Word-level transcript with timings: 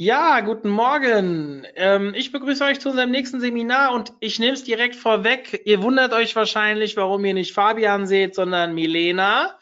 Ja, 0.00 0.38
guten 0.42 0.68
Morgen. 0.68 1.66
Ähm, 1.74 2.14
ich 2.14 2.30
begrüße 2.30 2.62
euch 2.62 2.78
zu 2.78 2.90
unserem 2.90 3.10
nächsten 3.10 3.40
Seminar 3.40 3.92
und 3.92 4.12
ich 4.20 4.38
nehme 4.38 4.52
es 4.52 4.62
direkt 4.62 4.94
vorweg. 4.94 5.60
Ihr 5.64 5.82
wundert 5.82 6.12
euch 6.12 6.36
wahrscheinlich, 6.36 6.96
warum 6.96 7.24
ihr 7.24 7.34
nicht 7.34 7.52
Fabian 7.52 8.06
seht, 8.06 8.36
sondern 8.36 8.76
Milena. 8.76 9.58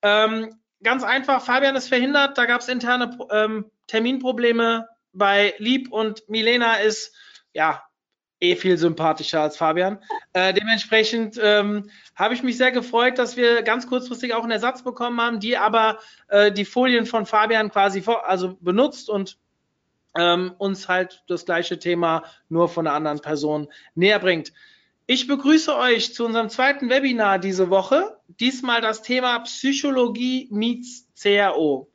Ähm, 0.00 0.54
ganz 0.84 1.02
einfach, 1.02 1.44
Fabian 1.44 1.74
ist 1.74 1.88
verhindert, 1.88 2.38
da 2.38 2.44
gab 2.44 2.60
es 2.60 2.68
interne 2.68 3.18
ähm, 3.32 3.72
Terminprobleme 3.88 4.86
bei 5.12 5.54
Lieb 5.58 5.90
und 5.90 6.28
Milena 6.28 6.76
ist 6.76 7.12
ja 7.52 7.82
eh 8.38 8.54
viel 8.54 8.78
sympathischer 8.78 9.40
als 9.40 9.56
Fabian. 9.56 9.98
Äh, 10.32 10.54
dementsprechend 10.54 11.40
ähm, 11.42 11.90
habe 12.14 12.34
ich 12.34 12.44
mich 12.44 12.56
sehr 12.56 12.70
gefreut, 12.70 13.18
dass 13.18 13.36
wir 13.36 13.62
ganz 13.62 13.88
kurzfristig 13.88 14.32
auch 14.32 14.44
einen 14.44 14.52
Ersatz 14.52 14.82
bekommen 14.82 15.20
haben, 15.20 15.40
die 15.40 15.56
aber 15.56 15.98
äh, 16.28 16.52
die 16.52 16.64
Folien 16.64 17.04
von 17.04 17.26
Fabian 17.26 17.72
quasi 17.72 18.00
vor, 18.00 18.28
also 18.28 18.56
benutzt 18.60 19.10
und 19.10 19.41
ähm, 20.16 20.54
uns 20.58 20.88
halt 20.88 21.22
das 21.28 21.44
gleiche 21.44 21.78
Thema 21.78 22.24
nur 22.48 22.68
von 22.68 22.86
einer 22.86 22.96
anderen 22.96 23.20
Person 23.20 23.68
näher 23.94 24.18
bringt. 24.18 24.52
Ich 25.06 25.26
begrüße 25.26 25.76
euch 25.76 26.14
zu 26.14 26.24
unserem 26.24 26.48
zweiten 26.48 26.88
Webinar 26.88 27.38
diese 27.38 27.70
Woche. 27.70 28.16
Diesmal 28.28 28.80
das 28.80 29.02
Thema 29.02 29.40
Psychologie 29.40 30.48
meets 30.50 31.08
CRO. 31.20 31.90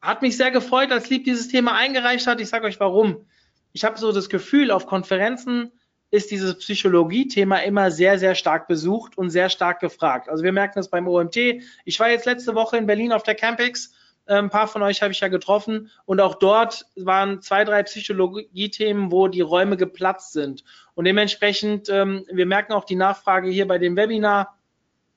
Hat 0.00 0.22
mich 0.22 0.36
sehr 0.36 0.50
gefreut, 0.50 0.90
als 0.92 1.10
Lieb 1.10 1.24
dieses 1.24 1.48
Thema 1.48 1.74
eingereicht 1.74 2.26
hat. 2.26 2.40
Ich 2.40 2.48
sage 2.48 2.66
euch 2.66 2.80
warum. 2.80 3.26
Ich 3.72 3.84
habe 3.84 3.98
so 3.98 4.12
das 4.12 4.28
Gefühl, 4.28 4.70
auf 4.70 4.86
Konferenzen 4.86 5.72
ist 6.10 6.30
dieses 6.30 6.58
Psychologie-Thema 6.58 7.58
immer 7.58 7.90
sehr, 7.90 8.18
sehr 8.18 8.34
stark 8.34 8.68
besucht 8.68 9.16
und 9.16 9.30
sehr 9.30 9.48
stark 9.48 9.80
gefragt. 9.80 10.28
Also 10.28 10.44
wir 10.44 10.52
merken 10.52 10.74
das 10.76 10.90
beim 10.90 11.08
OMT. 11.08 11.36
Ich 11.84 11.98
war 11.98 12.10
jetzt 12.10 12.26
letzte 12.26 12.54
Woche 12.54 12.76
in 12.76 12.86
Berlin 12.86 13.12
auf 13.12 13.22
der 13.22 13.34
Campix 13.34 13.94
ein 14.26 14.50
paar 14.50 14.68
von 14.68 14.82
euch 14.82 15.02
habe 15.02 15.12
ich 15.12 15.20
ja 15.20 15.28
getroffen 15.28 15.90
und 16.04 16.20
auch 16.20 16.36
dort 16.36 16.86
waren 16.96 17.42
zwei, 17.42 17.64
drei 17.64 17.82
Psychologie-Themen, 17.82 19.10
wo 19.10 19.28
die 19.28 19.40
Räume 19.40 19.76
geplatzt 19.76 20.32
sind. 20.32 20.64
Und 20.94 21.04
dementsprechend, 21.04 21.88
ähm, 21.88 22.24
wir 22.30 22.46
merken 22.46 22.72
auch 22.72 22.84
die 22.84 22.96
Nachfrage 22.96 23.48
hier 23.48 23.66
bei 23.66 23.78
dem 23.78 23.96
Webinar 23.96 24.56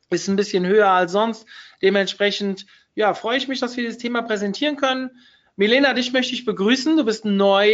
ist 0.09 0.27
ein 0.27 0.35
bisschen 0.35 0.65
höher 0.65 0.89
als 0.89 1.11
sonst. 1.11 1.47
Dementsprechend, 1.81 2.65
ja, 2.93 3.13
freue 3.13 3.37
ich 3.37 3.47
mich, 3.47 3.59
dass 3.59 3.75
wir 3.75 3.83
dieses 3.83 3.97
Thema 3.97 4.21
präsentieren 4.21 4.75
können. 4.75 5.11
Milena, 5.55 5.93
dich 5.93 6.13
möchte 6.13 6.33
ich 6.33 6.45
begrüßen. 6.45 6.97
Du 6.97 7.05
bist 7.05 7.25
neu 7.25 7.69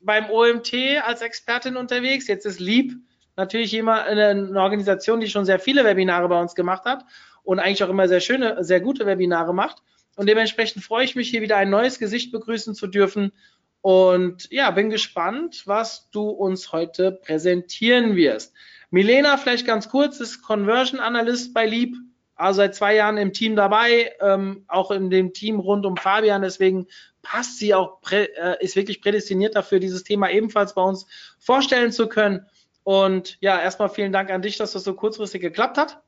beim 0.00 0.30
OMT 0.30 0.74
als 1.04 1.22
Expertin 1.22 1.76
unterwegs. 1.76 2.28
Jetzt 2.28 2.46
ist 2.46 2.60
Lieb 2.60 2.94
natürlich 3.36 3.72
jemand, 3.72 4.06
eine 4.06 4.60
Organisation, 4.60 5.20
die 5.20 5.28
schon 5.28 5.44
sehr 5.44 5.58
viele 5.58 5.84
Webinare 5.84 6.28
bei 6.28 6.40
uns 6.40 6.54
gemacht 6.54 6.84
hat 6.84 7.04
und 7.42 7.58
eigentlich 7.58 7.82
auch 7.82 7.88
immer 7.88 8.08
sehr 8.08 8.20
schöne, 8.20 8.62
sehr 8.62 8.80
gute 8.80 9.06
Webinare 9.06 9.54
macht. 9.54 9.82
Und 10.16 10.28
dementsprechend 10.28 10.84
freue 10.84 11.04
ich 11.04 11.16
mich, 11.16 11.28
hier 11.28 11.42
wieder 11.42 11.56
ein 11.56 11.70
neues 11.70 11.98
Gesicht 11.98 12.32
begrüßen 12.32 12.74
zu 12.74 12.86
dürfen. 12.86 13.32
Und 13.80 14.50
ja, 14.50 14.70
bin 14.70 14.90
gespannt, 14.90 15.62
was 15.66 16.08
du 16.10 16.28
uns 16.30 16.72
heute 16.72 17.12
präsentieren 17.12 18.16
wirst. 18.16 18.54
Milena, 18.90 19.36
vielleicht 19.36 19.66
ganz 19.66 19.88
kurz, 19.88 20.20
ist 20.20 20.42
Conversion 20.42 21.00
Analyst 21.00 21.52
bei 21.52 21.66
Leap, 21.66 21.94
also 22.36 22.58
seit 22.58 22.74
zwei 22.74 22.94
Jahren 22.94 23.16
im 23.16 23.32
Team 23.32 23.56
dabei, 23.56 24.12
ähm, 24.20 24.64
auch 24.68 24.90
in 24.90 25.10
dem 25.10 25.32
Team 25.32 25.60
rund 25.60 25.84
um 25.84 25.96
Fabian. 25.96 26.42
Deswegen 26.42 26.86
passt 27.22 27.58
sie 27.58 27.74
auch, 27.74 28.00
äh, 28.10 28.56
ist 28.60 28.76
wirklich 28.76 29.02
prädestiniert 29.02 29.54
dafür, 29.56 29.80
dieses 29.80 30.04
Thema 30.04 30.30
ebenfalls 30.30 30.74
bei 30.74 30.82
uns 30.82 31.06
vorstellen 31.38 31.92
zu 31.92 32.08
können. 32.08 32.46
Und 32.84 33.38
ja, 33.40 33.60
erstmal 33.60 33.88
vielen 33.88 34.12
Dank 34.12 34.30
an 34.30 34.42
dich, 34.42 34.56
dass 34.56 34.72
das 34.72 34.84
so 34.84 34.94
kurzfristig 34.94 35.40
geklappt 35.40 35.78
hat. 35.78 36.00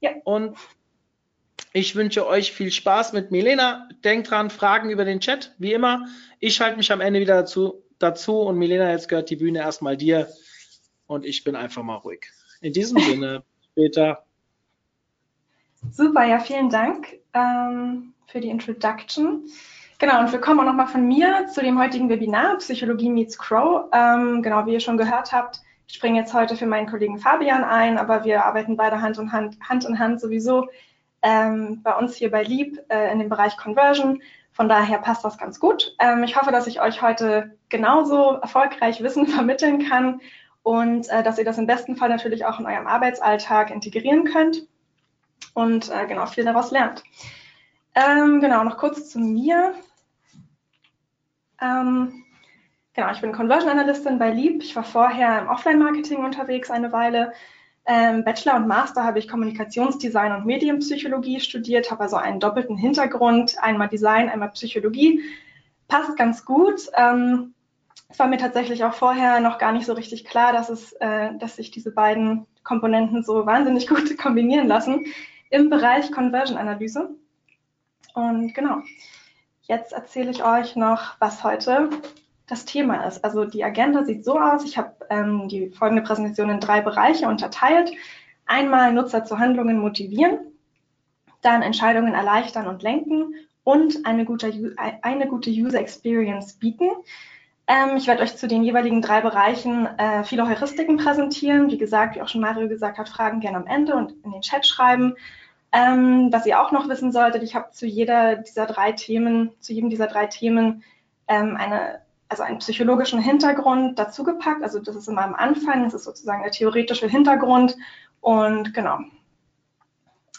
Ja. 0.00 0.12
Und 0.24 0.56
ich 1.72 1.96
wünsche 1.96 2.26
euch 2.26 2.52
viel 2.52 2.70
Spaß 2.70 3.12
mit 3.12 3.30
Milena. 3.30 3.88
Denkt 4.04 4.30
dran, 4.30 4.50
Fragen 4.50 4.90
über 4.90 5.04
den 5.04 5.20
Chat, 5.20 5.54
wie 5.58 5.72
immer. 5.72 6.06
Ich 6.38 6.54
schalte 6.54 6.76
mich 6.76 6.92
am 6.92 7.00
Ende 7.00 7.20
wieder 7.20 7.36
dazu, 7.36 7.82
dazu 7.98 8.40
und 8.40 8.58
Milena, 8.58 8.90
jetzt 8.90 9.08
gehört 9.08 9.30
die 9.30 9.36
Bühne 9.36 9.60
erstmal 9.60 9.96
dir 9.96 10.28
und 11.06 11.24
ich 11.24 11.44
bin 11.44 11.56
einfach 11.56 11.82
mal 11.82 11.96
ruhig. 11.96 12.26
In 12.60 12.72
diesem 12.72 12.98
Sinne, 13.00 13.42
später. 13.72 14.24
Super, 15.90 16.24
ja, 16.26 16.38
vielen 16.38 16.68
Dank 16.68 17.18
ähm, 17.32 18.12
für 18.26 18.40
die 18.40 18.50
Introduction. 18.50 19.46
Genau, 19.98 20.20
und 20.20 20.32
willkommen 20.32 20.60
auch 20.60 20.64
nochmal 20.64 20.88
von 20.88 21.06
mir 21.06 21.46
zu 21.52 21.62
dem 21.62 21.78
heutigen 21.78 22.08
Webinar 22.08 22.58
Psychologie 22.58 23.08
meets 23.08 23.38
Crow. 23.38 23.88
Ähm, 23.92 24.42
genau, 24.42 24.66
wie 24.66 24.72
ihr 24.72 24.80
schon 24.80 24.96
gehört 24.96 25.32
habt, 25.32 25.60
ich 25.86 25.94
springe 25.94 26.20
jetzt 26.20 26.34
heute 26.34 26.56
für 26.56 26.66
meinen 26.66 26.88
Kollegen 26.88 27.18
Fabian 27.18 27.64
ein, 27.64 27.98
aber 27.98 28.24
wir 28.24 28.44
arbeiten 28.44 28.76
beide 28.76 29.00
Hand 29.00 29.18
in 29.18 29.32
Hand, 29.32 29.56
Hand 29.68 29.84
in 29.84 29.98
Hand 29.98 30.20
sowieso 30.20 30.68
ähm, 31.22 31.82
bei 31.82 31.94
uns 31.94 32.16
hier 32.16 32.30
bei 32.30 32.42
Lieb 32.42 32.78
äh, 32.88 33.12
in 33.12 33.18
dem 33.18 33.28
Bereich 33.28 33.56
Conversion. 33.56 34.22
Von 34.52 34.68
daher 34.68 34.98
passt 34.98 35.24
das 35.24 35.38
ganz 35.38 35.58
gut. 35.60 35.94
Ähm, 35.98 36.24
ich 36.24 36.36
hoffe, 36.36 36.52
dass 36.52 36.66
ich 36.66 36.80
euch 36.80 37.00
heute 37.00 37.56
genauso 37.68 38.32
erfolgreich 38.32 39.02
Wissen 39.02 39.26
vermitteln 39.28 39.88
kann 39.88 40.20
und 40.62 41.08
äh, 41.08 41.22
dass 41.22 41.38
ihr 41.38 41.44
das 41.44 41.58
im 41.58 41.66
besten 41.66 41.96
Fall 41.96 42.08
natürlich 42.08 42.44
auch 42.44 42.60
in 42.60 42.66
eurem 42.66 42.86
Arbeitsalltag 42.86 43.70
integrieren 43.70 44.24
könnt 44.24 44.66
und 45.54 45.90
äh, 45.90 46.06
genau 46.06 46.26
viel 46.26 46.44
daraus 46.44 46.70
lernt. 46.70 47.02
Ähm, 47.94 48.40
genau, 48.40 48.64
noch 48.64 48.78
kurz 48.78 49.10
zu 49.10 49.18
mir. 49.18 49.74
Ähm, 51.60 52.24
genau, 52.94 53.10
ich 53.12 53.20
bin 53.20 53.32
Conversion 53.32 53.70
Analystin 53.70 54.18
bei 54.18 54.30
Lieb. 54.30 54.62
Ich 54.62 54.74
war 54.76 54.84
vorher 54.84 55.40
im 55.40 55.48
Offline-Marketing 55.48 56.24
unterwegs 56.24 56.70
eine 56.70 56.92
Weile, 56.92 57.32
ähm, 57.84 58.24
Bachelor 58.24 58.56
und 58.56 58.68
Master 58.68 59.02
habe 59.02 59.18
ich 59.18 59.28
Kommunikationsdesign 59.28 60.32
und 60.32 60.46
Medienpsychologie 60.46 61.40
studiert, 61.40 61.90
habe 61.90 62.02
also 62.02 62.16
einen 62.16 62.38
doppelten 62.38 62.76
Hintergrund, 62.76 63.56
einmal 63.60 63.88
Design, 63.88 64.28
einmal 64.28 64.50
Psychologie. 64.50 65.20
Passt 65.88 66.16
ganz 66.16 66.44
gut. 66.44 66.88
Ähm, 66.94 67.54
es 68.08 68.18
war 68.18 68.28
mir 68.28 68.38
tatsächlich 68.38 68.84
auch 68.84 68.94
vorher 68.94 69.40
noch 69.40 69.58
gar 69.58 69.72
nicht 69.72 69.86
so 69.86 69.94
richtig 69.94 70.24
klar, 70.24 70.52
dass, 70.52 70.68
es, 70.68 70.92
äh, 71.00 71.36
dass 71.38 71.56
sich 71.56 71.70
diese 71.70 71.90
beiden 71.90 72.46
Komponenten 72.62 73.24
so 73.24 73.46
wahnsinnig 73.46 73.86
gut 73.88 74.16
kombinieren 74.16 74.68
lassen 74.68 75.06
im 75.50 75.68
Bereich 75.68 76.12
Conversion-Analyse. 76.12 77.10
Und 78.14 78.54
genau, 78.54 78.82
jetzt 79.62 79.92
erzähle 79.92 80.30
ich 80.30 80.44
euch 80.44 80.76
noch, 80.76 81.16
was 81.18 81.42
heute 81.42 81.90
das 82.52 82.66
Thema 82.66 83.04
ist. 83.04 83.24
Also 83.24 83.46
die 83.46 83.64
Agenda 83.64 84.04
sieht 84.04 84.24
so 84.24 84.38
aus. 84.38 84.64
Ich 84.64 84.76
habe 84.76 84.92
ähm, 85.08 85.48
die 85.48 85.70
folgende 85.70 86.02
Präsentation 86.02 86.50
in 86.50 86.60
drei 86.60 86.82
Bereiche 86.82 87.26
unterteilt. 87.26 87.90
Einmal 88.44 88.92
Nutzer 88.92 89.24
zu 89.24 89.38
Handlungen 89.38 89.78
motivieren, 89.78 90.38
dann 91.40 91.62
Entscheidungen 91.62 92.14
erleichtern 92.14 92.66
und 92.66 92.82
lenken 92.82 93.34
und 93.64 94.04
eine 94.04 94.24
gute, 94.26 94.52
eine 95.02 95.26
gute 95.28 95.50
User 95.50 95.80
Experience 95.80 96.54
bieten. 96.54 96.90
Ähm, 97.66 97.96
ich 97.96 98.06
werde 98.06 98.22
euch 98.22 98.36
zu 98.36 98.46
den 98.46 98.62
jeweiligen 98.62 99.00
drei 99.00 99.22
Bereichen 99.22 99.86
äh, 99.98 100.22
viele 100.24 100.46
Heuristiken 100.46 100.98
präsentieren. 100.98 101.70
Wie 101.70 101.78
gesagt, 101.78 102.16
wie 102.16 102.22
auch 102.22 102.28
schon 102.28 102.42
Mario 102.42 102.68
gesagt 102.68 102.98
hat, 102.98 103.08
Fragen 103.08 103.40
gerne 103.40 103.56
am 103.56 103.66
Ende 103.66 103.94
und 103.94 104.12
in 104.24 104.32
den 104.32 104.42
Chat 104.42 104.66
schreiben. 104.66 105.14
Ähm, 105.72 106.28
was 106.30 106.44
ihr 106.44 106.60
auch 106.60 106.70
noch 106.70 106.86
wissen 106.90 107.12
solltet, 107.12 107.42
ich 107.42 107.54
habe 107.54 107.70
zu 107.70 107.86
jeder 107.86 108.36
dieser 108.36 108.66
drei 108.66 108.92
Themen, 108.92 109.52
zu 109.60 109.72
jedem 109.72 109.88
dieser 109.88 110.06
drei 110.06 110.26
Themen 110.26 110.82
ähm, 111.28 111.56
eine 111.56 112.02
also 112.32 112.44
einen 112.44 112.60
psychologischen 112.60 113.20
Hintergrund 113.20 113.98
dazugepackt. 113.98 114.62
Also 114.62 114.80
das 114.80 114.96
ist 114.96 115.06
immer 115.06 115.22
am 115.22 115.34
Anfang, 115.34 115.84
das 115.84 115.92
ist 115.92 116.04
sozusagen 116.04 116.42
der 116.42 116.50
theoretische 116.50 117.06
Hintergrund. 117.06 117.76
Und 118.22 118.72
genau. 118.72 119.00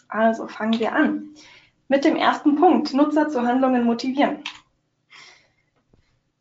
Also 0.08 0.48
fangen 0.48 0.80
wir 0.80 0.92
an. 0.92 1.30
Mit 1.88 2.04
dem 2.04 2.16
ersten 2.16 2.56
Punkt, 2.56 2.96
Nutzer 2.96 3.30
zu 3.30 3.44
Handlungen 3.44 3.84
motivieren. 3.86 4.44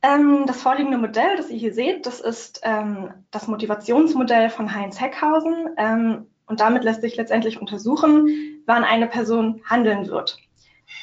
Ähm, 0.00 0.46
das 0.46 0.62
vorliegende 0.62 0.96
Modell, 0.96 1.36
das 1.36 1.50
ihr 1.50 1.58
hier 1.58 1.74
seht, 1.74 2.06
das 2.06 2.20
ist 2.20 2.62
ähm, 2.64 3.10
das 3.30 3.46
Motivationsmodell 3.46 4.48
von 4.48 4.74
Heinz 4.74 5.02
Heckhausen. 5.02 5.68
Ähm, 5.76 6.26
und 6.46 6.60
damit 6.60 6.82
lässt 6.82 7.02
sich 7.02 7.16
letztendlich 7.16 7.60
untersuchen, 7.60 8.62
wann 8.64 8.84
eine 8.84 9.06
Person 9.06 9.60
handeln 9.68 10.08
wird 10.08 10.38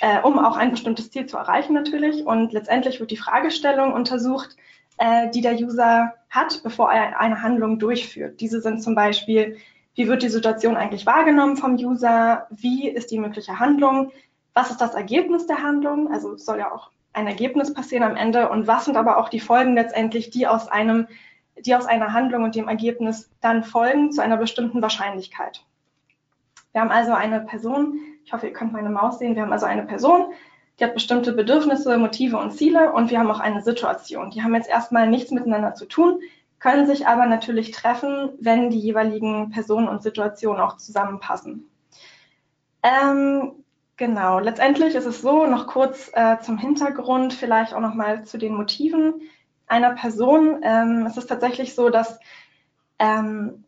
äh, 0.02 0.22
um 0.22 0.40
auch 0.40 0.58
ein 0.58 0.72
bestimmtes 0.72 1.12
Ziel 1.12 1.26
zu 1.26 1.38
erreichen 1.38 1.74
natürlich. 1.74 2.26
Und 2.26 2.54
letztendlich 2.54 3.00
wird 3.00 3.12
die 3.12 3.18
Fragestellung 3.18 3.94
untersucht, 3.94 4.56
äh, 4.98 5.30
die 5.30 5.42
der 5.42 5.56
User 5.56 6.14
hat, 6.30 6.62
bevor 6.64 6.92
er 6.92 7.20
eine 7.20 7.42
Handlung 7.42 7.80
durchführt. 7.80 8.40
Diese 8.42 8.62
sind 8.62 8.82
zum 8.82 8.96
Beispiel, 8.96 9.58
wie 9.96 10.08
wird 10.08 10.24
die 10.24 10.30
Situation 10.30 10.78
eigentlich 10.78 11.06
wahrgenommen 11.06 11.58
vom 11.58 11.76
User? 11.76 12.48
Wie 12.50 12.88
ist 12.88 13.12
die 13.12 13.20
mögliche 13.20 13.60
Handlung? 13.60 14.12
Was 14.54 14.72
ist 14.72 14.82
das 14.82 14.94
Ergebnis 14.94 15.48
der 15.48 15.62
Handlung? 15.62 16.12
Also 16.12 16.34
es 16.34 16.46
soll 16.46 16.60
ja 16.60 16.72
auch 16.72 16.92
ein 17.14 17.28
Ergebnis 17.28 17.74
passieren 17.74 18.04
am 18.04 18.16
Ende. 18.16 18.50
Und 18.50 18.68
was 18.68 18.86
sind 18.86 18.98
aber 18.98 19.18
auch 19.18 19.30
die 19.30 19.40
Folgen 19.40 19.74
letztendlich, 19.74 20.30
die 20.30 20.48
aus 20.48 20.68
einem 20.68 21.08
die 21.66 21.76
aus 21.76 21.86
einer 21.86 22.14
Handlung 22.14 22.44
und 22.44 22.56
dem 22.56 22.68
Ergebnis 22.68 23.30
dann 23.42 23.64
folgen 23.64 24.12
zu 24.12 24.22
einer 24.22 24.38
bestimmten 24.38 24.82
Wahrscheinlichkeit. 24.82 25.66
Wir 26.72 26.82
haben 26.82 26.92
also 26.92 27.14
eine 27.14 27.42
Person, 27.42 28.00
ich 28.24 28.34
hoffe, 28.34 28.48
ihr 28.48 28.54
könnt 28.54 28.74
meine 28.74 28.90
Maus 28.90 29.20
sehen, 29.20 29.36
wir 29.36 29.42
haben 29.42 29.54
also 29.54 29.66
eine 29.66 29.84
Person, 29.84 30.34
die 30.80 30.84
hat 30.84 30.94
bestimmte 30.94 31.34
Bedürfnisse, 31.34 31.98
Motive 31.98 32.38
und 32.38 32.52
Ziele 32.52 32.94
und 32.94 33.10
wir 33.10 33.20
haben 33.20 33.32
auch 33.32 33.40
eine 33.40 33.62
Situation. 33.62 34.30
Die 34.32 34.44
haben 34.44 34.56
jetzt 34.56 34.70
erstmal 34.70 35.08
nichts 35.08 35.32
miteinander 35.32 35.74
zu 35.74 35.86
tun, 35.86 36.22
können 36.60 36.88
sich 36.88 37.08
aber 37.08 37.26
natürlich 37.26 37.72
treffen, 37.72 38.30
wenn 38.40 38.70
die 38.70 38.80
jeweiligen 38.80 39.50
Personen 39.50 39.88
und 39.88 40.04
Situationen 40.04 40.62
auch 40.62 40.78
zusammenpassen. 40.78 41.70
Ähm, 42.84 43.52
genau, 43.98 44.40
letztendlich 44.40 44.96
ist 44.96 45.06
es 45.06 45.22
so, 45.22 45.46
noch 45.48 45.68
kurz 45.68 46.12
äh, 46.14 46.40
zum 46.40 46.58
Hintergrund, 46.58 47.34
vielleicht 47.34 47.74
auch 47.74 47.82
nochmal 47.82 48.24
zu 48.26 48.38
den 48.38 48.56
Motiven 48.56 49.22
einer 49.68 49.92
Person. 49.92 50.60
Ähm, 50.64 51.06
es 51.08 51.18
ist 51.18 51.28
tatsächlich 51.28 51.76
so, 51.76 51.90
dass 51.90 52.20
ähm, 53.00 53.64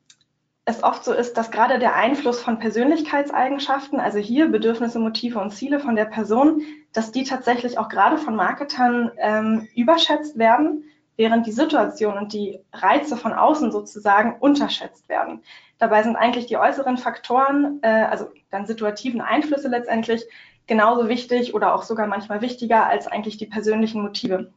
es 0.66 0.84
oft 0.84 1.04
so 1.04 1.13
ist, 1.13 1.38
dass 1.38 1.52
gerade 1.52 1.80
der 1.80 1.96
Einfluss 1.96 2.40
von 2.40 2.60
Persönlichkeitseigenschaften, 2.60 4.00
also 4.00 4.19
hier 4.19 4.48
Bedürfnisse, 4.50 5.00
Motive 5.00 5.40
und 5.40 5.52
Ziele 5.52 5.80
von 5.80 5.96
der 5.96 6.06
Person, 6.06 6.62
dass 6.94 7.12
die 7.12 7.24
tatsächlich 7.24 7.80
auch 7.80 7.90
gerade 7.90 8.18
von 8.18 8.36
Marketern 8.36 9.12
ähm, 9.18 9.68
überschätzt 9.75 10.38
werden, 10.38 10.84
während 11.18 11.48
die 11.48 11.52
Situation 11.52 12.18
und 12.18 12.34
die 12.34 12.60
Reize 12.74 13.18
von 13.18 13.34
außen 13.34 13.72
sozusagen 13.72 14.38
unterschätzt 14.40 15.10
werden. 15.10 15.44
Dabei 15.80 16.04
sind 16.04 16.16
eigentlich 16.16 16.46
die 16.46 16.58
äußeren 16.58 16.98
Faktoren, 16.98 17.80
äh, 17.81 17.88
also 17.88 18.30
dann 18.52 18.68
situativen 18.68 19.22
Einflüsse 19.22 19.68
letztendlich, 19.68 20.24
genauso 20.68 21.10
wichtig 21.10 21.54
oder 21.56 21.74
auch 21.74 21.84
sogar 21.84 22.08
manchmal 22.08 22.42
wichtiger 22.42 22.86
als 22.86 23.08
eigentlich 23.08 23.38
die 23.38 23.48
persönlichen 23.48 24.04
Motive. 24.04 24.54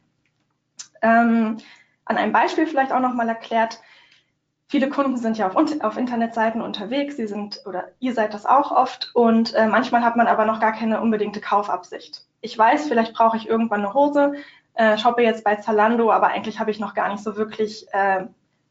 Ähm, 1.01 1.57
an 2.05 2.17
einem 2.17 2.31
Beispiel 2.31 2.67
vielleicht 2.67 2.91
auch 2.91 2.99
nochmal 2.99 3.27
erklärt, 3.27 3.79
Viele 4.67 4.89
Kunden 4.89 5.17
sind 5.17 5.37
ja 5.37 5.47
auf, 5.47 5.55
auf, 5.55 5.97
Internetseiten 5.97 6.61
unterwegs, 6.61 7.17
sie 7.17 7.27
sind 7.27 7.61
oder 7.65 7.89
ihr 7.99 8.13
seid 8.13 8.33
das 8.33 8.47
auch 8.47 8.71
oft 8.71 9.11
und 9.13 9.53
äh, 9.53 9.67
manchmal 9.67 10.03
hat 10.03 10.15
man 10.15 10.27
aber 10.27 10.45
noch 10.45 10.59
gar 10.59 10.71
keine 10.71 11.01
unbedingte 11.01 11.39
Kaufabsicht. 11.39 12.25
Ich 12.41 12.57
weiß, 12.57 12.87
vielleicht 12.87 13.13
brauche 13.13 13.37
ich 13.37 13.47
irgendwann 13.47 13.81
eine 13.81 13.93
Hose, 13.93 14.33
äh, 14.73 14.97
shoppe 14.97 15.21
jetzt 15.21 15.43
bei 15.43 15.55
Zalando, 15.57 16.11
aber 16.11 16.27
eigentlich 16.27 16.59
habe 16.59 16.71
ich 16.71 16.79
noch 16.79 16.95
gar 16.95 17.09
nicht 17.09 17.23
so 17.23 17.37
wirklich 17.37 17.85
äh, 17.91 18.25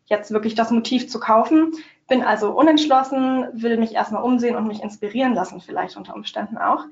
jetzt 0.06 0.32
wirklich 0.32 0.54
das 0.54 0.70
Motiv 0.70 1.08
zu 1.08 1.20
kaufen. 1.20 1.72
Bin 2.08 2.22
also 2.22 2.50
unentschlossen, 2.50 3.46
will 3.52 3.78
mich 3.78 3.94
erstmal 3.94 4.22
umsehen 4.22 4.56
und 4.56 4.66
mich 4.66 4.82
inspirieren 4.82 5.34
lassen, 5.34 5.60
vielleicht 5.60 5.96
unter 5.96 6.14
Umständen 6.14 6.58
auch. 6.58 6.84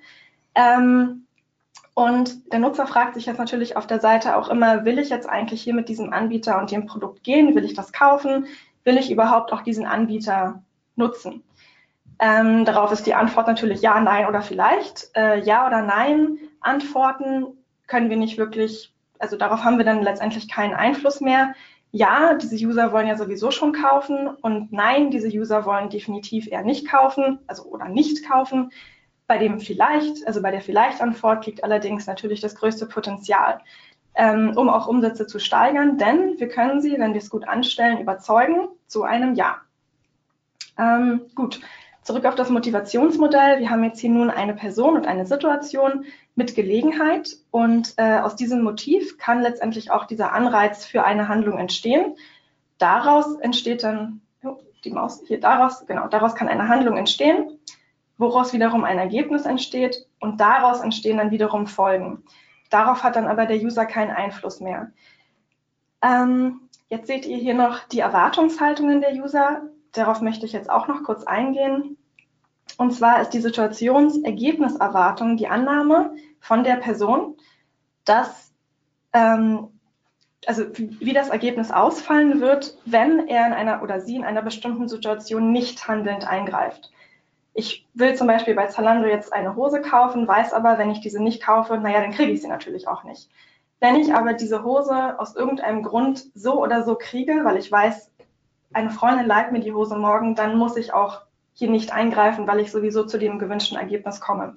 Ähm, 0.55 1.27
und 1.95 2.53
der 2.53 2.59
Nutzer 2.59 2.87
fragt 2.87 3.15
sich 3.15 3.27
jetzt 3.27 3.39
natürlich 3.39 3.77
auf 3.77 3.87
der 3.87 4.01
Seite 4.01 4.37
auch 4.37 4.49
immer, 4.49 4.85
will 4.85 4.99
ich 4.99 5.11
jetzt 5.11 5.29
eigentlich 5.29 5.61
hier 5.61 5.75
mit 5.75 5.89
diesem 5.89 6.13
Anbieter 6.13 6.59
und 6.59 6.71
dem 6.71 6.87
Produkt 6.87 7.23
gehen? 7.23 7.55
Will 7.55 7.65
ich 7.65 7.75
das 7.75 7.93
kaufen? 7.93 8.47
Will 8.85 8.99
ich 8.99 9.11
überhaupt 9.11 9.53
auch 9.53 9.63
diesen 9.63 9.87
Anbieter 9.87 10.63
nutzen? 10.97 11.43
Ähm, 12.19 12.65
darauf 12.65 12.93
ist 12.93 13.07
die 13.07 13.15
Antwort 13.15 13.47
natürlich 13.47 13.83
ja, 13.83 13.99
nein 14.01 14.27
oder 14.27 14.43
vielleicht. 14.43 15.11
Äh, 15.17 15.41
ja 15.41 15.67
oder 15.67 15.83
nein 15.83 16.39
Antworten 16.61 17.47
können 17.87 18.11
wir 18.11 18.17
nicht 18.17 18.39
wirklich, 18.39 18.95
also 19.19 19.37
darauf 19.37 19.65
haben 19.65 19.79
wir 19.79 19.85
dann 19.85 20.03
letztendlich 20.03 20.49
keinen 20.49 20.75
Einfluss 20.75 21.21
mehr. 21.21 21.55
Ja, 21.91 22.35
diese 22.35 22.55
User 22.55 22.93
wollen 22.93 23.07
ja 23.07 23.17
sowieso 23.17 23.51
schon 23.51 23.73
kaufen 23.73 24.29
und 24.29 24.73
nein, 24.73 25.11
diese 25.11 25.29
User 25.29 25.67
wollen 25.67 25.91
definitiv 25.91 26.47
eher 26.47 26.63
nicht 26.63 26.89
kaufen, 26.89 27.41
also 27.47 27.65
oder 27.65 27.89
nicht 27.89 28.27
kaufen. 28.27 28.71
Bei 29.27 29.39
dem 29.39 29.61
vielleicht, 29.61 30.27
also 30.27 30.41
bei 30.41 30.51
der 30.51 30.63
Vielleicht-Antwort 30.63 31.47
liegt 31.47 31.65
allerdings 31.65 32.07
natürlich 32.07 32.41
das 32.41 32.55
größte 32.55 32.87
Potenzial 32.87 33.61
ähm, 34.15 34.53
um 34.57 34.69
auch 34.69 34.87
Umsätze 34.87 35.27
zu 35.27 35.39
steigern, 35.39 35.99
denn 35.99 36.39
wir 36.39 36.49
können 36.49 36.81
sie, 36.81 36.99
wenn 36.99 37.15
wir 37.15 37.21
es 37.21 37.31
gut 37.31 37.49
anstellen, 37.49 38.01
überzeugen 38.01 38.69
zu 38.87 39.05
einem 39.05 39.35
Ja. 39.35 39.57
Ähm, 40.79 41.23
gut, 41.35 41.61
zurück 42.03 42.25
auf 42.25 42.35
das 42.35 42.51
Motivationsmodell. 42.51 43.61
Wir 43.61 43.71
haben 43.71 43.85
jetzt 43.85 44.01
hier 44.01 44.11
nun 44.11 44.31
eine 44.31 44.55
Person 44.55 44.97
und 44.97 45.07
eine 45.07 45.27
Situation 45.27 46.05
mit 46.35 46.55
Gelegenheit 46.55 47.37
und 47.51 47.95
äh, 47.97 48.19
aus 48.19 48.37
diesem 48.37 48.63
Motiv 48.63 49.19
kann 49.19 49.43
letztendlich 49.43 49.91
auch 49.91 50.07
dieser 50.07 50.33
Anreiz 50.33 50.85
für 50.85 51.05
eine 51.05 51.29
Handlung 51.29 51.59
entstehen. 51.59 52.17
Daraus 52.79 53.37
entsteht 53.37 53.85
dann, 53.85 54.21
die 54.85 54.91
Maus 54.91 55.23
hier, 55.27 55.41
daraus, 55.41 55.87
genau, 55.87 56.09
daraus 56.09 56.35
kann 56.35 56.49
eine 56.49 56.69
Handlung 56.69 56.97
entstehen, 56.97 57.59
woraus 58.19 58.53
wiederum 58.53 58.85
ein 58.85 58.99
Ergebnis 58.99 59.47
entsteht 59.47 60.07
und 60.21 60.41
daraus 60.41 60.81
entstehen 60.81 61.19
dann 61.19 61.31
wiederum 61.31 61.67
Folgen. 61.67 62.25
Darauf 62.73 63.03
hat 63.03 63.17
dann 63.17 63.27
aber 63.27 63.45
der 63.45 63.59
User 63.59 63.85
keinen 63.85 64.11
Einfluss 64.11 64.61
mehr. 64.61 64.91
Ähm, 66.01 66.61
jetzt 66.89 67.07
seht 67.07 67.27
ihr 67.27 67.37
hier 67.37 67.53
noch 67.53 67.81
die 67.89 68.01
Erwartungshaltungen 68.01 69.03
der 69.03 69.13
User. 69.13 69.63
Darauf 69.93 70.23
möchte 70.23 70.47
ich 70.47 70.53
jetzt 70.53 70.71
auch 70.71 70.89
noch 70.89 71.03
kurz 71.03 71.25
eingehen. 71.25 71.99
Und 72.79 72.93
zwar 72.93 73.21
ist 73.21 73.31
die 73.31 73.41
Situationsergebniserwartung 73.41 75.37
die 75.37 75.49
Annahme 75.49 76.15
von 76.41 76.65
der 76.65 76.77
Person, 76.77 77.37
dass 78.07 78.55
ähm, 79.13 79.69
also 80.47 80.65
wie 80.75 81.13
das 81.13 81.29
Ergebnis 81.29 81.71
ausfallen 81.71 82.41
wird, 82.41 82.79
wenn 82.87 83.29
er 83.29 83.47
in 83.47 83.53
einer 83.53 83.83
oder 83.83 84.01
sie 84.01 84.17
in 84.17 84.25
einer 84.25 84.43
bestimmten 84.43 84.89
Situation 84.89 85.53
nicht 85.53 85.87
handelnd 85.87 86.27
eingreift 86.27 86.91
ich 87.55 87.87
will 87.95 88.15
zum 88.15 88.27
Beispiel 88.27 88.55
bei 88.55 88.67
Zalando 88.67 89.07
jetzt 89.07 89.33
eine 89.33 89.57
Hose 89.57 89.81
kaufen, 89.81 90.27
weiß 90.27 90.53
aber, 90.53 90.79
wenn 90.79 90.91
ich 90.91 91.01
diese 91.01 91.23
nicht 91.23 91.43
kaufe, 91.43 91.77
naja, 91.79 92.01
dann 92.01 92.13
kriege 92.13 92.33
ich 92.33 92.41
sie 92.41 92.49
natürlich 92.49 92.89
auch 92.89 93.05
nicht. 93.05 93.29
Wenn 93.81 93.97
ich 93.97 94.15
aber 94.15 94.33
diese 94.33 94.65
Hose 94.65 95.19
aus 95.19 95.35
irgendeinem 95.35 95.83
Grund 95.83 96.25
so 96.35 96.63
oder 96.63 96.85
so 96.85 96.95
kriege, 96.95 97.41
weil 97.45 97.57
ich 97.57 97.71
weiß, 97.71 98.11
eine 98.73 98.91
Freundin 98.91 99.27
leiht 99.27 99.53
mir 99.53 99.61
die 99.61 99.73
Hose 99.73 99.97
morgen, 99.97 100.35
dann 100.35 100.57
muss 100.57 100.77
ich 100.77 100.95
auch 100.95 101.23
hier 101.53 101.69
nicht 101.69 101.93
eingreifen, 101.93 102.47
weil 102.47 102.61
ich 102.61 102.71
sowieso 102.71 103.05
zu 103.05 103.19
dem 103.19 103.39
gewünschten 103.39 103.77
Ergebnis 103.77 104.21
komme. 104.21 104.57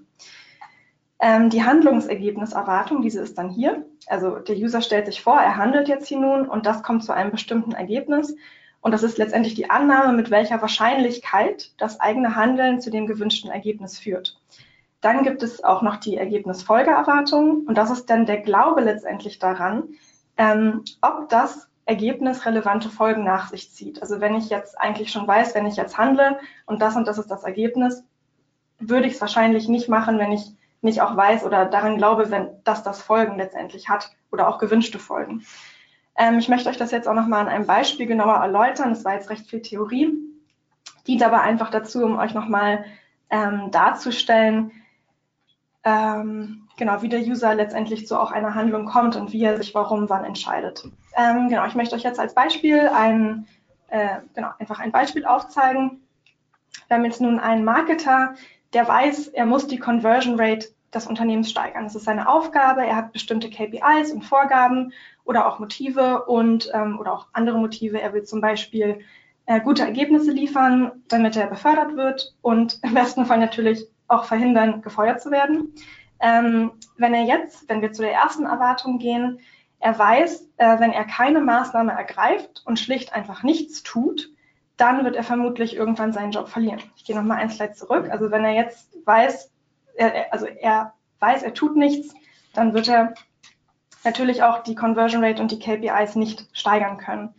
Ähm, 1.20 1.50
die 1.50 1.64
Handlungsergebniserwartung, 1.64 3.02
diese 3.02 3.22
ist 3.22 3.38
dann 3.38 3.50
hier. 3.50 3.86
Also 4.08 4.40
der 4.40 4.56
User 4.56 4.82
stellt 4.82 5.08
sich 5.08 5.22
vor, 5.22 5.40
er 5.40 5.58
handelt 5.58 5.88
jetzt 5.88 6.08
hier 6.08 6.20
nun 6.20 6.48
und 6.48 6.66
das 6.66 6.84
kommt 6.84 7.04
zu 7.04 7.12
einem 7.12 7.32
bestimmten 7.32 7.72
Ergebnis. 7.72 8.36
Und 8.86 8.92
das 8.92 9.02
ist 9.02 9.18
letztendlich 9.18 9.56
die 9.56 9.72
Annahme, 9.72 10.14
mit 10.14 10.30
welcher 10.30 10.62
Wahrscheinlichkeit 10.62 11.72
das 11.80 12.00
eigene 12.00 12.36
Handeln 12.36 12.80
zu 12.80 12.92
dem 12.92 13.08
gewünschten 13.08 13.50
Ergebnis 13.50 13.98
führt. 13.98 14.40
Dann 15.02 15.24
gibt 15.24 15.42
es 15.42 15.64
auch 15.64 15.82
noch 15.82 15.96
die 15.96 16.18
Ergebnisfolgeerwartung. 16.18 17.66
Und 17.66 17.80
das 17.80 17.90
ist 17.90 18.12
dann 18.12 18.28
der 18.28 18.42
Glaube 18.42 18.82
letztendlich 18.82 19.40
daran, 19.40 19.86
ähm, 20.38 20.84
ob 21.02 21.30
das 21.30 21.68
Ergebnis 21.86 22.46
relevante 22.46 22.90
Folgen 22.90 23.24
nach 23.24 23.50
sich 23.50 23.72
zieht. 23.72 24.04
Also 24.04 24.22
wenn 24.22 24.36
ich 24.36 24.52
jetzt 24.52 24.80
eigentlich 24.80 25.12
schon 25.12 25.28
weiß, 25.28 25.56
wenn 25.56 25.66
ich 25.66 25.78
jetzt 25.78 25.98
handle 25.98 26.38
und 26.68 26.80
das 26.80 26.96
und 26.96 27.08
das 27.08 27.18
ist 27.18 27.32
das 27.32 27.44
Ergebnis, 27.44 28.04
würde 28.78 29.08
ich 29.08 29.16
es 29.16 29.22
wahrscheinlich 29.22 29.68
nicht 29.68 29.90
machen, 29.90 30.20
wenn 30.20 30.32
ich 30.32 30.52
nicht 30.82 31.02
auch 31.02 31.18
weiß 31.18 31.44
oder 31.44 31.66
daran 31.66 31.98
glaube, 31.98 32.30
wenn 32.30 32.50
das 32.64 32.84
das 32.84 33.02
Folgen 33.02 33.38
letztendlich 33.38 33.90
hat 33.90 34.12
oder 34.32 34.48
auch 34.48 34.60
gewünschte 34.60 35.00
Folgen. 35.00 35.44
Ähm, 36.18 36.40
ich 36.40 36.50
möchte 36.50 36.70
euch 36.70 36.78
das 36.78 36.92
jetzt 36.92 37.08
auch 37.08 37.14
nochmal 37.14 37.42
an 37.42 37.48
einem 37.48 37.66
Beispiel 37.66 38.06
genauer 38.06 38.36
erläutern. 38.36 38.90
Das 38.90 39.04
war 39.06 39.14
jetzt 39.14 39.30
recht 39.30 39.48
viel 39.50 39.62
Theorie, 39.62 40.14
dient 41.08 41.24
aber 41.24 41.42
einfach 41.42 41.70
dazu, 41.70 42.04
um 42.04 42.18
euch 42.18 42.34
nochmal 42.34 42.86
ähm, 43.30 43.72
darzustellen, 43.72 44.72
ähm, 45.84 46.68
genau, 46.78 47.02
wie 47.02 47.10
der 47.10 47.20
User 47.20 47.54
letztendlich 47.54 48.08
zu 48.08 48.20
auch 48.20 48.32
einer 48.32 48.56
Handlung 48.56 48.86
kommt 48.86 49.16
und 49.16 49.32
wie 49.32 49.44
er 49.44 49.58
sich 49.58 49.76
warum 49.76 50.10
wann 50.10 50.26
entscheidet. 50.26 50.88
Ähm, 51.16 51.48
genau, 51.48 51.66
ich 51.66 51.76
möchte 51.76 51.96
euch 51.96 52.04
jetzt 52.04 52.20
als 52.20 52.34
Beispiel 52.34 52.90
ein, 52.90 53.48
äh, 53.90 54.20
genau, 54.34 54.50
einfach 54.60 54.80
ein 54.80 54.92
Beispiel 54.92 55.26
aufzeigen. 55.26 56.02
Wir 56.88 56.98
haben 56.98 57.06
jetzt 57.06 57.22
nun 57.22 57.40
einen 57.40 57.64
Marketer, 57.64 58.36
der 58.74 58.88
weiß, 58.88 59.30
er 59.30 59.46
muss 59.46 59.68
die 59.68 59.80
Conversion 59.80 60.40
Rate 60.40 60.68
des 60.96 61.08
Unternehmens 61.08 61.50
steigern. 61.50 61.84
Das 61.84 61.96
ist 61.96 62.06
seine 62.06 62.30
Aufgabe. 62.30 62.86
Er 62.86 62.96
hat 62.96 63.12
bestimmte 63.12 63.50
KPIs 63.50 64.12
und 64.12 64.24
Vorgaben 64.24 64.94
oder 65.24 65.48
auch 65.48 65.60
Motive 65.60 66.26
und 66.26 66.72
ähm, 66.74 67.00
oder 67.00 67.14
auch 67.14 67.28
andere 67.34 67.58
Motive. 67.58 68.02
Er 68.02 68.14
will 68.14 68.24
zum 68.24 68.42
Beispiel 68.42 69.00
äh, 69.46 69.60
gute 69.60 69.84
Ergebnisse 69.84 70.32
liefern, 70.32 70.92
damit 71.08 71.36
er 71.36 71.48
befördert 71.48 71.96
wird 71.96 72.36
und 72.42 72.80
im 72.84 72.94
besten 72.94 73.26
Fall 73.26 73.40
natürlich 73.40 73.88
auch 74.08 74.26
verhindern, 74.26 74.82
gefeuert 74.82 75.22
zu 75.22 75.32
werden. 75.32 75.74
Ähm, 76.20 76.72
wenn 76.98 77.14
er 77.14 77.24
jetzt, 77.24 77.68
wenn 77.70 77.82
wir 77.82 77.92
zu 77.92 78.02
der 78.02 78.14
ersten 78.14 78.46
Erwartung 78.46 79.00
gehen, 79.00 79.40
er 79.80 79.98
weiß, 79.98 80.50
äh, 80.58 80.80
wenn 80.80 80.92
er 80.92 81.04
keine 81.06 81.42
Maßnahme 81.42 81.92
ergreift 81.92 82.64
und 82.66 82.80
schlicht 82.80 83.14
einfach 83.14 83.44
nichts 83.44 83.84
tut, 83.84 84.32
dann 84.78 85.06
wird 85.06 85.16
er 85.16 85.24
vermutlich 85.24 85.76
irgendwann 85.76 86.14
seinen 86.14 86.32
Job 86.32 86.50
verlieren. 86.50 86.82
Ich 86.96 87.06
gehe 87.06 87.16
nochmal 87.16 87.38
ein 87.38 87.50
Slide 87.50 87.74
zurück. 87.74 88.10
Also 88.10 88.32
wenn 88.32 88.44
er 88.44 88.54
jetzt 88.54 88.98
weiß, 89.06 89.52
er, 89.96 90.34
also 90.34 90.46
er 90.46 90.94
weiß, 91.20 91.44
er 91.44 91.54
tut 91.54 91.76
nichts, 91.76 92.14
dann 92.54 92.74
wird 92.74 92.88
er 92.88 93.14
natürlich 94.04 94.44
auch 94.44 94.64
die 94.64 94.76
Conversion 94.76 95.24
Rate 95.24 95.42
und 95.42 95.52
die 95.52 95.60
KPIs 95.60 96.16
nicht 96.16 96.48
steigern 96.54 96.98
können. 96.98 97.34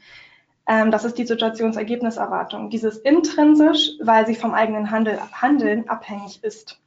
Ähm, 0.67 0.91
das 0.91 1.05
ist 1.05 1.17
die 1.17 1.27
Situationsergebniserwartung. 1.27 2.71
Dieses 2.71 2.99
intrinsisch, 2.99 3.93
weil 4.01 4.27
sie 4.27 4.35
vom 4.35 4.53
eigenen 4.53 4.91
Handel, 4.91 5.19
Handeln 5.33 5.89
abhängig 5.89 6.43
ist. 6.43 6.81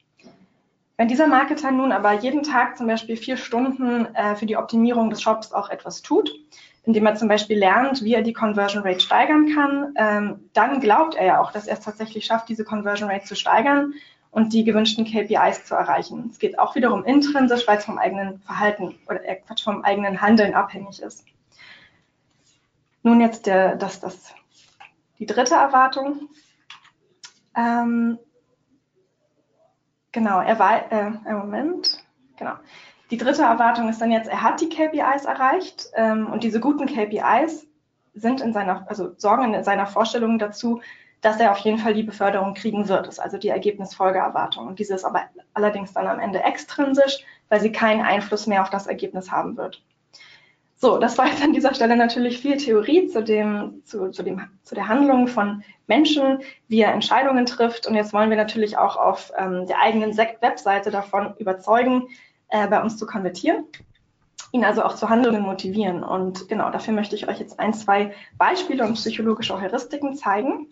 Wenn 0.98 1.08
dieser 1.08 1.28
Marketer 1.28 1.72
nun 1.72 1.94
aber 1.94 2.12
jeden 2.12 2.44
Tag 2.44 2.78
zum 2.78 2.88
Beispiel 2.88 3.16
vier 3.16 3.38
Stunden 3.38 4.14
äh, 4.16 4.36
für 4.36 4.46
die 4.46 4.58
Optimierung 4.58 5.10
des 5.10 5.22
Shops 5.22 5.54
auch 5.54 5.70
etwas 5.70 6.02
tut, 6.02 6.30
indem 6.84 7.06
er 7.06 7.16
zum 7.16 7.30
Beispiel 7.30 7.58
lernt, 7.58 8.04
wie 8.04 8.16
er 8.16 8.22
die 8.22 8.34
Conversion 8.34 8.84
Rate 8.84 9.00
steigern 9.00 9.54
kann, 9.54 9.94
ähm, 9.96 10.50
dann 10.52 10.82
glaubt 10.82 11.16
er 11.16 11.26
ja 11.26 11.42
auch, 11.42 11.54
dass 11.54 11.68
er 11.68 11.78
es 11.78 11.86
tatsächlich 11.86 12.26
schafft, 12.26 12.50
diese 12.50 12.66
Conversion 12.66 13.10
Rate 13.10 13.24
zu 13.24 13.36
steigern 13.36 13.94
und 14.32 14.54
die 14.54 14.64
gewünschten 14.64 15.06
KPIs 15.06 15.66
zu 15.66 15.76
erreichen. 15.76 16.30
Es 16.32 16.40
geht 16.40 16.60
auch 16.60 16.76
wiederum 16.76 17.04
intrinsisch, 17.04 17.68
weil 17.68 17.78
es 17.78 17.86
vom 17.86 17.98
eigenen 17.98 18.40
Verhalten 18.42 18.96
oder 19.08 19.24
äh, 19.28 19.40
vom 19.64 19.84
eigenen 19.84 20.22
Handeln 20.22 20.54
abhängig 20.54 21.02
ist. 21.02 21.26
Nun 23.02 23.22
jetzt 23.22 23.46
der, 23.46 23.76
das, 23.76 24.00
das, 24.00 24.34
die 25.18 25.26
dritte 25.26 25.56
Erwartung. 25.56 26.30
Ähm, 27.56 28.20
genau, 30.12 30.42
er 30.42 30.60
war, 30.60 30.92
äh, 30.92 31.34
Moment, 31.34 32.04
genau. 32.38 32.54
Die 33.10 33.18
dritte 33.18 33.42
Erwartung 33.42 33.90
ist 33.90 34.00
dann 34.00 34.12
jetzt, 34.12 34.30
er 34.30 34.44
hat 34.44 34.62
die 34.62 34.70
KPIs 34.70 35.26
erreicht 35.26 35.88
ähm, 35.96 36.28
und 36.28 36.44
diese 36.44 36.60
guten 36.60 36.86
KPIs 36.86 37.66
sind 38.14 38.42
in 38.42 38.54
seiner, 38.54 38.88
also 38.88 39.14
sorgen 39.18 39.54
in 39.54 39.64
seiner 39.64 39.88
Vorstellung 39.88 40.38
dazu, 40.38 40.82
dass 41.22 41.40
er 41.40 41.52
auf 41.52 41.60
jeden 41.60 41.78
Fall 41.78 41.94
die 41.94 42.04
Beförderung 42.04 42.54
kriegen 42.54 42.88
wird. 42.88 43.08
Ist 43.08 43.20
also 43.20 43.38
die 43.38 43.50
Ergebnisfolgeerwartung. 43.50 44.68
Und 44.68 44.80
diese 44.80 44.96
ist 44.96 45.06
aber 45.06 45.24
allerdings 45.54 45.94
dann 45.94 46.08
am 46.08 46.20
Ende 46.20 46.44
extrinsisch, 46.44 47.26
weil 47.50 47.60
sie 47.60 47.72
keinen 47.72 48.02
Einfluss 48.02 48.48
mehr 48.48 48.62
auf 48.62 48.70
das 48.70 48.88
Ergebnis 48.88 49.32
haben 49.32 49.58
wird. 49.58 49.82
So, 50.82 50.98
das 50.98 51.18
war 51.18 51.28
jetzt 51.28 51.44
an 51.44 51.52
dieser 51.52 51.74
Stelle 51.74 51.98
natürlich 51.98 52.40
viel 52.40 52.56
Theorie 52.56 53.08
zu, 53.08 53.22
dem, 53.22 53.82
zu, 53.84 54.12
zu, 54.12 54.24
dem, 54.24 54.48
zu 54.64 54.76
der 54.76 54.88
Handlung 54.88 55.28
von 55.28 55.62
Menschen, 55.88 56.40
wie 56.70 56.80
er 56.80 56.94
Entscheidungen 56.94 57.46
trifft. 57.46 57.86
Und 57.86 57.96
jetzt 57.96 58.14
wollen 58.14 58.30
wir 58.30 58.38
natürlich 58.38 58.78
auch 58.78 58.96
auf 58.96 59.34
ähm, 59.38 59.68
der 59.68 59.82
eigenen 59.82 60.16
Webseite 60.16 60.90
davon 60.90 61.34
überzeugen, 61.38 62.08
äh, 62.48 62.66
bei 62.68 62.82
uns 62.82 62.96
zu 62.96 63.06
konvertieren, 63.06 63.66
ihn 64.54 64.64
also 64.64 64.84
auch 64.84 64.96
zu 64.96 65.10
Handlungen 65.10 65.42
motivieren. 65.42 66.02
Und 66.02 66.48
genau 66.48 66.70
dafür 66.72 66.94
möchte 66.94 67.16
ich 67.18 67.28
euch 67.28 67.42
jetzt 67.42 67.60
ein, 67.60 67.74
zwei 67.74 68.14
Beispiele 68.38 68.86
und 68.86 68.94
psychologische 68.94 69.60
Heuristiken 69.60 70.16
zeigen. 70.16 70.68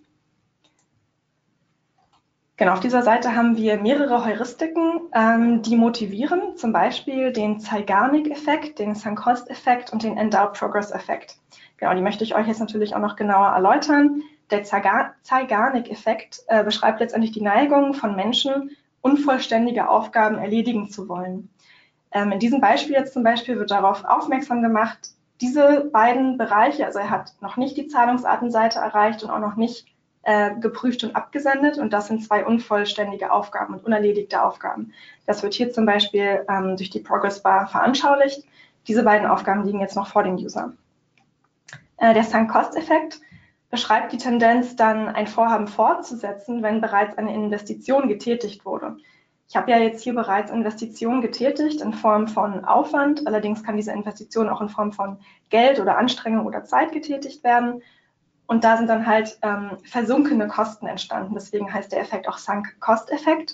Genau, 2.59 2.73
auf 2.73 2.79
dieser 2.79 3.03
Seite 3.03 3.35
haben 3.35 3.55
wir 3.55 3.77
mehrere 3.77 4.25
Heuristiken, 4.25 5.01
ähm, 5.13 5.61
die 5.61 5.75
motivieren, 5.75 6.57
zum 6.57 6.73
Beispiel 6.73 7.31
den 7.31 7.59
Zeigarnik-Effekt, 7.59 8.79
den 8.79 8.95
Sankost-Effekt 8.95 9.93
und 9.93 10.01
den 10.01 10.17
Endowed 10.17 10.53
Progress-Effekt. 10.53 11.37
Genau, 11.77 11.93
die 11.93 12.01
möchte 12.01 12.23
ich 12.23 12.33
euch 12.33 12.47
jetzt 12.47 12.59
natürlich 12.59 12.95
auch 12.95 12.99
noch 12.99 13.15
genauer 13.15 13.49
erläutern. 13.49 14.23
Der 14.49 14.63
Zeigarnik-Effekt 14.63 16.39
äh, 16.47 16.63
beschreibt 16.63 16.99
letztendlich 16.99 17.31
die 17.31 17.43
Neigung 17.43 17.93
von 17.93 18.15
Menschen, 18.15 18.71
unvollständige 19.01 19.87
Aufgaben 19.87 20.39
erledigen 20.39 20.89
zu 20.89 21.07
wollen. 21.07 21.49
Ähm, 22.11 22.31
in 22.31 22.39
diesem 22.39 22.59
Beispiel 22.59 22.95
jetzt 22.95 23.13
zum 23.13 23.21
Beispiel 23.21 23.59
wird 23.59 23.69
darauf 23.69 24.03
aufmerksam 24.03 24.63
gemacht, 24.63 25.11
diese 25.41 25.91
beiden 25.93 26.39
Bereiche, 26.39 26.87
also 26.87 26.97
er 26.97 27.11
hat 27.11 27.35
noch 27.39 27.57
nicht 27.57 27.77
die 27.77 27.87
Zahlungsartenseite 27.87 28.79
erreicht 28.79 29.23
und 29.23 29.29
auch 29.29 29.39
noch 29.39 29.57
nicht 29.57 29.85
äh, 30.27 30.53
geprüft 30.59 31.05
und 31.05 31.15
abgesendet. 31.15 31.77
Und 31.77 31.93
das 31.93 32.07
sind 32.07 32.21
zwei 32.21 32.45
unvollständige 32.45 33.31
Aufgaben 33.31 33.73
und 33.73 33.85
unerledigte 33.85 34.43
Aufgaben. 34.43 34.91
Das 35.25 35.41
wird 35.41 35.53
hier 35.53 35.71
zum 35.71 35.85
Beispiel 35.85 36.45
ähm, 36.49 36.75
durch 36.75 36.89
die 36.89 36.99
Progress 36.99 37.41
Bar 37.41 37.67
veranschaulicht. 37.69 38.43
Diese 38.87 39.03
beiden 39.03 39.25
Aufgaben 39.25 39.63
liegen 39.63 39.79
jetzt 39.79 39.95
noch 39.95 40.07
vor 40.07 40.23
dem 40.23 40.35
User. 40.35 40.73
Äh, 41.95 42.13
der 42.13 42.25
Sunk-Cost-Effekt 42.25 43.21
beschreibt 43.69 44.11
die 44.11 44.17
Tendenz, 44.17 44.75
dann 44.75 45.07
ein 45.07 45.27
Vorhaben 45.27 45.67
fortzusetzen, 45.67 46.61
wenn 46.61 46.81
bereits 46.81 47.17
eine 47.17 47.33
Investition 47.33 48.09
getätigt 48.09 48.65
wurde. 48.65 48.97
Ich 49.47 49.55
habe 49.55 49.71
ja 49.71 49.77
jetzt 49.77 50.03
hier 50.03 50.13
bereits 50.13 50.51
Investitionen 50.51 51.21
getätigt 51.21 51.79
in 51.79 51.93
Form 51.93 52.27
von 52.27 52.65
Aufwand. 52.65 53.25
Allerdings 53.27 53.63
kann 53.63 53.77
diese 53.77 53.93
Investition 53.93 54.49
auch 54.49 54.59
in 54.59 54.67
Form 54.67 54.91
von 54.91 55.19
Geld 55.49 55.79
oder 55.79 55.97
Anstrengung 55.97 56.45
oder 56.45 56.65
Zeit 56.65 56.91
getätigt 56.91 57.45
werden. 57.45 57.81
Und 58.47 58.63
da 58.63 58.77
sind 58.77 58.87
dann 58.87 59.05
halt 59.05 59.37
ähm, 59.41 59.77
versunkene 59.83 60.47
Kosten 60.47 60.87
entstanden. 60.87 61.35
Deswegen 61.35 61.71
heißt 61.71 61.91
der 61.91 61.99
Effekt 61.99 62.27
auch 62.27 62.37
Sunk-Cost-Effekt. 62.37 63.53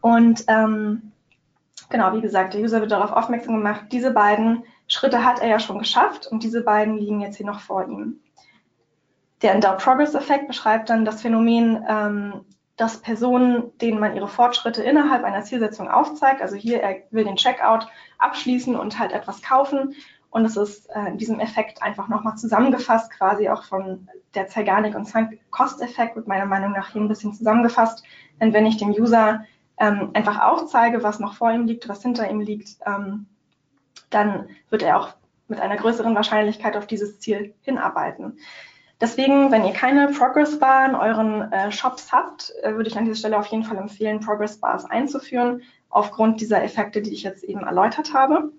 Und 0.00 0.44
ähm, 0.46 1.12
genau, 1.90 2.12
wie 2.14 2.20
gesagt, 2.20 2.54
der 2.54 2.60
User 2.60 2.80
wird 2.80 2.92
darauf 2.92 3.12
aufmerksam 3.12 3.56
gemacht, 3.56 3.86
diese 3.90 4.12
beiden 4.12 4.62
Schritte 4.86 5.24
hat 5.24 5.40
er 5.40 5.48
ja 5.48 5.58
schon 5.58 5.78
geschafft 5.78 6.26
und 6.26 6.42
diese 6.42 6.62
beiden 6.62 6.96
liegen 6.96 7.20
jetzt 7.20 7.36
hier 7.36 7.46
noch 7.46 7.60
vor 7.60 7.84
ihm. 7.84 8.20
Der 9.42 9.54
Endowed 9.54 9.78
Progress 9.78 10.14
Effekt 10.14 10.48
beschreibt 10.48 10.88
dann 10.88 11.04
das 11.04 11.22
Phänomen, 11.22 11.84
ähm, 11.88 12.44
dass 12.76 13.00
Personen, 13.00 13.76
denen 13.78 13.98
man 13.98 14.14
ihre 14.14 14.28
Fortschritte 14.28 14.82
innerhalb 14.82 15.24
einer 15.24 15.42
Zielsetzung 15.42 15.90
aufzeigt, 15.90 16.40
also 16.40 16.54
hier, 16.54 16.80
er 16.80 17.02
will 17.10 17.24
den 17.24 17.36
Checkout 17.36 17.88
abschließen 18.18 18.76
und 18.76 18.98
halt 19.00 19.12
etwas 19.12 19.42
kaufen 19.42 19.96
und 20.30 20.44
es 20.44 20.56
ist 20.56 20.88
äh, 20.90 21.08
in 21.08 21.18
diesem 21.18 21.40
Effekt 21.40 21.82
einfach 21.82 22.08
nochmal 22.08 22.36
zusammengefasst, 22.36 23.10
quasi 23.10 23.48
auch 23.48 23.64
von 23.64 24.08
der 24.34 24.48
Zeigarnik- 24.48 24.94
und 24.94 25.10
Kost-Effekt 25.50 26.16
wird 26.16 26.28
meiner 26.28 26.46
Meinung 26.46 26.72
nach 26.72 26.90
hier 26.90 27.00
ein 27.00 27.08
bisschen 27.08 27.32
zusammengefasst. 27.32 28.04
Denn 28.40 28.52
wenn 28.52 28.66
ich 28.66 28.76
dem 28.76 28.90
User 28.90 29.44
ähm, 29.78 30.10
einfach 30.12 30.40
aufzeige, 30.40 31.02
was 31.02 31.18
noch 31.18 31.34
vor 31.34 31.50
ihm 31.50 31.66
liegt, 31.66 31.88
was 31.88 32.02
hinter 32.02 32.30
ihm 32.30 32.40
liegt, 32.40 32.76
ähm, 32.84 33.26
dann 34.10 34.48
wird 34.70 34.82
er 34.82 34.98
auch 35.00 35.14
mit 35.48 35.60
einer 35.60 35.76
größeren 35.76 36.14
Wahrscheinlichkeit 36.14 36.76
auf 36.76 36.86
dieses 36.86 37.20
Ziel 37.20 37.54
hinarbeiten. 37.62 38.38
Deswegen, 39.00 39.52
wenn 39.52 39.64
ihr 39.64 39.72
keine 39.72 40.08
Progress 40.08 40.58
Bar 40.58 40.88
in 40.88 40.94
euren 40.94 41.52
äh, 41.52 41.70
Shops 41.70 42.12
habt, 42.12 42.52
äh, 42.62 42.74
würde 42.74 42.90
ich 42.90 42.98
an 42.98 43.04
dieser 43.04 43.16
Stelle 43.16 43.38
auf 43.38 43.46
jeden 43.46 43.64
Fall 43.64 43.78
empfehlen, 43.78 44.20
Progress 44.20 44.58
Bars 44.58 44.84
einzuführen, 44.84 45.62
aufgrund 45.88 46.40
dieser 46.40 46.62
Effekte, 46.62 47.00
die 47.00 47.12
ich 47.12 47.22
jetzt 47.22 47.44
eben 47.44 47.60
erläutert 47.60 48.12
habe. 48.12 48.52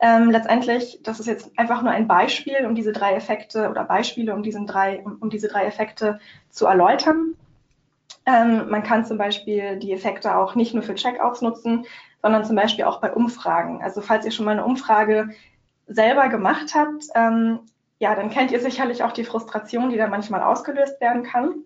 Ähm, 0.00 0.30
letztendlich, 0.30 1.00
das 1.02 1.20
ist 1.20 1.26
jetzt 1.26 1.50
einfach 1.58 1.82
nur 1.82 1.92
ein 1.92 2.08
Beispiel, 2.08 2.64
um 2.64 2.74
diese 2.74 2.92
drei 2.92 3.14
Effekte 3.14 3.68
oder 3.68 3.84
Beispiele, 3.84 4.34
um, 4.34 4.42
diesen 4.42 4.66
drei, 4.66 5.00
um, 5.04 5.18
um 5.20 5.28
diese 5.28 5.48
drei 5.48 5.64
Effekte 5.66 6.18
zu 6.48 6.66
erläutern. 6.66 7.34
Ähm, 8.24 8.70
man 8.70 8.82
kann 8.82 9.04
zum 9.04 9.18
Beispiel 9.18 9.78
die 9.78 9.92
Effekte 9.92 10.36
auch 10.36 10.54
nicht 10.54 10.72
nur 10.72 10.82
für 10.82 10.94
Checkouts 10.94 11.42
nutzen, 11.42 11.84
sondern 12.22 12.44
zum 12.44 12.56
Beispiel 12.56 12.84
auch 12.84 13.00
bei 13.00 13.12
Umfragen. 13.12 13.82
Also 13.82 14.00
falls 14.00 14.24
ihr 14.24 14.30
schon 14.30 14.46
mal 14.46 14.52
eine 14.52 14.64
Umfrage 14.64 15.30
selber 15.86 16.28
gemacht 16.28 16.74
habt, 16.74 17.04
ähm, 17.14 17.60
ja, 17.98 18.14
dann 18.14 18.30
kennt 18.30 18.52
ihr 18.52 18.60
sicherlich 18.60 19.02
auch 19.02 19.12
die 19.12 19.24
Frustration, 19.24 19.90
die 19.90 19.98
da 19.98 20.06
manchmal 20.06 20.42
ausgelöst 20.42 21.00
werden 21.00 21.22
kann. 21.22 21.64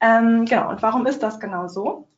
Ähm, 0.00 0.44
genau, 0.44 0.68
und 0.68 0.82
warum 0.82 1.06
ist 1.06 1.22
das 1.22 1.40
genau 1.40 1.68
so? 1.68 2.08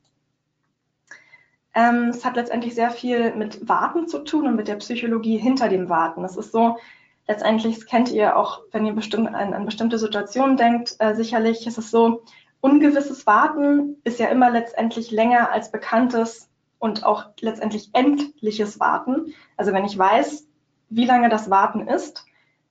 Ähm, 1.74 2.10
es 2.10 2.24
hat 2.24 2.36
letztendlich 2.36 2.74
sehr 2.74 2.90
viel 2.90 3.34
mit 3.34 3.68
Warten 3.68 4.06
zu 4.06 4.20
tun 4.20 4.46
und 4.46 4.56
mit 4.56 4.68
der 4.68 4.76
Psychologie 4.76 5.36
hinter 5.36 5.68
dem 5.68 5.88
Warten. 5.88 6.22
Das 6.22 6.36
ist 6.36 6.52
so, 6.52 6.78
letztendlich 7.26 7.76
das 7.76 7.86
kennt 7.86 8.10
ihr 8.10 8.36
auch, 8.36 8.60
wenn 8.72 8.86
ihr 8.86 8.92
bestimmt 8.92 9.34
an, 9.34 9.54
an 9.54 9.64
bestimmte 9.64 9.98
Situationen 9.98 10.56
denkt, 10.56 10.96
äh, 10.98 11.14
sicherlich 11.14 11.66
ist 11.66 11.78
es 11.78 11.90
so, 11.90 12.22
ungewisses 12.60 13.26
Warten 13.26 13.96
ist 14.04 14.18
ja 14.18 14.28
immer 14.28 14.50
letztendlich 14.50 15.10
länger 15.10 15.50
als 15.50 15.70
bekanntes 15.70 16.48
und 16.78 17.04
auch 17.04 17.26
letztendlich 17.40 17.90
endliches 17.92 18.78
Warten. 18.80 19.34
Also 19.56 19.72
wenn 19.72 19.84
ich 19.84 19.98
weiß, 19.98 20.46
wie 20.90 21.06
lange 21.06 21.28
das 21.28 21.50
Warten 21.50 21.88
ist, 21.88 22.24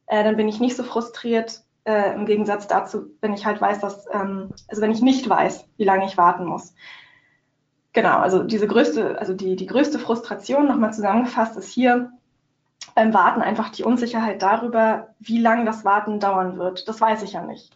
äh, 0.08 0.24
dann 0.24 0.38
bin 0.38 0.48
ich 0.48 0.60
nicht 0.60 0.76
so 0.76 0.84
frustriert, 0.84 1.64
äh, 1.86 2.14
im 2.14 2.26
Gegensatz 2.26 2.68
dazu, 2.68 3.08
wenn 3.22 3.34
ich 3.34 3.46
halt 3.46 3.60
weiß, 3.60 3.80
dass, 3.80 4.06
ähm, 4.12 4.52
also 4.68 4.82
wenn 4.82 4.92
ich 4.92 5.02
nicht 5.02 5.28
weiß, 5.28 5.66
wie 5.78 5.84
lange 5.84 6.06
ich 6.06 6.18
warten 6.18 6.46
muss. 6.46 6.74
Genau, 7.94 8.18
also 8.18 8.44
diese 8.44 8.68
größte, 8.68 9.20
also 9.20 9.34
die, 9.34 9.56
die 9.56 9.68
größte 9.68 10.00
Frustration 10.00 10.68
nochmal 10.68 10.94
zusammengefasst 10.94 11.56
ist 11.58 11.70
hier 11.72 12.12
beim 12.96 13.14
Warten 13.14 13.42
einfach 13.42 13.70
die 13.70 13.84
Unsicherheit 13.84 14.42
darüber, 14.42 15.10
wie 15.20 15.40
lange 15.40 15.66
das 15.66 15.86
Warten 15.86 16.20
dauern 16.20 16.58
wird. 16.58 16.88
Das 16.88 17.00
weiß 17.00 17.24
ich 17.24 17.34
ja 17.34 17.44
nicht. 17.44 17.76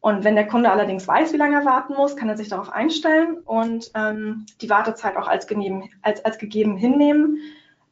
Und 0.00 0.22
wenn 0.22 0.36
der 0.36 0.46
Kunde 0.46 0.70
allerdings 0.70 1.08
weiß, 1.08 1.32
wie 1.32 1.38
lange 1.38 1.56
er 1.56 1.64
warten 1.64 1.94
muss, 1.94 2.16
kann 2.16 2.28
er 2.28 2.36
sich 2.36 2.48
darauf 2.48 2.70
einstellen 2.70 3.38
und 3.38 3.90
ähm, 3.94 4.46
die 4.60 4.70
Wartezeit 4.70 5.16
auch 5.16 5.26
als, 5.26 5.48
gegeben, 5.48 5.90
als, 6.02 6.24
als 6.24 6.38
gegeben 6.38 6.76
hinnehmen. 6.76 7.38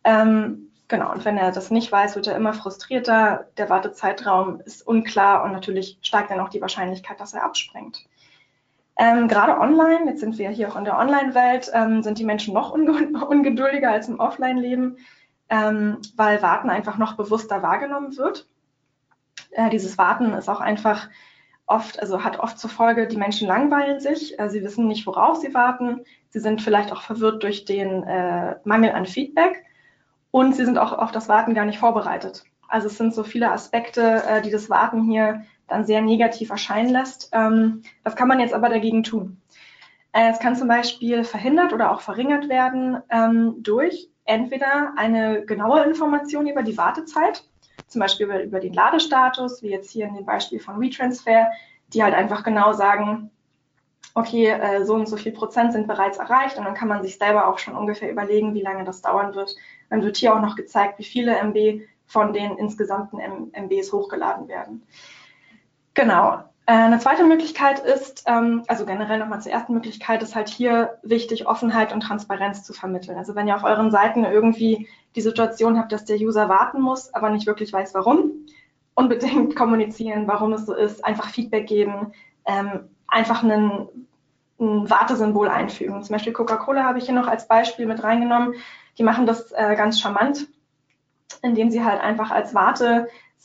Ähm, 0.04 0.70
genau, 0.86 1.10
und 1.10 1.24
wenn 1.24 1.36
er 1.36 1.50
das 1.50 1.72
nicht 1.72 1.90
weiß, 1.90 2.14
wird 2.14 2.28
er 2.28 2.36
immer 2.36 2.52
frustrierter, 2.52 3.48
der 3.56 3.68
Wartezeitraum 3.70 4.60
ist 4.60 4.86
unklar 4.86 5.42
und 5.42 5.50
natürlich 5.50 5.98
steigt 6.00 6.30
dann 6.30 6.38
auch 6.38 6.48
die 6.48 6.60
Wahrscheinlichkeit, 6.60 7.18
dass 7.18 7.34
er 7.34 7.42
abspringt. 7.42 8.04
Ähm, 8.98 9.28
gerade 9.28 9.58
online, 9.58 10.06
jetzt 10.06 10.20
sind 10.20 10.38
wir 10.38 10.48
hier 10.50 10.68
auch 10.68 10.76
in 10.76 10.84
der 10.84 10.98
Online-Welt, 10.98 11.70
ähm, 11.74 12.02
sind 12.02 12.18
die 12.18 12.24
Menschen 12.24 12.54
noch 12.54 12.70
ungeduldiger 12.72 13.90
als 13.90 14.08
im 14.08 14.18
Offline-Leben, 14.18 14.96
ähm, 15.50 15.98
weil 16.16 16.42
Warten 16.42 16.70
einfach 16.70 16.96
noch 16.96 17.14
bewusster 17.14 17.62
wahrgenommen 17.62 18.16
wird. 18.16 18.48
Äh, 19.50 19.68
dieses 19.70 19.98
Warten 19.98 20.32
ist 20.32 20.48
auch 20.48 20.60
einfach 20.60 21.08
oft, 21.66 22.00
also 22.00 22.24
hat 22.24 22.38
oft 22.38 22.58
zur 22.58 22.70
Folge, 22.70 23.06
die 23.06 23.16
Menschen 23.16 23.48
langweilen 23.48 24.00
sich, 24.00 24.38
äh, 24.38 24.48
sie 24.48 24.62
wissen 24.62 24.86
nicht, 24.86 25.06
worauf 25.06 25.36
sie 25.36 25.52
warten, 25.52 26.00
sie 26.30 26.40
sind 26.40 26.62
vielleicht 26.62 26.92
auch 26.92 27.02
verwirrt 27.02 27.42
durch 27.42 27.64
den 27.64 28.02
äh, 28.04 28.56
Mangel 28.64 28.92
an 28.92 29.04
Feedback 29.04 29.64
und 30.30 30.54
sie 30.54 30.64
sind 30.64 30.78
auch 30.78 30.92
auf 30.92 31.12
das 31.12 31.28
Warten 31.28 31.54
gar 31.54 31.64
nicht 31.64 31.78
vorbereitet. 31.78 32.44
Also 32.68 32.86
es 32.86 32.96
sind 32.96 33.14
so 33.14 33.24
viele 33.24 33.50
Aspekte, 33.50 34.22
äh, 34.26 34.42
die 34.42 34.50
das 34.50 34.70
Warten 34.70 35.02
hier 35.04 35.42
dann 35.68 35.84
sehr 35.84 36.00
negativ 36.00 36.50
erscheinen 36.50 36.90
lässt. 36.90 37.30
Ähm, 37.32 37.82
was 38.04 38.16
kann 38.16 38.28
man 38.28 38.40
jetzt 38.40 38.54
aber 38.54 38.68
dagegen 38.68 39.02
tun? 39.02 39.40
Äh, 40.12 40.30
es 40.30 40.38
kann 40.38 40.56
zum 40.56 40.68
Beispiel 40.68 41.24
verhindert 41.24 41.72
oder 41.72 41.92
auch 41.92 42.00
verringert 42.00 42.48
werden 42.48 42.98
ähm, 43.10 43.56
durch 43.58 44.08
entweder 44.24 44.94
eine 44.96 45.44
genaue 45.44 45.84
Information 45.84 46.46
über 46.46 46.62
die 46.62 46.76
Wartezeit 46.76 47.44
zum 47.86 48.00
Beispiel 48.00 48.26
über, 48.26 48.42
über 48.42 48.60
den 48.60 48.72
Ladestatus, 48.72 49.62
wie 49.62 49.70
jetzt 49.70 49.90
hier 49.90 50.06
in 50.06 50.14
dem 50.14 50.24
Beispiel 50.24 50.60
von 50.60 50.80
WeTransfer, 50.80 51.50
die 51.88 52.02
halt 52.02 52.14
einfach 52.14 52.42
genau 52.42 52.72
sagen, 52.72 53.30
okay, 54.14 54.46
äh, 54.46 54.84
so 54.84 54.94
und 54.94 55.08
so 55.08 55.16
viel 55.16 55.32
Prozent 55.32 55.72
sind 55.72 55.86
bereits 55.86 56.18
erreicht 56.18 56.58
und 56.58 56.64
dann 56.64 56.74
kann 56.74 56.88
man 56.88 57.02
sich 57.02 57.18
selber 57.18 57.46
auch 57.48 57.58
schon 57.58 57.76
ungefähr 57.76 58.10
überlegen, 58.10 58.54
wie 58.54 58.62
lange 58.62 58.84
das 58.84 59.02
dauern 59.02 59.34
wird. 59.34 59.54
Dann 59.90 60.02
wird 60.02 60.16
hier 60.16 60.34
auch 60.34 60.40
noch 60.40 60.56
gezeigt, 60.56 60.98
wie 60.98 61.04
viele 61.04 61.36
MB 61.36 61.82
von 62.06 62.32
den 62.32 62.56
insgesamten 62.56 63.18
MBs 63.52 63.92
hochgeladen 63.92 64.48
werden. 64.48 64.86
Genau. 65.96 66.44
Äh, 66.66 66.72
eine 66.72 66.98
zweite 66.98 67.24
Möglichkeit 67.24 67.78
ist, 67.78 68.24
ähm, 68.26 68.64
also 68.68 68.84
generell 68.84 69.18
nochmal 69.18 69.40
zur 69.40 69.50
ersten 69.50 69.72
Möglichkeit, 69.72 70.22
ist 70.22 70.36
halt 70.36 70.48
hier 70.48 70.98
wichtig, 71.02 71.46
Offenheit 71.46 71.92
und 71.92 72.02
Transparenz 72.02 72.62
zu 72.64 72.74
vermitteln. 72.74 73.16
Also 73.16 73.34
wenn 73.34 73.48
ihr 73.48 73.56
auf 73.56 73.64
euren 73.64 73.90
Seiten 73.90 74.24
irgendwie 74.24 74.88
die 75.16 75.20
Situation 75.22 75.78
habt, 75.78 75.92
dass 75.92 76.04
der 76.04 76.18
User 76.18 76.50
warten 76.50 76.82
muss, 76.82 77.14
aber 77.14 77.30
nicht 77.30 77.46
wirklich 77.46 77.72
weiß, 77.72 77.94
warum, 77.94 78.30
unbedingt 78.94 79.56
kommunizieren, 79.56 80.28
warum 80.28 80.52
es 80.52 80.66
so 80.66 80.74
ist, 80.74 81.02
einfach 81.02 81.30
Feedback 81.30 81.66
geben, 81.66 82.12
ähm, 82.44 82.90
einfach 83.08 83.42
einen, 83.42 83.88
ein 84.60 84.90
Wartesymbol 84.90 85.48
einfügen. 85.48 86.02
Zum 86.02 86.12
Beispiel 86.12 86.34
Coca-Cola 86.34 86.84
habe 86.84 86.98
ich 86.98 87.06
hier 87.06 87.14
noch 87.14 87.26
als 87.26 87.48
Beispiel 87.48 87.86
mit 87.86 88.02
reingenommen. 88.02 88.52
Die 88.98 89.02
machen 89.02 89.24
das 89.24 89.50
äh, 89.52 89.76
ganz 89.76 89.98
charmant, 89.98 90.46
indem 91.42 91.70
sie 91.70 91.82
halt 91.82 92.02
einfach 92.02 92.30
als 92.30 92.54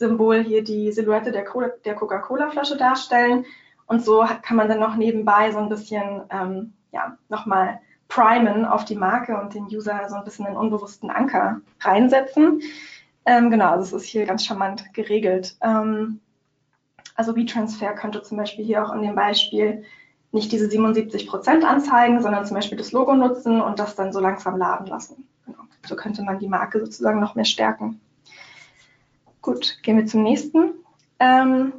Wartesymbol 0.02 0.42
hier 0.42 0.64
die 0.64 0.92
Silhouette 0.92 1.32
der, 1.32 1.44
der 1.84 1.94
Coca-Cola-Flasche 1.94 2.76
darstellen. 2.76 3.44
Und 3.86 4.04
so 4.04 4.24
kann 4.42 4.56
man 4.56 4.68
dann 4.68 4.80
noch 4.80 4.96
nebenbei 4.96 5.50
so 5.52 5.58
ein 5.58 5.68
bisschen 5.68 6.22
ähm, 6.30 6.72
ja, 6.92 7.16
nochmal 7.28 7.80
primen 8.08 8.64
auf 8.64 8.84
die 8.84 8.94
Marke 8.94 9.38
und 9.40 9.54
den 9.54 9.64
User 9.64 10.08
so 10.08 10.16
ein 10.16 10.24
bisschen 10.24 10.46
einen 10.46 10.56
unbewussten 10.56 11.10
Anker 11.10 11.60
reinsetzen. 11.80 12.62
Ähm, 13.24 13.50
genau, 13.50 13.70
also 13.70 13.96
es 13.96 14.02
ist 14.02 14.08
hier 14.08 14.26
ganz 14.26 14.44
charmant 14.44 14.92
geregelt. 14.94 15.56
Ähm, 15.62 16.20
also 17.14 17.36
WeTransfer 17.36 17.92
könnte 17.94 18.22
zum 18.22 18.36
Beispiel 18.38 18.64
hier 18.64 18.84
auch 18.84 18.92
in 18.92 19.02
dem 19.02 19.14
Beispiel 19.14 19.84
nicht 20.32 20.50
diese 20.50 20.68
77 20.68 21.26
Prozent 21.26 21.64
anzeigen, 21.64 22.22
sondern 22.22 22.46
zum 22.46 22.54
Beispiel 22.54 22.78
das 22.78 22.92
Logo 22.92 23.14
nutzen 23.14 23.60
und 23.60 23.78
das 23.78 23.94
dann 23.94 24.12
so 24.12 24.20
langsam 24.20 24.56
laden 24.56 24.86
lassen. 24.86 25.28
Genau. 25.44 25.58
So 25.86 25.94
könnte 25.94 26.22
man 26.22 26.38
die 26.38 26.48
Marke 26.48 26.80
sozusagen 26.80 27.20
noch 27.20 27.34
mehr 27.34 27.44
stärken. 27.44 28.00
Gut, 29.42 29.78
gehen 29.82 29.96
wir 29.96 30.06
zum 30.06 30.22
nächsten. 30.22 30.72
Ähm, 31.18 31.72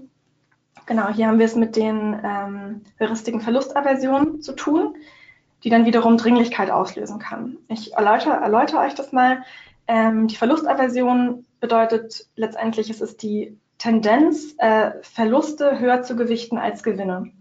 genau, 0.85 1.07
hier 1.07 1.27
haben 1.27 1.39
wir 1.39 1.45
es 1.45 1.55
mit 1.55 1.77
den 1.77 2.19
ähm, 2.21 2.81
heuristiken 2.99 3.39
Verlustaversionen 3.39 4.41
zu 4.41 4.53
tun, 4.53 4.97
die 5.63 5.69
dann 5.69 5.85
wiederum 5.85 6.17
Dringlichkeit 6.17 6.69
auslösen 6.69 7.19
kann. 7.19 7.57
Ich 7.69 7.93
erläutere, 7.93 8.33
erläutere 8.33 8.79
euch 8.79 8.95
das 8.95 9.13
mal. 9.13 9.43
Ähm, 9.87 10.27
die 10.27 10.35
Verlustaversion 10.35 11.45
bedeutet 11.61 12.27
letztendlich, 12.35 12.89
es 12.89 12.99
ist 12.99 13.23
die 13.23 13.57
Tendenz, 13.77 14.55
äh, 14.57 14.91
Verluste 15.01 15.79
höher 15.79 16.03
zu 16.03 16.17
gewichten 16.17 16.57
als 16.57 16.83
Gewinne. 16.83 17.31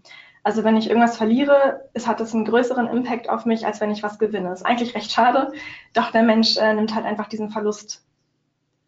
Also 0.41 0.63
wenn 0.63 0.77
ich 0.77 0.87
irgendwas 0.87 1.17
verliere, 1.17 1.89
es 1.93 2.07
hat 2.07 2.21
es 2.21 2.33
einen 2.33 2.45
größeren 2.45 2.87
Impact 2.87 3.29
auf 3.29 3.45
mich, 3.45 3.65
als 3.65 3.81
wenn 3.81 3.91
ich 3.91 4.03
was 4.03 4.19
gewinne. 4.19 4.53
Ist 4.53 4.65
eigentlich 4.65 4.95
recht 4.95 5.11
schade, 5.11 5.51
doch 5.93 6.11
der 6.11 6.23
Mensch 6.23 6.57
äh, 6.57 6.73
nimmt 6.73 6.95
halt 6.95 7.05
einfach 7.05 7.27
diesen 7.27 7.49
Verlust 7.49 8.03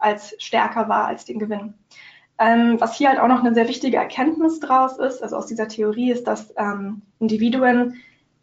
als 0.05 0.35
stärker 0.37 0.87
wahr 0.87 1.07
als 1.07 1.25
den 1.25 1.39
Gewinn. 1.39 1.73
Ähm, 2.37 2.79
was 2.79 2.95
hier 2.95 3.09
halt 3.09 3.19
auch 3.19 3.27
noch 3.27 3.39
eine 3.39 3.53
sehr 3.53 3.67
wichtige 3.67 3.97
Erkenntnis 3.97 4.59
draus 4.59 4.97
ist, 4.97 5.23
also 5.23 5.37
aus 5.37 5.47
dieser 5.47 5.67
Theorie, 5.67 6.11
ist, 6.11 6.27
dass 6.27 6.53
ähm, 6.57 7.01
Individuen 7.19 7.95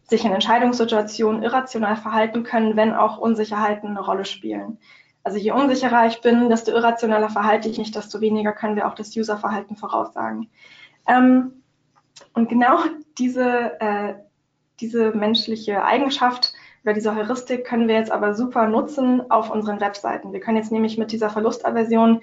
sich 0.08 0.24
in 0.24 0.32
Entscheidungssituationen 0.32 1.42
irrational 1.42 1.96
verhalten 1.96 2.42
können, 2.42 2.76
wenn 2.76 2.92
auch 2.92 3.18
Unsicherheiten 3.18 3.90
eine 3.90 4.04
Rolle 4.04 4.24
spielen. 4.24 4.78
Also 5.24 5.38
je 5.38 5.52
unsicherer 5.52 6.06
ich 6.06 6.20
bin, 6.20 6.50
desto 6.50 6.72
irrationaler 6.72 7.30
verhalte 7.30 7.68
ich 7.68 7.78
mich, 7.78 7.92
desto 7.92 8.20
weniger 8.20 8.52
können 8.52 8.76
wir 8.76 8.88
auch 8.88 8.94
das 8.94 9.16
Userverhalten 9.16 9.76
voraussagen. 9.76 10.48
Ähm, 11.06 11.62
und 12.34 12.48
genau 12.48 12.78
diese, 13.18 13.80
äh, 13.80 14.14
diese 14.80 15.12
menschliche 15.12 15.84
Eigenschaft 15.84 16.54
oder 16.84 16.94
diese 16.94 17.14
Heuristik 17.14 17.64
können 17.64 17.88
wir 17.88 17.94
jetzt 17.94 18.10
aber 18.10 18.34
super 18.34 18.66
nutzen 18.66 19.30
auf 19.30 19.50
unseren 19.50 19.80
Webseiten. 19.80 20.32
Wir 20.32 20.40
können 20.40 20.56
jetzt 20.56 20.72
nämlich 20.72 20.98
mit 20.98 21.12
dieser 21.12 21.30
Verlustaversion, 21.30 22.20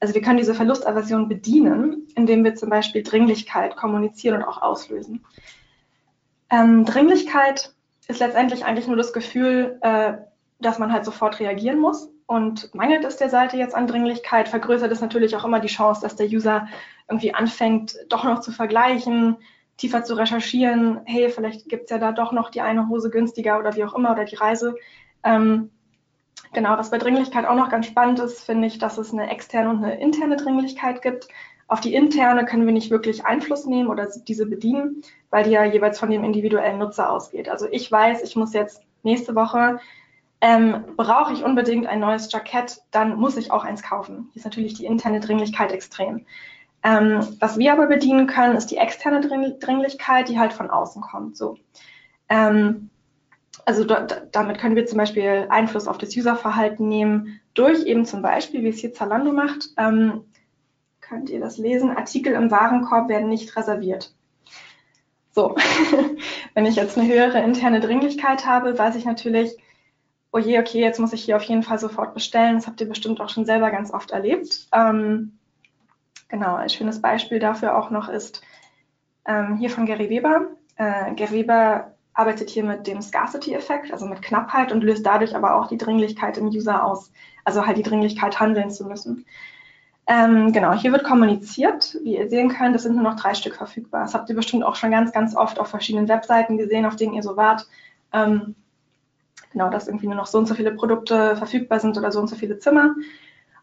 also 0.00 0.14
wir 0.14 0.22
können 0.22 0.38
diese 0.38 0.54
Verlustaversion 0.54 1.28
bedienen, 1.28 2.08
indem 2.14 2.44
wir 2.44 2.54
zum 2.54 2.70
Beispiel 2.70 3.02
Dringlichkeit 3.02 3.76
kommunizieren 3.76 4.36
und 4.36 4.48
auch 4.48 4.62
auslösen. 4.62 5.24
Ähm, 6.50 6.84
Dringlichkeit 6.84 7.74
ist 8.06 8.20
letztendlich 8.20 8.64
eigentlich 8.64 8.86
nur 8.86 8.96
das 8.96 9.12
Gefühl, 9.12 9.78
äh, 9.82 10.14
dass 10.60 10.78
man 10.78 10.92
halt 10.92 11.04
sofort 11.04 11.38
reagieren 11.40 11.78
muss. 11.78 12.08
Und 12.26 12.74
mangelt 12.74 13.04
es 13.04 13.16
der 13.16 13.30
Seite 13.30 13.56
jetzt 13.56 13.74
an 13.74 13.86
Dringlichkeit, 13.86 14.48
vergrößert 14.48 14.92
es 14.92 15.00
natürlich 15.00 15.34
auch 15.36 15.44
immer 15.44 15.60
die 15.60 15.68
Chance, 15.68 16.02
dass 16.02 16.16
der 16.16 16.26
User 16.26 16.68
irgendwie 17.08 17.32
anfängt, 17.32 17.96
doch 18.10 18.24
noch 18.24 18.40
zu 18.40 18.52
vergleichen, 18.52 19.36
tiefer 19.78 20.04
zu 20.04 20.14
recherchieren, 20.14 21.00
hey, 21.06 21.30
vielleicht 21.30 21.68
gibt 21.68 21.84
es 21.84 21.90
ja 21.90 21.98
da 21.98 22.12
doch 22.12 22.32
noch 22.32 22.50
die 22.50 22.60
eine 22.60 22.88
Hose 22.88 23.10
günstiger 23.10 23.58
oder 23.58 23.74
wie 23.76 23.84
auch 23.84 23.94
immer 23.94 24.12
oder 24.12 24.24
die 24.24 24.36
Reise. 24.36 24.76
Ähm, 25.24 25.70
genau, 26.52 26.76
was 26.76 26.90
bei 26.90 26.98
Dringlichkeit 26.98 27.46
auch 27.46 27.56
noch 27.56 27.70
ganz 27.70 27.86
spannend 27.86 28.18
ist, 28.18 28.44
finde 28.44 28.66
ich, 28.66 28.78
dass 28.78 28.98
es 28.98 29.12
eine 29.12 29.30
externe 29.30 29.70
und 29.70 29.82
eine 29.82 30.00
interne 30.00 30.36
Dringlichkeit 30.36 31.00
gibt. 31.00 31.28
Auf 31.68 31.80
die 31.80 31.94
interne 31.94 32.44
können 32.44 32.66
wir 32.66 32.72
nicht 32.72 32.90
wirklich 32.90 33.24
Einfluss 33.24 33.66
nehmen 33.66 33.88
oder 33.88 34.08
diese 34.26 34.46
bedienen, 34.46 35.02
weil 35.30 35.44
die 35.44 35.50
ja 35.50 35.64
jeweils 35.64 35.98
von 35.98 36.10
dem 36.10 36.24
individuellen 36.24 36.78
Nutzer 36.78 37.10
ausgeht. 37.10 37.48
Also 37.48 37.66
ich 37.70 37.90
weiß, 37.90 38.22
ich 38.22 38.36
muss 38.36 38.52
jetzt 38.52 38.82
nächste 39.02 39.34
Woche 39.34 39.80
ähm, 40.40 40.84
brauche 40.96 41.32
ich 41.32 41.42
unbedingt 41.42 41.86
ein 41.86 42.00
neues 42.00 42.30
Jackett, 42.32 42.80
dann 42.90 43.16
muss 43.16 43.36
ich 43.36 43.50
auch 43.50 43.64
eins 43.64 43.82
kaufen. 43.82 44.28
Hier 44.32 44.40
ist 44.40 44.44
natürlich 44.44 44.74
die 44.74 44.86
interne 44.86 45.20
Dringlichkeit 45.20 45.72
extrem. 45.72 46.26
Ähm, 46.82 47.36
was 47.40 47.58
wir 47.58 47.72
aber 47.72 47.86
bedienen 47.86 48.26
können, 48.26 48.56
ist 48.56 48.70
die 48.70 48.76
externe 48.76 49.20
Dringlichkeit, 49.20 50.28
die 50.28 50.38
halt 50.38 50.52
von 50.52 50.70
außen 50.70 51.02
kommt. 51.02 51.36
So. 51.36 51.56
Ähm, 52.28 52.90
also 53.64 53.84
damit 53.84 54.58
können 54.58 54.76
wir 54.76 54.86
zum 54.86 54.98
Beispiel 54.98 55.46
Einfluss 55.50 55.88
auf 55.88 55.98
das 55.98 56.16
Userverhalten 56.16 56.88
nehmen, 56.88 57.40
durch 57.54 57.84
eben 57.84 58.06
zum 58.06 58.22
Beispiel, 58.22 58.62
wie 58.62 58.68
es 58.68 58.78
hier 58.78 58.94
Zalando 58.94 59.32
macht, 59.32 59.70
ähm, 59.76 60.24
könnt 61.00 61.30
ihr 61.30 61.40
das 61.40 61.58
lesen, 61.58 61.96
Artikel 61.96 62.34
im 62.34 62.50
Warenkorb 62.50 63.08
werden 63.08 63.28
nicht 63.28 63.56
reserviert. 63.56 64.14
So, 65.32 65.54
wenn 66.54 66.66
ich 66.66 66.76
jetzt 66.76 66.98
eine 66.98 67.08
höhere 67.08 67.40
interne 67.40 67.80
Dringlichkeit 67.80 68.46
habe, 68.46 68.78
weiß 68.78 68.96
ich 68.96 69.04
natürlich, 69.04 69.56
oh 70.32 70.38
je, 70.38 70.58
okay, 70.58 70.80
jetzt 70.80 71.00
muss 71.00 71.12
ich 71.12 71.24
hier 71.24 71.36
auf 71.36 71.42
jeden 71.44 71.62
Fall 71.62 71.78
sofort 71.78 72.14
bestellen. 72.14 72.56
Das 72.56 72.66
habt 72.66 72.80
ihr 72.80 72.88
bestimmt 72.88 73.20
auch 73.20 73.28
schon 73.28 73.44
selber 73.44 73.70
ganz 73.70 73.92
oft 73.92 74.10
erlebt. 74.10 74.68
Ähm, 74.72 75.37
genau, 76.28 76.54
ein 76.56 76.68
schönes 76.68 77.00
Beispiel 77.00 77.38
dafür 77.38 77.76
auch 77.76 77.90
noch 77.90 78.08
ist 78.08 78.42
ähm, 79.28 79.56
hier 79.56 79.70
von 79.70 79.86
Gary 79.86 80.10
Weber. 80.10 80.48
Äh, 80.76 81.14
Gary 81.14 81.32
Weber 81.32 81.94
arbeitet 82.14 82.50
hier 82.50 82.64
mit 82.64 82.86
dem 82.86 83.00
Scarcity-Effekt, 83.00 83.92
also 83.92 84.06
mit 84.06 84.22
Knappheit 84.22 84.72
und 84.72 84.82
löst 84.82 85.06
dadurch 85.06 85.36
aber 85.36 85.54
auch 85.54 85.68
die 85.68 85.78
Dringlichkeit 85.78 86.36
im 86.36 86.48
User 86.48 86.84
aus, 86.84 87.12
also 87.44 87.64
halt 87.64 87.76
die 87.76 87.82
Dringlichkeit 87.82 88.40
handeln 88.40 88.70
zu 88.70 88.86
müssen. 88.86 89.24
Ähm, 90.08 90.52
genau, 90.52 90.72
hier 90.72 90.90
wird 90.90 91.04
kommuniziert. 91.04 91.98
Wie 92.02 92.16
ihr 92.16 92.28
sehen 92.30 92.48
könnt, 92.48 92.74
es 92.74 92.82
sind 92.82 92.94
nur 92.94 93.04
noch 93.04 93.16
drei 93.16 93.34
Stück 93.34 93.54
verfügbar. 93.54 94.02
Das 94.02 94.14
habt 94.14 94.28
ihr 94.30 94.34
bestimmt 94.34 94.64
auch 94.64 94.74
schon 94.74 94.90
ganz, 94.90 95.12
ganz 95.12 95.36
oft 95.36 95.60
auf 95.60 95.68
verschiedenen 95.68 96.08
Webseiten 96.08 96.56
gesehen, 96.56 96.86
auf 96.86 96.96
denen 96.96 97.12
ihr 97.12 97.22
so 97.22 97.36
wart. 97.36 97.68
Ähm, 98.12 98.54
genau, 99.52 99.68
dass 99.68 99.86
irgendwie 99.86 100.06
nur 100.06 100.16
noch 100.16 100.26
so 100.26 100.38
und 100.38 100.46
so 100.46 100.54
viele 100.54 100.72
Produkte 100.72 101.36
verfügbar 101.36 101.78
sind 101.78 101.98
oder 101.98 102.10
so 102.10 102.20
und 102.20 102.28
so 102.28 102.36
viele 102.36 102.58
Zimmer. 102.58 102.94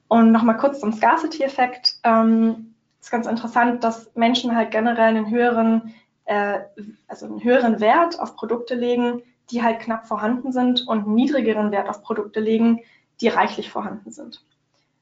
Und 0.08 0.32
nochmal 0.32 0.58
kurz 0.58 0.80
zum 0.80 0.94
Scarcity-Effekt. 0.94 2.00
Ähm, 2.04 2.74
ist 3.02 3.12
ganz 3.12 3.28
interessant, 3.28 3.84
dass 3.84 4.12
Menschen 4.16 4.56
halt 4.56 4.72
generell 4.72 5.10
einen 5.10 5.30
höheren, 5.30 5.94
äh, 6.26 6.60
also 7.08 7.26
einen 7.26 7.44
höheren 7.44 7.80
Wert 7.80 8.20
auf 8.20 8.36
Produkte 8.36 8.76
legen, 8.76 9.22
die 9.52 9.62
halt 9.62 9.80
knapp 9.80 10.08
vorhanden 10.08 10.52
sind 10.52 10.88
und 10.88 11.06
einen 11.06 11.16
niedrigeren 11.16 11.72
Wert 11.72 11.88
auf 11.90 12.02
Produkte 12.02 12.40
legen, 12.40 12.82
die 13.22 13.28
reichlich 13.28 13.70
vorhanden 13.70 14.12
sind. 14.12 14.44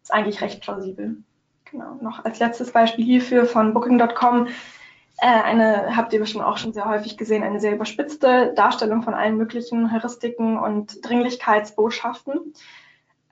Ist 0.02 0.14
eigentlich 0.14 0.42
recht 0.42 0.62
plausibel. 0.62 1.18
Genau. 1.72 1.98
Noch 2.02 2.24
als 2.26 2.40
letztes 2.40 2.72
Beispiel 2.72 3.06
hierfür 3.06 3.46
von 3.46 3.74
Booking.com 3.74 4.48
äh, 5.18 5.28
eine, 5.28 5.96
habt 5.96 6.12
ihr 6.14 6.20
bestimmt 6.20 6.44
auch 6.44 6.58
schon 6.58 6.74
sehr 6.74 6.86
häufig 6.86 7.18
gesehen, 7.18 7.44
eine 7.44 7.60
sehr 7.60 7.74
überspitzte 7.74 8.54
Darstellung 8.56 9.04
von 9.04 9.14
allen 9.14 9.38
möglichen 9.38 9.92
Heuristiken 9.92 10.60
und 10.60 11.08
Dringlichkeitsbotschaften. 11.08 12.54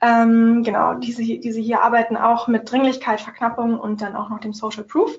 Ähm, 0.02 0.64
genau, 0.64 0.94
diese, 0.94 1.22
diese 1.22 1.60
hier 1.60 1.80
arbeiten 1.80 2.16
auch 2.16 2.48
mit 2.48 2.70
Dringlichkeit, 2.70 3.20
Verknappung 3.20 3.78
und 3.78 4.02
dann 4.02 4.16
auch 4.16 4.28
noch 4.28 4.40
dem 4.40 4.52
Social 4.52 4.82
Proof. 4.82 5.16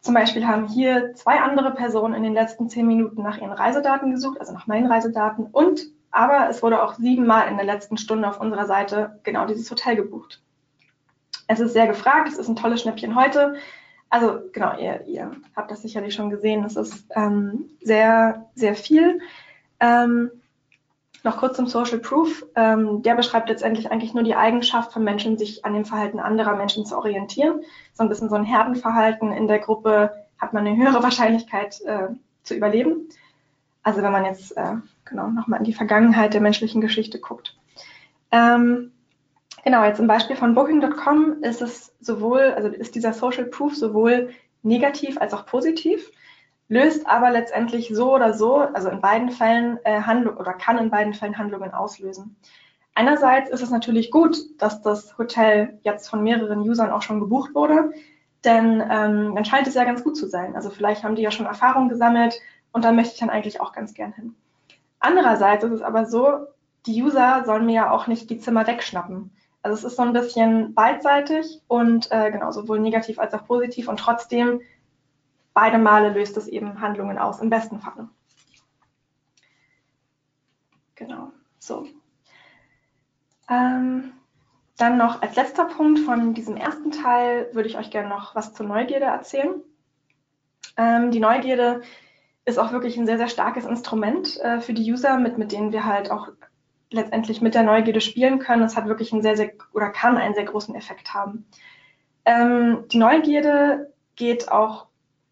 Zum 0.00 0.14
Beispiel 0.14 0.46
haben 0.46 0.68
hier 0.68 1.12
zwei 1.16 1.40
andere 1.40 1.72
Personen 1.72 2.14
in 2.14 2.22
den 2.22 2.34
letzten 2.34 2.70
zehn 2.70 2.86
Minuten 2.86 3.20
nach 3.20 3.38
ihren 3.38 3.52
Reisedaten 3.52 4.12
gesucht, 4.12 4.38
also 4.38 4.52
nach 4.52 4.68
meinen 4.68 4.86
Reisedaten. 4.86 5.46
Und 5.46 5.88
aber 6.12 6.48
es 6.48 6.62
wurde 6.62 6.82
auch 6.82 6.94
siebenmal 6.94 7.48
in 7.48 7.56
der 7.56 7.66
letzten 7.66 7.98
Stunde 7.98 8.28
auf 8.28 8.40
unserer 8.40 8.66
Seite 8.66 9.18
genau 9.24 9.44
dieses 9.44 9.70
Hotel 9.70 9.96
gebucht. 9.96 10.40
Es 11.48 11.58
ist 11.58 11.72
sehr 11.72 11.88
gefragt, 11.88 12.28
es 12.28 12.38
ist 12.38 12.48
ein 12.48 12.56
tolles 12.56 12.82
Schnäppchen 12.82 13.16
heute. 13.16 13.56
Also 14.08 14.38
genau, 14.52 14.78
ihr, 14.78 15.04
ihr 15.06 15.32
habt 15.56 15.70
das 15.70 15.82
sicherlich 15.82 16.14
schon 16.14 16.30
gesehen. 16.30 16.64
Es 16.64 16.76
ist 16.76 17.06
ähm, 17.14 17.70
sehr, 17.80 18.46
sehr 18.54 18.76
viel. 18.76 19.20
Ähm, 19.80 20.30
Noch 21.24 21.38
kurz 21.38 21.56
zum 21.56 21.66
Social 21.66 21.98
Proof. 21.98 22.46
Ähm, 22.54 23.02
der 23.02 23.14
beschreibt 23.14 23.48
letztendlich 23.48 23.90
eigentlich 23.90 24.14
nur 24.14 24.22
die 24.22 24.36
Eigenschaft 24.36 24.92
von 24.92 25.02
Menschen, 25.02 25.36
sich 25.36 25.64
an 25.64 25.74
dem 25.74 25.84
Verhalten 25.84 26.20
anderer 26.20 26.56
Menschen 26.56 26.86
zu 26.86 26.96
orientieren. 26.96 27.62
So 27.92 28.02
ein 28.02 28.08
bisschen 28.08 28.28
so 28.28 28.36
ein 28.36 28.44
Herdenverhalten. 28.44 29.32
In 29.32 29.48
der 29.48 29.58
Gruppe 29.58 30.12
hat 30.38 30.52
man 30.52 30.66
eine 30.66 30.76
höhere 30.76 31.02
Wahrscheinlichkeit 31.02 31.80
äh, 31.84 32.08
zu 32.44 32.54
überleben. 32.54 33.08
Also 33.82 34.02
wenn 34.02 34.12
man 34.12 34.24
jetzt 34.24 34.56
äh, 34.56 34.74
genau 35.04 35.28
nochmal 35.28 35.58
in 35.58 35.64
die 35.64 35.72
Vergangenheit 35.72 36.34
der 36.34 36.40
menschlichen 36.40 36.80
Geschichte 36.80 37.18
guckt. 37.18 37.56
Ähm, 38.30 38.92
genau, 39.64 39.84
jetzt 39.84 39.98
im 39.98 40.06
Beispiel 40.06 40.36
von 40.36 40.54
Booking.com 40.54 41.42
ist 41.42 41.62
es 41.62 41.94
sowohl, 42.00 42.52
also 42.56 42.68
ist 42.68 42.94
dieser 42.94 43.12
Social 43.12 43.46
Proof 43.46 43.74
sowohl 43.74 44.30
negativ 44.62 45.20
als 45.20 45.32
auch 45.34 45.46
positiv 45.46 46.10
löst 46.68 47.06
aber 47.06 47.30
letztendlich 47.30 47.90
so 47.92 48.14
oder 48.14 48.34
so, 48.34 48.56
also 48.56 48.88
in 48.88 49.00
beiden 49.00 49.30
Fällen 49.30 49.78
äh, 49.84 50.02
Handlung 50.02 50.36
oder 50.36 50.52
kann 50.52 50.78
in 50.78 50.90
beiden 50.90 51.14
Fällen 51.14 51.38
Handlungen 51.38 51.72
auslösen. 51.72 52.36
Einerseits 52.94 53.50
ist 53.50 53.62
es 53.62 53.70
natürlich 53.70 54.10
gut, 54.10 54.36
dass 54.58 54.82
das 54.82 55.16
Hotel 55.18 55.78
jetzt 55.82 56.08
von 56.08 56.22
mehreren 56.22 56.60
Usern 56.60 56.90
auch 56.90 57.02
schon 57.02 57.20
gebucht 57.20 57.54
wurde, 57.54 57.92
denn 58.44 58.80
ähm, 58.80 59.34
dann 59.34 59.44
scheint 59.44 59.66
es 59.66 59.74
ja 59.74 59.84
ganz 59.84 60.04
gut 60.04 60.16
zu 60.16 60.28
sein. 60.28 60.56
Also 60.56 60.70
vielleicht 60.70 61.04
haben 61.04 61.14
die 61.14 61.22
ja 61.22 61.30
schon 61.30 61.46
Erfahrung 61.46 61.88
gesammelt 61.88 62.40
und 62.72 62.84
da 62.84 62.92
möchte 62.92 63.14
ich 63.14 63.20
dann 63.20 63.30
eigentlich 63.30 63.60
auch 63.60 63.72
ganz 63.72 63.94
gern 63.94 64.12
hin. 64.12 64.34
Andererseits 65.00 65.64
ist 65.64 65.72
es 65.72 65.82
aber 65.82 66.06
so, 66.06 66.46
die 66.86 67.02
User 67.02 67.44
sollen 67.46 67.66
mir 67.66 67.74
ja 67.74 67.90
auch 67.90 68.08
nicht 68.08 68.30
die 68.30 68.38
Zimmer 68.38 68.66
wegschnappen. 68.66 69.30
Also 69.62 69.76
es 69.76 69.84
ist 69.92 69.96
so 69.96 70.02
ein 70.02 70.12
bisschen 70.12 70.74
beidseitig 70.74 71.60
und 71.68 72.10
äh, 72.10 72.30
genau 72.30 72.50
sowohl 72.52 72.78
negativ 72.78 73.18
als 73.18 73.34
auch 73.34 73.46
positiv 73.46 73.88
und 73.88 73.98
trotzdem 73.98 74.60
beide 75.58 75.78
Male 75.78 76.10
löst 76.10 76.36
es 76.36 76.46
eben 76.46 76.80
Handlungen 76.80 77.18
aus, 77.18 77.40
im 77.40 77.50
besten 77.50 77.80
Falle. 77.80 78.08
Genau, 80.94 81.32
so. 81.58 81.84
Ähm, 83.50 84.12
dann 84.76 84.98
noch 84.98 85.20
als 85.20 85.34
letzter 85.34 85.64
Punkt 85.64 85.98
von 85.98 86.32
diesem 86.32 86.56
ersten 86.56 86.92
Teil 86.92 87.48
würde 87.54 87.68
ich 87.68 87.76
euch 87.76 87.90
gerne 87.90 88.08
noch 88.08 88.36
was 88.36 88.54
zur 88.54 88.66
Neugierde 88.66 89.06
erzählen. 89.06 89.60
Ähm, 90.76 91.10
die 91.10 91.18
Neugierde 91.18 91.82
ist 92.44 92.60
auch 92.60 92.70
wirklich 92.70 92.96
ein 92.96 93.06
sehr, 93.06 93.18
sehr 93.18 93.28
starkes 93.28 93.64
Instrument 93.64 94.38
äh, 94.40 94.60
für 94.60 94.74
die 94.74 94.92
User, 94.92 95.18
mit, 95.18 95.38
mit 95.38 95.50
denen 95.50 95.72
wir 95.72 95.84
halt 95.84 96.12
auch 96.12 96.28
letztendlich 96.92 97.40
mit 97.40 97.56
der 97.56 97.64
Neugierde 97.64 98.00
spielen 98.00 98.38
können. 98.38 98.62
Es 98.62 98.76
hat 98.76 98.86
wirklich 98.86 99.12
einen 99.12 99.22
sehr, 99.22 99.36
sehr 99.36 99.50
oder 99.72 99.90
kann 99.90 100.18
einen 100.18 100.36
sehr 100.36 100.44
großen 100.44 100.76
Effekt 100.76 101.14
haben. 101.14 101.46
Ähm, 102.24 102.84
die 102.92 102.98
Neugierde 102.98 103.92
geht 104.14 104.52
auch 104.52 104.87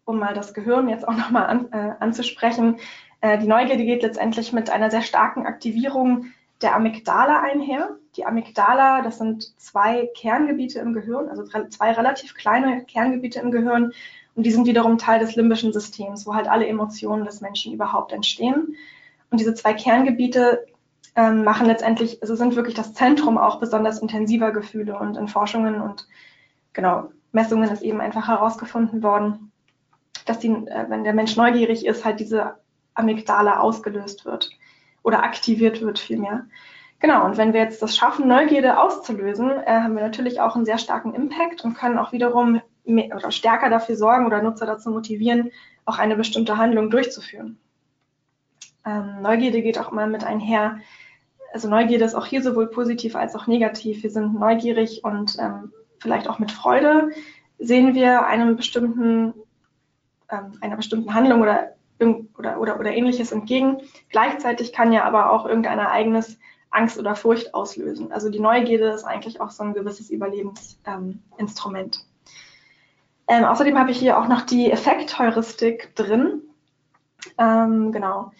um 0.07 0.19
mal 0.19 0.33
das 0.33 0.53
Gehirn 0.53 0.89
jetzt 0.89 1.07
auch 1.07 1.15
nochmal 1.15 1.45
an, 1.45 1.71
äh, 1.71 1.91
anzusprechen. 1.99 2.77
Äh, 3.21 3.37
die 3.37 3.47
Neugierde 3.47 3.83
geht 3.83 4.01
letztendlich 4.01 4.53
mit 4.53 4.69
einer 4.69 4.89
sehr 4.89 5.01
starken 5.01 5.45
Aktivierung 5.45 6.27
der 6.61 6.75
Amygdala 6.75 7.41
einher. 7.41 7.97
Die 8.15 8.25
Amygdala, 8.25 9.01
das 9.01 9.19
sind 9.19 9.59
zwei 9.59 10.09
Kerngebiete 10.15 10.79
im 10.79 10.93
Gehirn, 10.93 11.29
also 11.29 11.43
zwei 11.43 11.91
relativ 11.91 12.33
kleine 12.33 12.83
Kerngebiete 12.85 13.39
im 13.39 13.51
Gehirn. 13.51 13.91
Und 14.33 14.45
die 14.45 14.51
sind 14.51 14.65
wiederum 14.65 14.97
Teil 14.97 15.19
des 15.19 15.35
limbischen 15.35 15.73
Systems, 15.73 16.25
wo 16.25 16.33
halt 16.33 16.47
alle 16.47 16.67
Emotionen 16.67 17.25
des 17.25 17.41
Menschen 17.41 17.73
überhaupt 17.73 18.13
entstehen. 18.13 18.75
Und 19.29 19.39
diese 19.39 19.55
zwei 19.55 19.73
Kerngebiete 19.73 20.65
ähm, 21.15 21.43
machen 21.43 21.67
letztendlich, 21.67 22.21
also 22.21 22.35
sind 22.35 22.55
wirklich 22.55 22.75
das 22.75 22.93
Zentrum 22.93 23.37
auch 23.37 23.59
besonders 23.59 23.99
intensiver 23.99 24.51
Gefühle. 24.51 24.97
Und 24.97 25.17
in 25.17 25.27
Forschungen 25.27 25.81
und 25.81 26.07
genau 26.73 27.11
Messungen 27.33 27.69
ist 27.69 27.81
eben 27.81 27.99
einfach 27.99 28.27
herausgefunden 28.29 29.03
worden, 29.03 29.51
dass 30.29 30.39
die, 30.39 30.49
äh, 30.49 30.85
wenn 30.89 31.03
der 31.03 31.13
Mensch 31.13 31.35
neugierig 31.35 31.85
ist, 31.85 32.05
halt 32.05 32.19
diese 32.19 32.55
Amygdala 32.93 33.59
ausgelöst 33.59 34.25
wird 34.25 34.49
oder 35.03 35.23
aktiviert 35.23 35.81
wird 35.81 35.99
vielmehr. 35.99 36.45
Genau, 36.99 37.25
und 37.25 37.37
wenn 37.37 37.53
wir 37.53 37.61
jetzt 37.61 37.81
das 37.81 37.95
schaffen, 37.95 38.27
Neugierde 38.27 38.79
auszulösen, 38.79 39.51
äh, 39.51 39.71
haben 39.71 39.95
wir 39.95 40.01
natürlich 40.01 40.41
auch 40.41 40.55
einen 40.55 40.65
sehr 40.65 40.79
starken 40.79 41.13
Impact 41.13 41.63
und 41.63 41.75
können 41.75 41.99
auch 41.99 42.11
wiederum 42.11 42.61
mehr, 42.85 43.15
oder 43.15 43.31
stärker 43.31 43.69
dafür 43.69 43.95
sorgen 43.95 44.25
oder 44.25 44.41
Nutzer 44.41 44.65
dazu 44.65 44.89
motivieren, 44.89 45.51
auch 45.85 45.99
eine 45.99 46.15
bestimmte 46.15 46.57
Handlung 46.57 46.89
durchzuführen. 46.89 47.59
Ähm, 48.85 49.21
Neugierde 49.21 49.61
geht 49.61 49.77
auch 49.77 49.91
immer 49.91 50.07
mit 50.07 50.23
einher. 50.23 50.79
Also 51.53 51.69
Neugierde 51.69 52.05
ist 52.05 52.15
auch 52.15 52.25
hier 52.25 52.41
sowohl 52.41 52.67
positiv 52.67 53.15
als 53.15 53.35
auch 53.35 53.45
negativ. 53.45 54.01
Wir 54.01 54.09
sind 54.09 54.39
neugierig 54.39 55.03
und 55.03 55.37
ähm, 55.39 55.71
vielleicht 55.99 56.27
auch 56.27 56.39
mit 56.39 56.51
Freude 56.51 57.11
sehen 57.59 57.93
wir 57.93 58.25
einem 58.25 58.55
bestimmten 58.55 59.33
ähm, 60.29 60.57
einer 60.61 60.75
bestimmten 60.75 61.13
Handlung 61.13 61.41
oder, 61.41 61.73
oder, 62.37 62.59
oder, 62.59 62.79
oder 62.79 62.91
ähnliches 62.91 63.31
entgegen. 63.31 63.81
Gleichzeitig 64.09 64.73
kann 64.73 64.91
ja 64.91 65.03
aber 65.03 65.31
auch 65.31 65.45
irgendein 65.45 65.79
Ereignis 65.79 66.37
Angst 66.69 66.99
oder 66.99 67.15
Furcht 67.15 67.53
auslösen. 67.53 68.11
Also 68.11 68.29
die 68.29 68.39
Neugierde 68.39 68.89
ist 68.89 69.03
eigentlich 69.03 69.39
auch 69.41 69.51
so 69.51 69.63
ein 69.63 69.73
gewisses 69.73 70.09
Überlebensinstrument. 70.09 72.05
Ähm, 73.27 73.43
außerdem 73.45 73.77
habe 73.77 73.91
ich 73.91 73.99
hier 73.99 74.17
auch 74.17 74.27
noch 74.27 74.41
die 74.41 74.71
Effektheuristik 74.71 75.95
drin. 75.95 76.41
Ähm, 77.37 77.91
genau. 77.91 78.31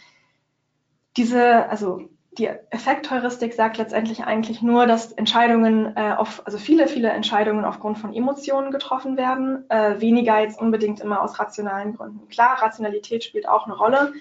Diese, 1.17 1.69
also 1.69 2.09
die 2.37 2.47
Effektheuristik 2.69 3.53
sagt 3.53 3.77
letztendlich 3.77 4.23
eigentlich 4.23 4.61
nur, 4.61 4.85
dass 4.85 5.11
Entscheidungen 5.11 5.95
äh, 5.95 6.13
auf, 6.17 6.43
also 6.45 6.57
viele, 6.57 6.87
viele 6.87 7.09
Entscheidungen 7.09 7.65
aufgrund 7.65 7.97
von 7.97 8.13
Emotionen 8.13 8.71
getroffen 8.71 9.17
werden, 9.17 9.69
äh, 9.69 9.99
weniger 9.99 10.39
jetzt 10.39 10.59
unbedingt 10.59 10.99
immer 10.99 11.21
aus 11.21 11.39
rationalen 11.39 11.95
Gründen. 11.95 12.27
Klar, 12.29 12.61
Rationalität 12.61 13.23
spielt 13.23 13.47
auch 13.47 13.65
eine 13.65 13.75
Rolle, 13.75 14.13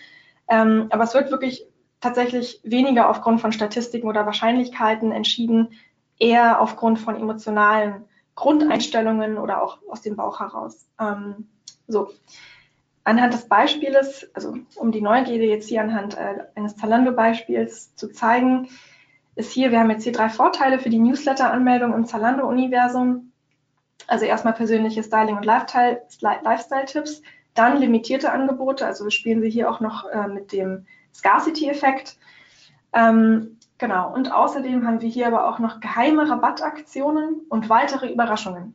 ähm, 0.49 0.87
aber 0.91 1.05
es 1.05 1.15
wird 1.15 1.31
wirklich 1.31 1.67
tatsächlich 2.01 2.61
weniger 2.63 3.11
aufgrund 3.11 3.41
von 3.41 3.53
Statistiken 3.53 4.09
oder 4.09 4.27
Wahrscheinlichkeiten 4.27 5.13
entschieden, 5.13 5.73
eher 6.19 6.61
aufgrund 6.61 6.99
von 6.99 7.17
emotionalen 7.17 8.05
Grundeinstellungen 8.35 9.39
oder 9.39 9.63
auch 9.63 9.79
aus 9.91 10.03
dem 10.03 10.17
Bauch 10.17 10.41
heraus. 10.41 10.87
Ähm, 11.01 11.49
so. 11.87 12.11
Anhand 13.07 13.35
des 13.35 13.47
Beispieles, 13.47 14.29
also 14.35 14.57
um 14.75 14.91
die 14.91 15.01
Neugierde 15.01 15.45
jetzt 15.45 15.69
hier 15.69 15.81
anhand 15.81 16.19
äh, 16.19 16.39
eines 16.57 16.75
Zalando-Beispiels 16.77 17.95
zu 17.95 18.11
zeigen, 18.11 18.69
ist 19.37 19.53
hier, 19.53 19.71
wir 19.71 19.79
haben 19.79 19.91
jetzt 19.91 20.03
hier 20.03 20.13
drei 20.13 20.29
Vorteile 20.29 20.81
für 20.81 20.91
die 20.91 20.99
Newsletter-Anmeldung 20.99 21.95
im 21.95 22.05
Zalando-Universum. 22.05 23.31
Also 24.09 24.25
erstmal 24.25 24.55
persönliche 24.55 25.05
Styling- 25.05 25.37
und 25.37 25.45
Lifestyle-Tipps, 25.45 27.23
dann 27.55 27.79
limitierte 27.79 28.33
Angebote, 28.33 28.85
also 28.85 29.09
spielen 29.11 29.41
Sie 29.41 29.51
hier 29.51 29.71
auch 29.71 29.79
noch 29.79 30.09
äh, 30.11 30.27
mit 30.27 30.51
dem 30.51 30.87
Scarcity-Effekt. 31.15 32.19
Ähm, 32.93 33.57
genau, 33.79 34.13
und 34.13 34.33
außerdem 34.33 34.85
haben 34.85 35.01
wir 35.01 35.09
hier 35.09 35.29
aber 35.29 35.47
auch 35.47 35.61
noch 35.61 35.79
geheime 35.79 36.29
Rabattaktionen 36.29 37.43
und 37.51 37.69
weitere 37.69 38.13
Überraschungen. 38.13 38.75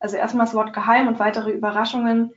Also 0.00 0.16
erstmal 0.16 0.46
das 0.46 0.54
Wort 0.54 0.72
geheim 0.72 1.08
und 1.08 1.18
weitere 1.18 1.50
Überraschungen 1.50 2.32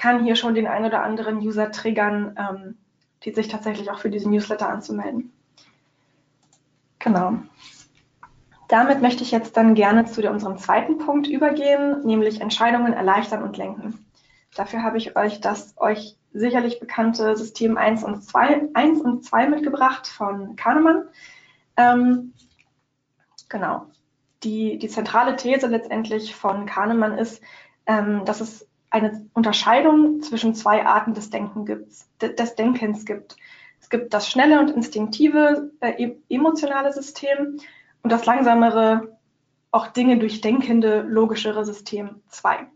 kann 0.00 0.24
hier 0.24 0.34
schon 0.34 0.54
den 0.54 0.66
ein 0.66 0.86
oder 0.86 1.02
anderen 1.02 1.38
User 1.40 1.70
triggern, 1.70 2.34
ähm, 2.38 2.78
die 3.22 3.32
sich 3.32 3.48
tatsächlich 3.48 3.90
auch 3.90 3.98
für 3.98 4.08
diesen 4.08 4.32
Newsletter 4.32 4.66
anzumelden. 4.66 5.30
Genau. 6.98 7.34
Damit 8.68 9.02
möchte 9.02 9.22
ich 9.22 9.30
jetzt 9.30 9.58
dann 9.58 9.74
gerne 9.74 10.06
zu 10.06 10.26
unserem 10.30 10.56
zweiten 10.56 10.96
Punkt 10.96 11.26
übergehen, 11.26 12.00
nämlich 12.06 12.40
Entscheidungen 12.40 12.94
erleichtern 12.94 13.42
und 13.42 13.58
lenken. 13.58 14.06
Dafür 14.54 14.82
habe 14.82 14.96
ich 14.96 15.16
euch 15.16 15.42
das 15.42 15.74
euch 15.76 16.16
sicherlich 16.32 16.80
bekannte 16.80 17.36
System 17.36 17.76
1 17.76 18.02
und 18.02 18.24
2, 18.24 18.70
1 18.72 19.02
und 19.02 19.22
2 19.26 19.48
mitgebracht 19.48 20.06
von 20.06 20.56
Kahnemann. 20.56 21.08
Ähm, 21.76 22.32
genau. 23.50 23.84
Die, 24.44 24.78
die 24.78 24.88
zentrale 24.88 25.36
These 25.36 25.66
letztendlich 25.66 26.34
von 26.34 26.64
Kahnemann 26.64 27.18
ist, 27.18 27.42
ähm, 27.84 28.24
dass 28.24 28.40
es 28.40 28.69
eine 28.90 29.26
Unterscheidung 29.34 30.20
zwischen 30.22 30.54
zwei 30.54 30.84
Arten 30.84 31.14
des, 31.14 31.30
Denken 31.30 31.64
gibt, 31.64 31.86
des 32.20 32.54
Denkens 32.56 33.06
gibt. 33.06 33.36
Es 33.80 33.88
gibt 33.88 34.12
das 34.12 34.28
schnelle 34.28 34.60
und 34.60 34.70
instinktive 34.70 35.70
äh, 35.80 36.10
emotionale 36.28 36.92
System 36.92 37.58
und 38.02 38.12
das 38.12 38.26
langsamere, 38.26 39.16
auch 39.70 39.86
Dinge 39.88 40.18
durchdenkende, 40.18 41.02
logischere 41.02 41.64
System 41.64 42.20
2. 42.28 42.66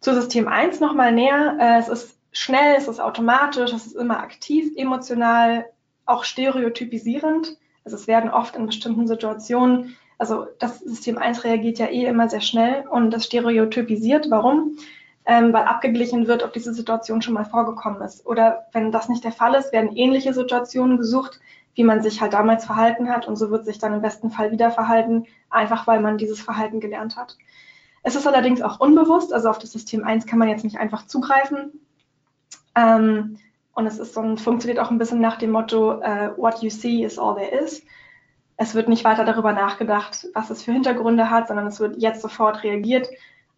Zu 0.00 0.14
System 0.14 0.48
1 0.48 0.80
nochmal 0.80 1.12
näher. 1.12 1.56
Äh, 1.60 1.78
es 1.78 1.88
ist 1.88 2.18
schnell, 2.32 2.74
es 2.76 2.88
ist 2.88 3.00
automatisch, 3.00 3.72
es 3.72 3.86
ist 3.86 3.96
immer 3.96 4.18
aktiv, 4.18 4.72
emotional, 4.76 5.66
auch 6.04 6.24
stereotypisierend. 6.24 7.56
Also 7.84 7.96
es 7.96 8.06
werden 8.06 8.30
oft 8.30 8.56
in 8.56 8.66
bestimmten 8.66 9.06
Situationen, 9.06 9.96
also 10.18 10.46
das 10.60 10.78
System 10.78 11.18
1 11.18 11.42
reagiert 11.42 11.78
ja 11.80 11.86
eh 11.86 12.06
immer 12.06 12.28
sehr 12.28 12.40
schnell 12.40 12.86
und 12.88 13.10
das 13.10 13.24
stereotypisiert. 13.24 14.30
Warum? 14.30 14.78
Ähm, 15.24 15.52
weil 15.52 15.64
abgeglichen 15.64 16.26
wird, 16.26 16.42
ob 16.42 16.52
diese 16.52 16.74
Situation 16.74 17.22
schon 17.22 17.34
mal 17.34 17.44
vorgekommen 17.44 18.02
ist. 18.02 18.26
Oder 18.26 18.66
wenn 18.72 18.92
das 18.92 19.08
nicht 19.08 19.24
der 19.24 19.32
Fall 19.32 19.54
ist, 19.54 19.72
werden 19.72 19.96
ähnliche 19.96 20.34
Situationen 20.34 20.96
gesucht, 20.96 21.40
wie 21.74 21.84
man 21.84 22.02
sich 22.02 22.20
halt 22.20 22.32
damals 22.32 22.64
verhalten 22.64 23.08
hat 23.08 23.26
und 23.26 23.36
so 23.36 23.50
wird 23.50 23.64
sich 23.64 23.78
dann 23.78 23.94
im 23.94 24.02
besten 24.02 24.30
Fall 24.30 24.50
wieder 24.52 24.70
verhalten, 24.70 25.26
einfach 25.48 25.86
weil 25.86 26.00
man 26.00 26.18
dieses 26.18 26.40
Verhalten 26.40 26.80
gelernt 26.80 27.16
hat. 27.16 27.36
Es 28.02 28.16
ist 28.16 28.26
allerdings 28.26 28.62
auch 28.62 28.80
unbewusst, 28.80 29.32
also 29.32 29.48
auf 29.48 29.58
das 29.58 29.72
System 29.72 30.04
1 30.04 30.26
kann 30.26 30.38
man 30.38 30.48
jetzt 30.48 30.64
nicht 30.64 30.78
einfach 30.78 31.06
zugreifen. 31.06 31.80
Ähm, 32.74 33.38
Und 33.74 33.86
es 33.86 33.98
ist 33.98 34.12
so 34.12 34.20
ein, 34.20 34.36
funktioniert 34.36 34.78
auch 34.80 34.90
ein 34.90 34.98
bisschen 34.98 35.20
nach 35.20 35.38
dem 35.38 35.50
Motto, 35.50 35.94
uh, 35.94 36.36
what 36.36 36.62
you 36.62 36.68
see 36.68 37.04
is 37.04 37.18
all 37.18 37.34
there 37.36 37.50
is. 37.64 37.82
Es 38.58 38.74
wird 38.74 38.88
nicht 38.88 39.04
weiter 39.04 39.24
darüber 39.24 39.52
nachgedacht, 39.52 40.26
was 40.34 40.50
es 40.50 40.62
für 40.62 40.72
Hintergründe 40.72 41.30
hat, 41.30 41.48
sondern 41.48 41.66
es 41.68 41.80
wird 41.80 41.96
jetzt 41.96 42.20
sofort 42.20 42.62
reagiert, 42.64 43.08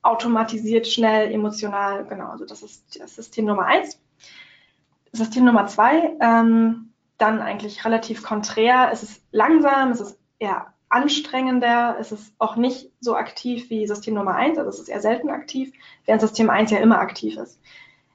automatisiert, 0.04 0.86
schnell, 0.86 1.32
emotional. 1.32 2.04
Genau, 2.06 2.28
also 2.28 2.44
das 2.44 2.62
ist 2.62 3.00
das 3.00 3.16
System 3.16 3.46
Nummer 3.46 3.66
eins. 3.66 4.00
System 5.12 5.44
Nummer 5.44 5.66
zwei, 5.66 6.16
ähm, 6.20 6.90
dann 7.18 7.40
eigentlich 7.40 7.84
relativ 7.84 8.22
konträr. 8.22 8.90
Es 8.92 9.02
ist 9.02 9.22
langsam, 9.30 9.90
es 9.90 10.00
ist 10.00 10.18
eher 10.38 10.74
anstrengender, 10.88 11.96
es 11.98 12.12
ist 12.12 12.34
auch 12.38 12.56
nicht 12.56 12.90
so 13.00 13.16
aktiv 13.16 13.70
wie 13.70 13.86
System 13.86 14.14
Nummer 14.14 14.34
eins, 14.34 14.58
also 14.58 14.70
es 14.70 14.78
ist 14.78 14.88
eher 14.88 15.00
selten 15.00 15.30
aktiv, 15.30 15.72
während 16.04 16.20
System 16.20 16.50
eins 16.50 16.70
ja 16.70 16.78
immer 16.78 16.98
aktiv 16.98 17.36
ist. 17.36 17.60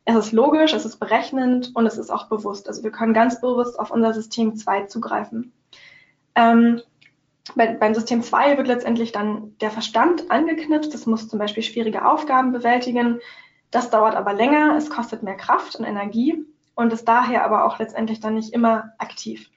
Es 0.05 0.15
ist 0.15 0.31
logisch, 0.31 0.73
es 0.73 0.85
ist 0.85 0.97
berechnend 0.97 1.71
und 1.75 1.85
es 1.85 1.97
ist 1.97 2.09
auch 2.09 2.27
bewusst. 2.27 2.67
Also 2.67 2.83
wir 2.83 2.91
können 2.91 3.13
ganz 3.13 3.41
bewusst 3.41 3.79
auf 3.79 3.91
unser 3.91 4.13
System 4.13 4.55
2 4.55 4.85
zugreifen. 4.85 5.51
Ähm, 6.35 6.81
bei, 7.55 7.67
beim 7.73 7.93
System 7.93 8.21
2 8.21 8.57
wird 8.57 8.67
letztendlich 8.67 9.11
dann 9.11 9.57
der 9.59 9.71
Verstand 9.71 10.29
angeknipst. 10.31 10.93
Das 10.93 11.05
muss 11.05 11.27
zum 11.27 11.39
Beispiel 11.39 11.63
schwierige 11.63 12.05
Aufgaben 12.05 12.51
bewältigen. 12.51 13.19
Das 13.71 13.89
dauert 13.89 14.15
aber 14.15 14.33
länger, 14.33 14.75
es 14.75 14.89
kostet 14.89 15.23
mehr 15.23 15.37
Kraft 15.37 15.75
und 15.75 15.85
Energie 15.85 16.43
und 16.75 16.93
ist 16.93 17.07
daher 17.07 17.43
aber 17.45 17.65
auch 17.65 17.77
letztendlich 17.79 18.19
dann 18.19 18.35
nicht 18.35 18.53
immer 18.53 18.93
aktiv. 18.97 19.49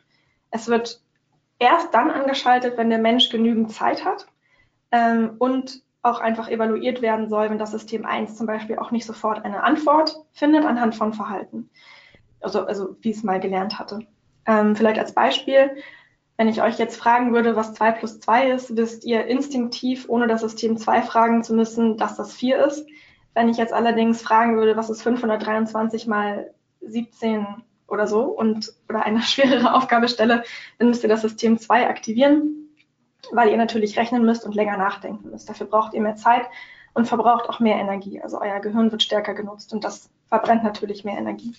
Es 0.51 0.69
wird 0.69 1.01
erst 1.59 1.95
dann 1.95 2.11
angeschaltet, 2.11 2.77
wenn 2.77 2.91
der 2.91 2.99
Mensch 2.99 3.31
genügend 3.31 3.73
Zeit 3.73 4.05
hat 4.05 4.27
ähm, 4.91 5.37
und 5.39 5.83
auch 6.03 6.21
einfach 6.21 6.49
evaluiert 6.49 7.01
werden 7.01 7.29
soll, 7.29 7.49
wenn 7.49 7.59
das 7.59 7.71
System 7.71 8.05
1 8.05 8.37
zum 8.37 8.47
Beispiel 8.47 8.79
auch 8.79 8.91
nicht 8.91 9.07
sofort 9.07 9.45
eine 9.45 9.63
Antwort 9.63 10.17
findet 10.33 10.65
anhand 10.65 10.97
von 10.97 11.13
Verhalten. 11.13 11.71
Also, 12.41 12.67
also 12.67 12.97
wie 13.01 13.11
es 13.11 13.23
mal 13.23 13.39
gelernt 13.39 13.79
hatte. 13.79 14.01
Ähm, 14.45 14.75
vielleicht 14.75 14.99
als 14.99 15.15
Beispiel, 15.15 15.77
wenn 16.43 16.49
ich 16.49 16.61
euch 16.61 16.77
jetzt 16.77 16.97
fragen 16.97 17.33
würde, 17.33 17.55
was 17.55 17.73
2 17.73 17.93
plus 17.93 18.19
2 18.19 18.51
ist, 18.51 18.77
wisst 18.77 19.05
ihr 19.05 19.27
instinktiv, 19.27 20.07
ohne 20.09 20.27
das 20.27 20.41
System 20.41 20.77
2 20.77 21.03
fragen 21.03 21.45
zu 21.45 21.55
müssen, 21.55 21.97
dass 21.99 22.17
das 22.17 22.35
4 22.35 22.67
ist. 22.67 22.85
Wenn 23.33 23.49
ich 23.49 23.59
jetzt 23.59 23.73
allerdings 23.73 24.23
fragen 24.23 24.57
würde, 24.57 24.77
was 24.77 24.91
ist 24.91 25.03
523 25.03 26.09
mal 26.09 26.53
17 26.81 27.47
oder 27.87 28.09
so 28.09 28.23
und 28.25 28.73
oder 28.89 29.05
eine 29.05 29.23
schwerere 29.23 29.73
Aufgabe 29.73 30.09
stelle, 30.09 30.43
dann 30.81 30.89
müsst 30.89 31.05
ihr 31.05 31.09
das 31.09 31.21
System 31.21 31.59
2 31.59 31.89
aktivieren 31.89 32.59
weil 33.31 33.51
ihr 33.51 33.57
natürlich 33.57 33.97
rechnen 33.97 34.25
müsst 34.25 34.45
und 34.45 34.57
länger 34.57 34.77
nachdenken 34.77 35.31
müsst. 35.31 35.49
Dafür 35.49 35.69
braucht 35.69 35.95
ihr 35.95 36.01
mehr 36.01 36.17
Zeit 36.17 36.49
und 36.93 37.07
verbraucht 37.07 37.49
auch 37.49 37.61
mehr 37.61 37.77
Energie. 37.77 38.21
Also 38.21 38.41
euer 38.41 38.59
Gehirn 38.59 38.91
wird 38.91 39.05
stärker 39.05 39.33
genutzt 39.33 39.73
und 39.73 39.85
das 39.85 40.11
verbrennt 40.29 40.65
natürlich 40.65 41.05
mehr 41.05 41.17
Energie. 41.17 41.55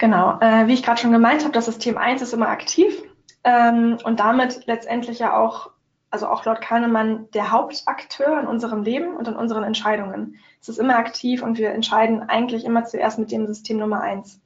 Genau, 0.00 0.38
äh, 0.40 0.66
wie 0.66 0.72
ich 0.72 0.82
gerade 0.82 0.98
schon 0.98 1.12
gemeint 1.12 1.42
habe, 1.42 1.52
das 1.52 1.66
System 1.66 1.98
1 1.98 2.22
ist 2.22 2.32
immer 2.32 2.48
aktiv 2.48 3.02
ähm, 3.44 3.98
und 4.02 4.18
damit 4.18 4.66
letztendlich 4.66 5.18
ja 5.18 5.38
auch, 5.38 5.72
also 6.10 6.26
auch 6.26 6.46
laut 6.46 6.62
Kahnemann, 6.62 7.28
der 7.34 7.52
Hauptakteur 7.52 8.40
in 8.40 8.46
unserem 8.46 8.82
Leben 8.82 9.14
und 9.14 9.28
in 9.28 9.36
unseren 9.36 9.62
Entscheidungen. 9.62 10.36
Es 10.58 10.70
ist 10.70 10.78
immer 10.78 10.96
aktiv 10.96 11.42
und 11.42 11.58
wir 11.58 11.72
entscheiden 11.72 12.22
eigentlich 12.22 12.64
immer 12.64 12.86
zuerst 12.86 13.18
mit 13.18 13.30
dem 13.30 13.46
System 13.46 13.76
Nummer 13.76 14.00
1. 14.00 14.40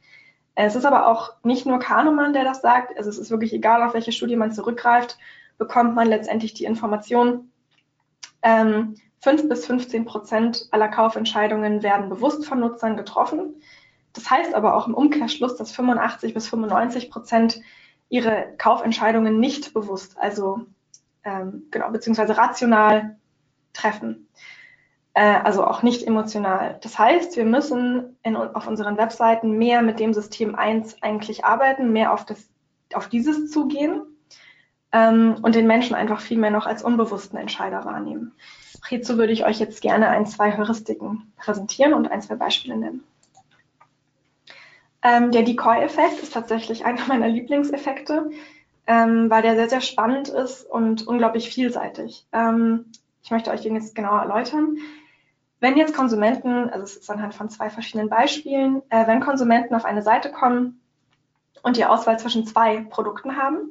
Es 0.56 0.74
ist 0.74 0.86
aber 0.86 1.06
auch 1.06 1.34
nicht 1.44 1.66
nur 1.66 1.78
Kahnemann, 1.78 2.32
der 2.32 2.42
das 2.42 2.60
sagt. 2.60 2.98
Also 2.98 3.08
es 3.08 3.18
ist 3.18 3.30
wirklich 3.30 3.52
egal, 3.52 3.84
auf 3.84 3.94
welche 3.94 4.10
Studie 4.10 4.34
man 4.34 4.50
zurückgreift, 4.50 5.18
bekommt 5.56 5.94
man 5.94 6.08
letztendlich 6.08 6.54
die 6.54 6.64
Information. 6.64 7.52
Ähm, 8.42 8.96
5 9.20 9.48
bis 9.48 9.66
15 9.66 10.04
Prozent 10.04 10.66
aller 10.72 10.88
Kaufentscheidungen 10.88 11.84
werden 11.84 12.08
bewusst 12.08 12.44
von 12.44 12.58
Nutzern 12.58 12.96
getroffen. 12.96 13.54
Das 14.14 14.31
heißt 14.31 14.55
aber 14.55 14.74
auch 14.74 14.88
im 14.88 14.94
Umkehrschluss, 14.94 15.57
dass 15.57 15.72
85 15.72 16.33
bis 16.33 16.48
95 16.48 17.11
Prozent 17.11 17.61
ihre 18.09 18.55
Kaufentscheidungen 18.57 19.38
nicht 19.38 19.74
bewusst, 19.74 20.16
also 20.18 20.61
ähm, 21.24 21.64
genau, 21.70 21.90
beziehungsweise 21.90 22.37
rational 22.37 23.18
treffen 23.72 24.29
äh, 25.14 25.40
also 25.42 25.64
auch 25.64 25.83
nicht 25.83 26.07
emotional. 26.07 26.79
Das 26.83 26.98
heißt, 26.98 27.37
wir 27.37 27.44
müssen 27.44 28.18
in, 28.22 28.37
auf 28.37 28.66
unseren 28.66 28.98
Webseiten 28.98 29.53
mehr 29.57 29.81
mit 29.81 30.00
dem 30.00 30.12
System 30.12 30.55
1 30.55 31.03
eigentlich 31.03 31.44
arbeiten, 31.44 31.92
mehr 31.92 32.12
auf, 32.12 32.27
das, 32.27 32.48
auf 32.92 33.09
dieses 33.09 33.50
zugehen 33.50 34.03
ähm, 34.92 35.37
und 35.40 35.55
den 35.55 35.66
Menschen 35.66 35.94
einfach 35.94 36.20
viel 36.20 36.38
mehr 36.38 36.50
noch 36.50 36.66
als 36.66 36.83
unbewussten 36.83 37.38
Entscheider 37.38 37.85
wahrnehmen. 37.85 38.33
Hierzu 38.88 39.16
würde 39.16 39.33
ich 39.33 39.46
euch 39.46 39.61
jetzt 39.61 39.81
gerne 39.81 40.09
ein, 40.09 40.27
zwei 40.27 40.57
Heuristiken 40.59 41.33
präsentieren 41.37 41.94
und 41.94 42.11
ein, 42.11 42.20
zwei 42.20 42.35
Beispiele 42.35 42.77
nennen. 42.77 43.05
Ähm, 45.04 45.30
der 45.30 45.42
Decoy-Effekt 45.42 46.20
ist 46.22 46.32
tatsächlich 46.32 46.84
einer 46.86 47.06
meiner 47.06 47.28
Lieblingseffekte, 47.28 48.30
ähm, 48.86 49.30
weil 49.30 49.42
der 49.42 49.54
sehr, 49.54 49.68
sehr 49.68 49.80
spannend 49.82 50.28
ist 50.28 50.64
und 50.64 51.06
unglaublich 51.06 51.50
vielseitig. 51.50 52.26
Ähm, 52.32 52.86
ich 53.22 53.30
möchte 53.30 53.50
euch 53.50 53.60
den 53.60 53.74
jetzt 53.74 53.94
genauer 53.94 54.20
erläutern. 54.20 54.78
Wenn 55.60 55.76
jetzt 55.76 55.94
Konsumenten, 55.94 56.68
also 56.70 56.84
es 56.84 56.96
ist 56.96 57.10
anhand 57.10 57.34
von 57.34 57.48
zwei 57.48 57.70
verschiedenen 57.70 58.08
Beispielen, 58.08 58.82
äh, 58.90 59.06
wenn 59.06 59.20
Konsumenten 59.20 59.74
auf 59.74 59.84
eine 59.84 60.02
Seite 60.02 60.30
kommen 60.32 60.80
und 61.62 61.76
die 61.76 61.86
Auswahl 61.86 62.18
zwischen 62.18 62.46
zwei 62.46 62.82
Produkten 62.90 63.36
haben, 63.36 63.70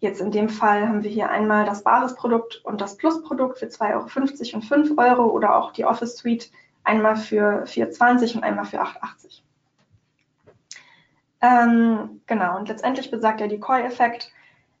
jetzt 0.00 0.20
in 0.20 0.30
dem 0.30 0.48
Fall 0.48 0.88
haben 0.88 1.02
wir 1.02 1.10
hier 1.10 1.30
einmal 1.30 1.64
das 1.64 1.84
Basisprodukt 1.84 2.62
und 2.64 2.80
das 2.80 2.96
Plusprodukt 2.96 3.58
für 3.58 3.66
2,50 3.66 3.92
Euro 3.92 4.56
und 4.56 4.64
5 4.64 4.98
Euro 4.98 5.24
oder 5.26 5.56
auch 5.56 5.72
die 5.72 5.84
Office 5.84 6.16
Suite 6.16 6.50
einmal 6.82 7.16
für 7.16 7.64
4,20 7.64 8.36
und 8.36 8.44
einmal 8.44 8.64
für 8.64 8.80
8,80. 8.82 9.42
Ähm, 11.42 12.20
genau, 12.26 12.56
und 12.56 12.68
letztendlich 12.68 13.10
besagt 13.10 13.40
der 13.40 13.48
Decoy-Effekt, 13.48 14.30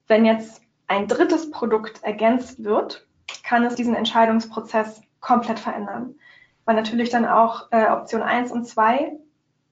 wenn 0.06 0.24
jetzt 0.24 0.62
ein 0.86 1.08
drittes 1.08 1.50
Produkt 1.50 2.02
ergänzt 2.02 2.62
wird, 2.62 3.06
kann 3.42 3.64
es 3.64 3.74
diesen 3.74 3.94
Entscheidungsprozess 3.94 5.02
komplett 5.20 5.58
verändern. 5.58 6.14
Weil 6.64 6.76
natürlich 6.76 7.10
dann 7.10 7.26
auch 7.26 7.66
äh, 7.72 7.86
Option 7.88 8.22
1 8.22 8.52
und 8.52 8.66
2 8.66 9.12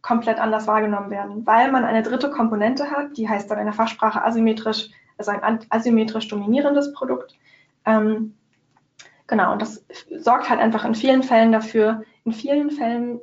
komplett 0.02 0.38
anders 0.38 0.66
wahrgenommen 0.66 1.10
werden, 1.10 1.46
weil 1.46 1.70
man 1.70 1.84
eine 1.84 2.02
dritte 2.02 2.30
Komponente 2.30 2.90
hat, 2.90 3.16
die 3.16 3.28
heißt 3.28 3.50
dann 3.50 3.58
in 3.58 3.66
der 3.66 3.74
Fachsprache 3.74 4.24
asymmetrisch, 4.24 4.88
also 5.18 5.30
ein 5.30 5.60
asymmetrisch 5.68 6.28
dominierendes 6.28 6.92
Produkt. 6.94 7.38
Ähm, 7.84 8.34
genau, 9.26 9.52
und 9.52 9.62
das 9.62 9.84
sorgt 10.18 10.48
halt 10.48 10.58
einfach 10.58 10.84
in 10.84 10.94
vielen 10.94 11.22
Fällen 11.22 11.52
dafür, 11.52 12.02
in 12.24 12.32
vielen 12.32 12.70
Fällen 12.70 13.20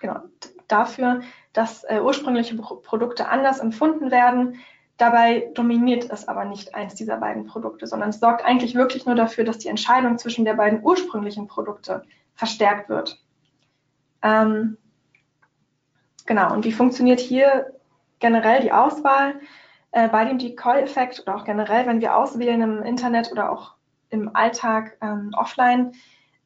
genau, 0.00 0.20
dafür, 0.68 1.22
dass 1.56 1.84
äh, 1.84 2.00
ursprüngliche 2.00 2.56
Produkte 2.56 3.28
anders 3.28 3.60
empfunden 3.60 4.10
werden, 4.10 4.58
Dabei 4.96 5.50
dominiert 5.54 6.10
es 6.10 6.26
aber 6.26 6.46
nicht 6.46 6.74
eins 6.74 6.94
dieser 6.94 7.18
beiden 7.18 7.44
Produkte, 7.44 7.86
sondern 7.86 8.10
es 8.10 8.20
sorgt 8.20 8.44
eigentlich 8.44 8.74
wirklich 8.74 9.04
nur 9.04 9.14
dafür, 9.14 9.44
dass 9.44 9.58
die 9.58 9.68
Entscheidung 9.68 10.16
zwischen 10.16 10.46
der 10.46 10.54
beiden 10.54 10.82
ursprünglichen 10.82 11.48
Produkte 11.48 12.02
verstärkt 12.34 12.88
wird. 12.88 13.22
Ähm, 14.22 14.78
genau, 16.24 16.52
und 16.54 16.64
wie 16.64 16.72
funktioniert 16.72 17.20
hier 17.20 17.74
generell 18.20 18.62
die 18.62 18.72
Auswahl? 18.72 19.34
Äh, 19.90 20.08
bei 20.08 20.24
dem 20.24 20.38
Decoy-Effekt 20.38 21.20
oder 21.20 21.36
auch 21.36 21.44
generell, 21.44 21.86
wenn 21.86 22.00
wir 22.00 22.16
auswählen 22.16 22.62
im 22.62 22.82
Internet 22.82 23.30
oder 23.30 23.52
auch 23.52 23.74
im 24.08 24.34
Alltag 24.34 24.96
ähm, 25.02 25.32
offline, 25.36 25.92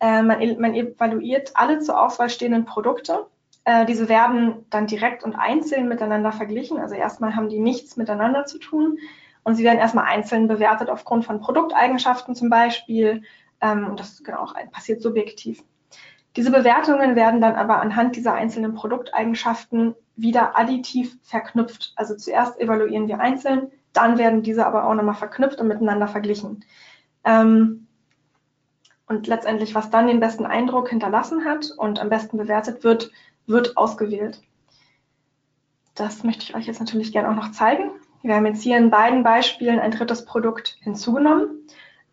äh, 0.01 0.23
man, 0.23 0.41
man 0.59 0.75
evaluiert 0.75 1.53
alle 1.55 1.79
zur 1.79 2.01
Auswahl 2.03 2.31
stehenden 2.31 2.65
Produkte 2.65 3.27
äh, 3.71 3.87
diese 3.87 4.09
werden 4.09 4.67
dann 4.69 4.89
direkt 4.89 5.23
und 5.23 5.37
einzeln 5.37 5.87
miteinander 5.89 6.33
verglichen. 6.33 6.79
Also 6.79 6.97
erstmal 6.97 7.37
haben 7.37 7.49
die 7.49 7.61
nichts 7.61 7.97
miteinander 7.97 8.45
zu 8.45 8.59
tun 8.59 8.99
und 9.45 9.55
sie 9.55 9.63
werden 9.63 9.79
erstmal 9.79 10.07
einzeln 10.07 10.49
bewertet 10.49 10.91
aufgrund 10.91 11.25
von 11.25 11.41
Produkteigenschaften 11.41 12.35
zum 12.35 12.51
Beispiel. 12.51 13.23
Ähm, 13.61 13.87
und 13.87 14.01
das 14.01 14.25
genau 14.25 14.39
auch 14.39 14.55
passiert 14.73 15.03
subjektiv. 15.03 15.63
Diese 16.35 16.51
Bewertungen 16.51 17.15
werden 17.15 17.41
dann 17.41 17.55
aber 17.55 17.81
anhand 17.81 18.17
dieser 18.17 18.35
einzelnen 18.35 18.75
Produkteigenschaften 18.75 19.95
wieder 20.17 20.59
additiv 20.59 21.17
verknüpft. 21.23 21.93
Also 21.95 22.17
zuerst 22.17 22.59
evaluieren 22.61 23.07
wir 23.07 23.21
einzeln, 23.21 23.71
dann 23.93 24.19
werden 24.19 24.43
diese 24.43 24.67
aber 24.67 24.85
auch 24.85 24.95
nochmal 24.95 25.15
verknüpft 25.15 25.61
und 25.61 25.69
miteinander 25.69 26.09
verglichen. 26.09 26.65
Ähm, 27.25 27.87
und 29.07 29.27
letztendlich, 29.27 29.75
was 29.75 29.91
dann 29.91 30.07
den 30.07 30.21
besten 30.21 30.47
Eindruck 30.47 30.89
hinterlassen 30.89 31.45
hat 31.45 31.73
und 31.77 32.01
am 32.01 32.09
besten 32.09 32.37
bewertet 32.37 32.85
wird, 32.85 33.11
wird 33.51 33.77
ausgewählt. 33.77 34.41
Das 35.95 36.25
möchte 36.25 36.45
ich 36.45 36.55
euch 36.55 36.67
jetzt 36.67 36.81
natürlich 36.81 37.13
gerne 37.13 37.29
auch 37.29 37.35
noch 37.35 37.53
zeigen. 37.53 37.91
Wir 38.23 38.35
haben 38.35 38.47
jetzt 38.47 38.63
hier 38.63 38.77
in 38.77 38.91
beiden 38.91 39.23
Beispielen 39.23 39.79
ein 39.79 39.91
drittes 39.91 40.25
Produkt 40.25 40.77
hinzugenommen. 40.81 41.67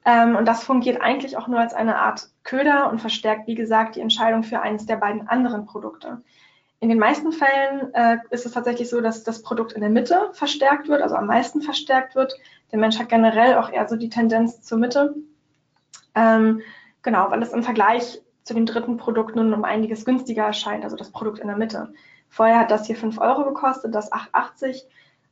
Ähm, 0.06 0.36
und 0.36 0.46
das 0.46 0.64
fungiert 0.64 1.02
eigentlich 1.02 1.38
auch 1.38 1.48
nur 1.48 1.60
als 1.60 1.74
eine 1.74 1.98
Art 1.98 2.30
Köder 2.44 2.90
und 2.90 3.00
verstärkt, 3.00 3.48
wie 3.48 3.56
gesagt, 3.56 3.96
die 3.96 4.02
Entscheidung 4.02 4.44
für 4.44 4.62
eines 4.62 4.86
der 4.86 4.96
beiden 4.96 5.28
anderen 5.28 5.66
Produkte. 5.66 6.22
In 6.80 6.90
den 6.90 7.00
meisten 7.00 7.32
Fällen 7.32 7.94
äh, 7.94 8.18
ist 8.30 8.46
es 8.46 8.52
tatsächlich 8.54 8.90
so, 8.90 9.02
dass 9.02 9.24
das 9.24 9.42
Produkt 9.42 9.74
in 9.74 9.82
der 9.82 9.90
Mitte 9.90 10.30
verstärkt 10.34 10.88
wird, 10.88 11.02
also 11.02 11.16
am 11.16 11.26
meisten 11.26 11.62
verstärkt 11.62 12.16
wird. 12.16 12.34
Der 12.72 12.80
Mensch 12.80 13.00
hat 13.00 13.10
generell 13.10 13.56
auch 13.56 13.70
eher 13.70 13.88
so 13.90 13.96
die 13.96 14.10
Tendenz 14.10 14.62
zur 14.62 14.78
Mitte. 14.78 15.16
Ähm, 16.14 16.62
genau, 17.02 17.30
weil 17.32 17.42
es 17.42 17.52
im 17.52 17.64
Vergleich 17.64 18.22
zu 18.48 18.54
dem 18.54 18.66
dritten 18.66 18.98
Produkt 18.98 19.36
nun 19.36 19.54
um 19.54 19.66
einiges 19.66 20.06
günstiger 20.06 20.46
erscheint, 20.46 20.84
also 20.86 20.96
das 20.96 21.12
Produkt 21.12 21.40
in 21.40 21.48
der 21.48 21.58
Mitte. 21.58 21.94
Vorher 22.30 22.60
hat 22.60 22.72
das 22.72 22.88
hier 22.88 22.96
5 22.96 23.20
Euro 23.20 23.44
gekostet, 23.44 23.94
das 23.94 24.12
8,80. 24.12 24.84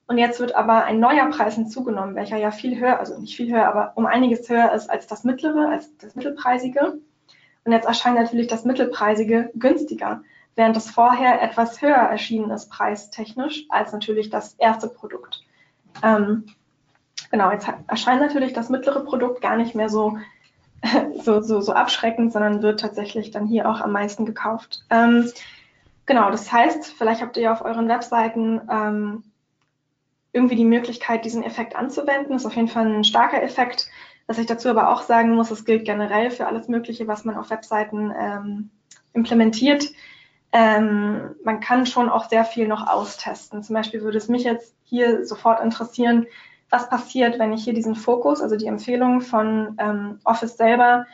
Und 0.08 0.17
jetzt 0.17 0.39
wird 0.39 0.54
aber 0.54 0.84
ein 0.84 0.99
neuer 0.99 1.25
Preis 1.30 1.56
hinzugenommen, 1.56 2.15
welcher 2.15 2.38
ja 2.38 2.51
viel 2.51 2.80
höher, 2.80 2.99
also 2.99 3.17
nicht 3.17 3.36
viel 3.36 3.51
höher, 3.51 3.67
aber 3.67 3.93
um 3.95 4.06
einiges 4.06 4.47
höher 4.49 4.71
ist 4.73 4.89
als 4.89 5.08
das 5.08 5.23
mittlere, 5.23 5.69
als 5.69 5.97
das 5.97 6.15
mittelpreisige. 6.15 6.99
Und 7.63 7.71
jetzt 7.71 7.88
erscheint 7.88 8.17
natürlich 8.17 8.47
das 8.47 8.65
mittelpreisige 8.65 9.49
günstiger, 9.56 10.21
während 10.56 10.75
das 10.75 10.91
vorher 10.91 11.41
etwas 11.41 11.82
höher 11.82 11.95
erschienen 11.95 12.51
ist 12.51 12.69
preistechnisch 12.69 13.65
als 13.69 13.93
natürlich 13.93 14.30
das 14.30 14.54
erste 14.56 14.88
Produkt. 14.88 15.41
Ähm, 16.04 16.45
genau, 17.32 17.51
jetzt 17.51 17.67
erscheint 17.88 18.21
natürlich 18.21 18.54
das 18.54 18.69
mittlere 18.69 19.04
Produkt 19.04 19.41
gar 19.41 19.56
nicht 19.56 19.73
mehr 19.73 19.89
so, 19.89 20.17
so, 21.24 21.41
so, 21.41 21.62
so 21.62 21.74
abschreckend, 21.74 22.34
sondern 22.34 22.62
wird 22.62 22.80
tatsächlich 22.80 23.32
dann 23.32 23.48
hier 23.48 23.69
auch 23.69 23.82
am 23.82 23.91
meisten 23.91 24.26
gekauft. 24.26 24.84
Ähm, 24.89 25.32
genau, 26.06 26.32
das 26.32 26.52
heißt, 26.52 26.93
vielleicht 26.98 27.21
habt 27.21 27.38
ihr 27.38 27.43
ja 27.43 27.54
auf 27.54 27.63
euren 27.63 27.88
Webseiten 27.88 28.62
ähm, 28.69 29.24
irgendwie 30.34 30.56
die 30.56 30.65
Möglichkeit, 30.65 31.26
diesen 31.26 31.43
Effekt 31.43 31.76
anzuwenden. 31.76 32.34
Das 32.34 32.41
ist 32.41 32.48
auf 32.48 32.56
jeden 32.56 32.67
Fall 32.67 32.86
ein 32.86 33.04
starker 33.04 33.41
Effekt. 33.41 33.88
Was 34.28 34.38
ich 34.38 34.48
dazu 34.48 34.69
aber 34.69 34.89
auch 34.89 35.04
sagen 35.04 35.36
muss, 35.36 35.52
es 35.52 35.65
gilt 35.65 35.86
generell 35.86 36.32
für 36.32 36.48
alles 36.48 36.67
Mögliche, 36.67 37.08
was 37.08 37.26
man 37.26 37.38
auf 37.38 37.52
Webseiten 37.52 38.12
ähm, 38.17 38.69
implementiert. 39.13 39.91
Ähm, 40.52 41.36
man 41.43 41.60
kann 41.60 41.86
schon 41.86 42.10
auch 42.10 42.28
sehr 42.30 42.43
viel 42.43 42.67
noch 42.67 42.88
austesten. 42.88 43.62
Zum 43.62 43.76
Beispiel 43.76 44.02
würde 44.02 44.17
es 44.17 44.28
mich 44.28 44.43
jetzt 44.43 44.76
hier 44.84 45.26
sofort 45.26 45.63
interessieren, 45.63 46.26
was 46.76 46.90
passiert, 46.90 47.40
wenn 47.40 47.54
ich 47.54 47.64
hier 47.64 47.74
diesen 47.74 47.96
Fokus, 47.96 48.42
also 48.42 48.58
die 48.58 48.68
Empfehlung 48.68 49.22
von 49.22 49.78
ähm, 49.80 50.20
Office 50.26 50.58
selber, 50.58 51.06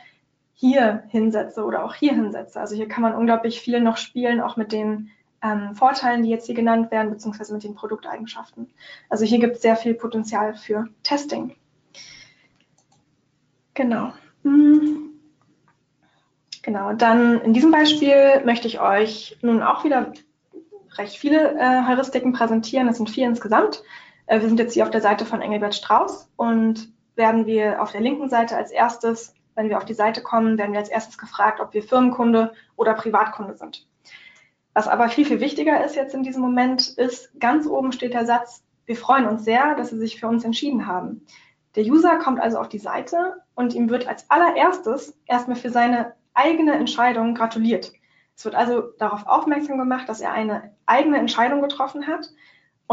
hier 0.54 1.04
hinsetze 1.08 1.64
oder 1.64 1.84
auch 1.84 1.94
hier 1.94 2.14
hinsetze. 2.14 2.60
Also 2.60 2.74
hier 2.74 2.88
kann 2.88 3.02
man 3.02 3.14
unglaublich 3.14 3.60
viel 3.60 3.80
noch 3.80 3.96
spielen, 3.96 4.40
auch 4.40 4.56
mit 4.56 4.72
den 4.72 5.10
ähm, 5.42 5.74
Vorteilen, 5.74 6.22
die 6.22 6.30
jetzt 6.30 6.46
hier 6.46 6.54
genannt 6.54 6.90
werden, 6.90 7.10
beziehungsweise 7.10 7.54
mit 7.54 7.62
den 7.62 7.74
Produkteigenschaften. 7.76 8.70
Also 9.08 9.24
hier 9.24 9.38
gibt 9.38 9.56
es 9.56 9.62
sehr 9.62 9.76
viel 9.76 9.94
Potenzial 9.94 10.54
für 10.54 10.88
Testing. 11.04 11.54
Genau. 13.74 14.12
Hm. 14.42 15.10
Genau, 16.62 16.92
dann 16.92 17.40
in 17.40 17.54
diesem 17.54 17.70
Beispiel 17.70 18.42
möchte 18.44 18.68
ich 18.68 18.80
euch 18.80 19.38
nun 19.42 19.62
auch 19.62 19.84
wieder 19.84 20.12
recht 20.96 21.16
viele 21.16 21.56
äh, 21.58 21.86
Heuristiken 21.86 22.32
präsentieren. 22.32 22.88
Es 22.88 22.96
sind 22.96 23.10
vier 23.10 23.26
insgesamt. 23.26 23.82
Äh, 24.32 24.40
wir 24.40 24.48
sind 24.48 24.58
jetzt 24.58 24.72
hier 24.72 24.84
auf 24.84 24.90
der 24.90 25.02
Seite 25.02 25.26
von 25.26 25.42
Engelbert 25.42 25.74
Strauß 25.74 26.30
und 26.36 26.90
werden 27.16 27.44
wir 27.44 27.82
auf 27.82 27.92
der 27.92 28.00
linken 28.00 28.30
Seite 28.30 28.56
als 28.56 28.70
erstes, 28.70 29.34
wenn 29.54 29.68
wir 29.68 29.76
auf 29.76 29.84
die 29.84 29.92
Seite 29.92 30.22
kommen, 30.22 30.56
werden 30.56 30.72
wir 30.72 30.80
als 30.80 30.88
erstes 30.88 31.18
gefragt, 31.18 31.60
ob 31.60 31.74
wir 31.74 31.82
Firmenkunde 31.82 32.54
oder 32.74 32.94
Privatkunde 32.94 33.54
sind. 33.54 33.86
Was 34.72 34.88
aber 34.88 35.10
viel, 35.10 35.26
viel 35.26 35.40
wichtiger 35.40 35.84
ist 35.84 35.96
jetzt 35.96 36.14
in 36.14 36.22
diesem 36.22 36.40
Moment, 36.40 36.88
ist, 36.96 37.38
ganz 37.38 37.66
oben 37.66 37.92
steht 37.92 38.14
der 38.14 38.24
Satz, 38.24 38.64
wir 38.86 38.96
freuen 38.96 39.26
uns 39.26 39.44
sehr, 39.44 39.74
dass 39.74 39.90
Sie 39.90 39.98
sich 39.98 40.18
für 40.18 40.28
uns 40.28 40.44
entschieden 40.44 40.86
haben. 40.86 41.26
Der 41.76 41.84
User 41.84 42.16
kommt 42.16 42.40
also 42.40 42.56
auf 42.56 42.70
die 42.70 42.78
Seite 42.78 43.42
und 43.54 43.74
ihm 43.74 43.90
wird 43.90 44.08
als 44.08 44.30
allererstes 44.30 45.14
erstmal 45.26 45.56
für 45.56 45.70
seine 45.70 46.14
eigene 46.32 46.72
Entscheidung 46.72 47.34
gratuliert. 47.34 47.92
Es 48.34 48.46
wird 48.46 48.54
also 48.54 48.80
darauf 48.98 49.26
aufmerksam 49.26 49.76
gemacht, 49.76 50.08
dass 50.08 50.22
er 50.22 50.32
eine 50.32 50.74
eigene 50.86 51.18
Entscheidung 51.18 51.60
getroffen 51.60 52.06
hat. 52.06 52.30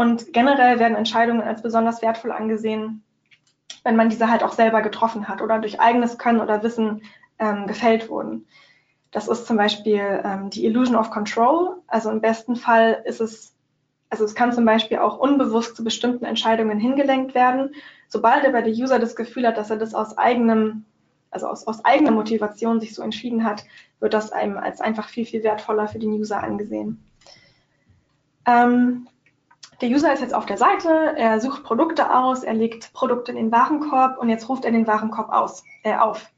Und 0.00 0.32
generell 0.32 0.78
werden 0.78 0.96
Entscheidungen 0.96 1.42
als 1.42 1.60
besonders 1.60 2.00
wertvoll 2.00 2.32
angesehen, 2.32 3.04
wenn 3.84 3.96
man 3.96 4.08
diese 4.08 4.30
halt 4.30 4.42
auch 4.42 4.54
selber 4.54 4.80
getroffen 4.80 5.28
hat 5.28 5.42
oder 5.42 5.58
durch 5.58 5.78
eigenes 5.78 6.16
Können 6.16 6.40
oder 6.40 6.62
Wissen 6.62 7.02
ähm, 7.38 7.66
gefällt 7.66 8.08
wurden. 8.08 8.46
Das 9.10 9.28
ist 9.28 9.46
zum 9.46 9.58
Beispiel 9.58 10.22
ähm, 10.24 10.48
die 10.48 10.64
Illusion 10.64 10.96
of 10.96 11.10
Control. 11.10 11.82
Also 11.86 12.08
im 12.08 12.22
besten 12.22 12.56
Fall 12.56 13.02
ist 13.04 13.20
es, 13.20 13.52
also 14.08 14.24
es 14.24 14.34
kann 14.34 14.54
zum 14.54 14.64
Beispiel 14.64 14.96
auch 14.96 15.18
unbewusst 15.18 15.76
zu 15.76 15.84
bestimmten 15.84 16.24
Entscheidungen 16.24 16.80
hingelenkt 16.80 17.34
werden. 17.34 17.74
Sobald 18.08 18.46
aber 18.46 18.62
der 18.62 18.72
User 18.72 18.98
das 18.98 19.14
Gefühl 19.14 19.46
hat, 19.46 19.58
dass 19.58 19.68
er 19.68 19.76
das 19.76 19.92
aus 19.92 20.16
eigenem, 20.16 20.86
also 21.30 21.46
aus, 21.46 21.66
aus 21.66 21.84
eigener 21.84 22.12
Motivation 22.12 22.80
sich 22.80 22.94
so 22.94 23.02
entschieden 23.02 23.44
hat, 23.44 23.64
wird 23.98 24.14
das 24.14 24.32
einem 24.32 24.56
als 24.56 24.80
einfach 24.80 25.10
viel, 25.10 25.26
viel 25.26 25.42
wertvoller 25.42 25.88
für 25.88 25.98
den 25.98 26.12
User 26.12 26.42
angesehen. 26.42 27.04
Ähm, 28.46 29.06
der 29.80 29.88
User 29.88 30.12
ist 30.12 30.20
jetzt 30.20 30.34
auf 30.34 30.46
der 30.46 30.58
Seite, 30.58 31.14
er 31.16 31.40
sucht 31.40 31.64
Produkte 31.64 32.14
aus, 32.14 32.42
er 32.42 32.54
legt 32.54 32.92
Produkte 32.92 33.32
in 33.32 33.36
den 33.36 33.52
Warenkorb 33.52 34.18
und 34.18 34.28
jetzt 34.28 34.48
ruft 34.48 34.64
er 34.64 34.72
den 34.72 34.86
Warenkorb 34.86 35.30
aus, 35.30 35.64
äh, 35.82 35.96
auf. 35.96 36.30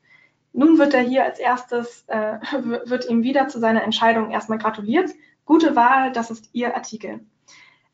Nun 0.52 0.78
wird 0.78 0.94
er 0.94 1.00
hier 1.00 1.24
als 1.24 1.38
erstes, 1.38 2.04
äh, 2.08 2.38
wird 2.84 3.08
ihm 3.08 3.22
wieder 3.22 3.48
zu 3.48 3.58
seiner 3.58 3.82
Entscheidung 3.82 4.30
erstmal 4.30 4.58
gratuliert. 4.58 5.10
Gute 5.44 5.74
Wahl, 5.74 6.12
das 6.12 6.30
ist 6.30 6.50
Ihr 6.52 6.74
Artikel. 6.74 7.20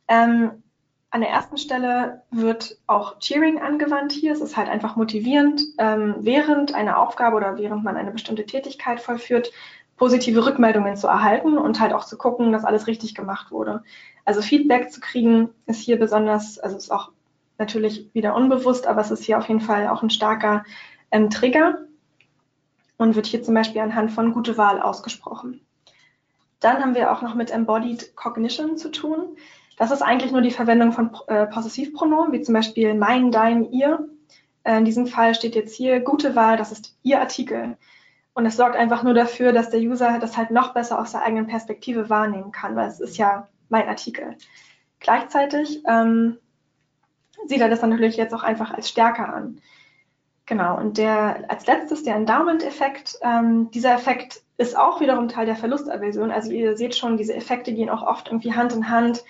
Ähm, 0.07 0.63
an 1.11 1.23
der 1.23 1.31
ersten 1.31 1.57
Stelle 1.57 2.23
wird 2.31 2.77
auch 2.87 3.19
Cheering 3.19 3.59
angewandt 3.59 4.13
hier. 4.13 4.33
Es 4.33 4.43
ist 4.43 4.59
halt 4.59 4.69
einfach 4.69 4.97
motivierend, 4.97 5.63
ähm, 5.79 6.17
während 6.19 6.75
einer 6.75 6.99
Aufgabe 6.99 7.37
oder 7.37 7.57
während 7.57 7.83
man 7.83 7.97
eine 7.97 8.11
bestimmte 8.11 8.45
Tätigkeit 8.45 9.01
vollführt, 9.01 9.51
positive 9.99 10.47
Rückmeldungen 10.47 10.97
zu 10.97 11.07
erhalten 11.09 11.59
und 11.59 11.81
halt 11.81 11.93
auch 11.93 12.05
zu 12.05 12.17
gucken, 12.17 12.53
dass 12.53 12.65
alles 12.65 12.87
richtig 12.87 13.15
gemacht 13.15 13.51
wurde. 13.51 13.83
Also 14.25 14.41
Feedback 14.41 14.91
zu 14.91 15.01
kriegen 15.01 15.51
ist 15.67 15.81
hier 15.81 15.99
besonders, 15.99 16.59
also 16.59 16.77
ist 16.77 16.91
auch 16.91 17.11
natürlich 17.59 18.09
wieder 18.15 18.35
unbewusst, 18.35 18.87
aber 18.87 19.01
es 19.01 19.11
ist 19.11 19.25
hier 19.25 19.39
auf 19.39 19.49
jeden 19.49 19.61
Fall 19.61 19.89
auch 19.89 20.03
ein 20.03 20.11
starker 20.11 20.65
ähm, 21.11 21.29
Trigger 21.29 21.79
und 22.97 23.17
wird 23.17 23.27
hier 23.27 23.43
zum 23.43 23.55
Beispiel 23.55 23.81
anhand 23.81 24.13
von 24.13 24.33
gute 24.33 24.57
Wahl 24.57 24.81
ausgesprochen. 24.81 25.61
Dann 26.61 26.81
haben 26.83 26.95
wir 26.95 27.13
auch 27.13 27.23
noch 27.23 27.35
mit 27.35 27.51
Embodied 27.51 28.17
Cognition 28.17 28.77
zu 28.77 28.91
tun. 28.91 29.37
Das 29.77 29.91
ist 29.91 30.03
eigentlich 30.03 30.33
nur 30.33 30.43
die 30.43 30.51
Verwendung 30.51 30.93
von 30.93 31.11
äh, 31.29 31.47
Possessivpronomen, 31.47 32.33
wie 32.33 32.43
zum 32.43 32.55
Beispiel 32.55 32.95
mein, 32.95 33.31
dein, 33.31 33.71
ihr. 33.71 34.09
Äh, 34.65 34.79
in 34.79 34.85
diesem 34.85 35.07
Fall 35.07 35.35
steht 35.35 35.55
jetzt 35.55 35.75
hier 35.75 36.01
gute 36.01 36.35
Wahl, 36.35 36.57
das 36.57 36.73
ist 36.73 36.97
Ihr 37.03 37.21
Artikel. 37.21 37.77
Und 38.39 38.47
es 38.47 38.57
sorgt 38.57 38.77
einfach 38.77 39.03
nur 39.03 39.15
dafür, 39.15 39.53
dass 39.53 39.71
der 39.71 39.81
User 39.81 40.21
das 40.21 40.37
halt 40.37 40.53
noch 40.53 40.73
besser 40.73 41.01
aus 41.01 41.11
der 41.11 41.25
eigenen 41.25 41.49
Perspektive 41.49 42.09
wahrnehmen 42.09 42.53
kann, 42.53 42.77
weil 42.77 42.87
es 42.87 43.01
ist 43.01 43.19
ja 43.19 43.49
mein 43.69 43.89
Artikel. 43.89 44.37
Gleichzeitig 45.01 45.83
ähm, 45.89 46.39
sieht 47.49 47.61
er 47.61 47.69
das 47.69 47.81
dann 47.81 47.91
natürlich 47.91 48.17
jetzt 48.17 48.33
auch 48.33 48.45
einfach 48.45 48.71
als 48.73 48.91
stärker 48.91 49.35
an. 49.35 49.61
Genau, 50.47 50.79
und 50.79 50.99
der 50.99 51.51
als 51.51 51.67
letztes 51.67 52.05
der 52.05 52.15
Endowment-Effekt. 52.15 53.19
Ähm, 53.23 53.73
dieser 53.73 53.93
Effekt 53.93 54.41
ist 54.57 54.79
auch 54.79 55.01
wiederum 55.01 55.27
Teil 55.27 55.47
der 55.47 55.57
Verlustaversion. 55.57 56.31
Also 56.31 56.53
ihr 56.53 56.77
seht 56.77 56.95
schon, 56.95 57.17
diese 57.17 57.35
Effekte 57.35 57.75
gehen 57.75 57.91
auch 57.91 58.05
oft 58.05 58.29
irgendwie 58.29 58.55
Hand 58.55 58.73
in 58.73 58.89
Hand. 58.89 59.25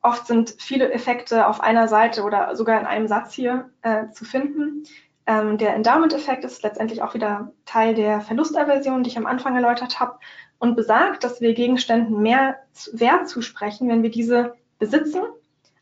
Oft 0.00 0.26
sind 0.26 0.54
viele 0.58 0.90
Effekte 0.90 1.48
auf 1.48 1.60
einer 1.60 1.86
Seite 1.86 2.22
oder 2.22 2.56
sogar 2.56 2.80
in 2.80 2.86
einem 2.86 3.08
Satz 3.08 3.34
hier 3.34 3.68
äh, 3.82 4.08
zu 4.08 4.24
finden. 4.24 4.84
Ähm, 5.28 5.58
der 5.58 5.74
Endowment-Effekt 5.74 6.42
ist 6.44 6.62
letztendlich 6.62 7.02
auch 7.02 7.12
wieder 7.12 7.52
Teil 7.66 7.94
der 7.94 8.22
Verlustaversion, 8.22 9.02
die 9.02 9.10
ich 9.10 9.18
am 9.18 9.26
Anfang 9.26 9.54
erläutert 9.54 10.00
habe, 10.00 10.18
und 10.58 10.74
besagt, 10.74 11.22
dass 11.22 11.42
wir 11.42 11.52
Gegenständen 11.52 12.22
mehr 12.22 12.56
Wert 12.92 13.28
zusprechen, 13.28 13.88
wenn 13.90 14.02
wir 14.02 14.10
diese 14.10 14.54
besitzen, 14.78 15.20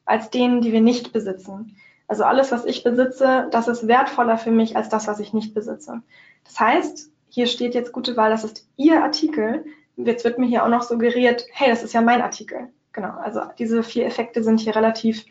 als 0.05 0.31
denen, 0.31 0.61
die 0.61 0.73
wir 0.73 0.81
nicht 0.81 1.13
besitzen. 1.13 1.77
Also 2.09 2.25
alles, 2.25 2.51
was 2.51 2.65
ich 2.65 2.83
besitze, 2.83 3.47
das 3.53 3.69
ist 3.69 3.87
wertvoller 3.87 4.37
für 4.37 4.51
mich 4.51 4.77
als 4.77 4.89
das, 4.89 5.07
was 5.07 5.21
ich 5.21 5.33
nicht 5.33 5.55
besitze. 5.55 6.03
Das 6.45 6.59
heißt, 6.59 7.11
hier 7.29 7.47
steht 7.47 7.75
jetzt 7.75 7.93
gute 7.93 8.17
Wahl, 8.17 8.31
das 8.31 8.45
ist 8.45 8.69
Ihr 8.77 9.03
Artikel. 9.03 9.65
Jetzt 9.97 10.25
wird 10.25 10.39
mir 10.39 10.47
hier 10.47 10.65
auch 10.65 10.69
noch 10.69 10.83
suggeriert, 10.83 11.47
hey, 11.53 11.71
das 11.71 11.85
ist 11.85 11.95
ja 11.95 12.03
mein 12.03 12.21
Artikel. 12.21 12.69
Genau, 12.93 13.13
also 13.23 13.43
diese 13.59 13.85
vier 13.85 14.07
Effekte 14.07 14.43
sind 14.43 14.59
hier 14.59 14.75
relativ 14.75 15.25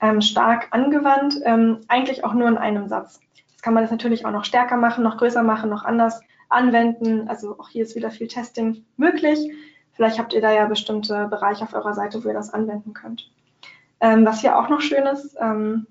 ähm, 0.00 0.20
stark 0.20 0.68
angewandt, 0.72 1.40
ähm, 1.44 1.80
eigentlich 1.88 2.24
auch 2.24 2.34
nur 2.34 2.48
in 2.48 2.58
einem 2.58 2.88
Satz. 2.88 3.18
Jetzt 3.62 3.66
kann 3.66 3.74
man 3.74 3.84
das 3.84 3.92
natürlich 3.92 4.26
auch 4.26 4.32
noch 4.32 4.44
stärker 4.44 4.76
machen, 4.76 5.04
noch 5.04 5.18
größer 5.18 5.44
machen, 5.44 5.70
noch 5.70 5.84
anders 5.84 6.20
anwenden. 6.48 7.28
Also 7.28 7.60
auch 7.60 7.68
hier 7.68 7.84
ist 7.84 7.94
wieder 7.94 8.10
viel 8.10 8.26
Testing 8.26 8.84
möglich. 8.96 9.52
Vielleicht 9.92 10.18
habt 10.18 10.32
ihr 10.32 10.40
da 10.40 10.50
ja 10.50 10.66
bestimmte 10.66 11.28
Bereiche 11.28 11.62
auf 11.62 11.72
eurer 11.72 11.94
Seite, 11.94 12.24
wo 12.24 12.28
ihr 12.28 12.34
das 12.34 12.52
anwenden 12.52 12.92
könnt. 12.92 13.30
Ähm, 14.00 14.26
was 14.26 14.40
hier 14.40 14.58
auch 14.58 14.68
noch 14.68 14.80
schön 14.80 15.06
ist, 15.06 15.36
ähm, 15.40 15.86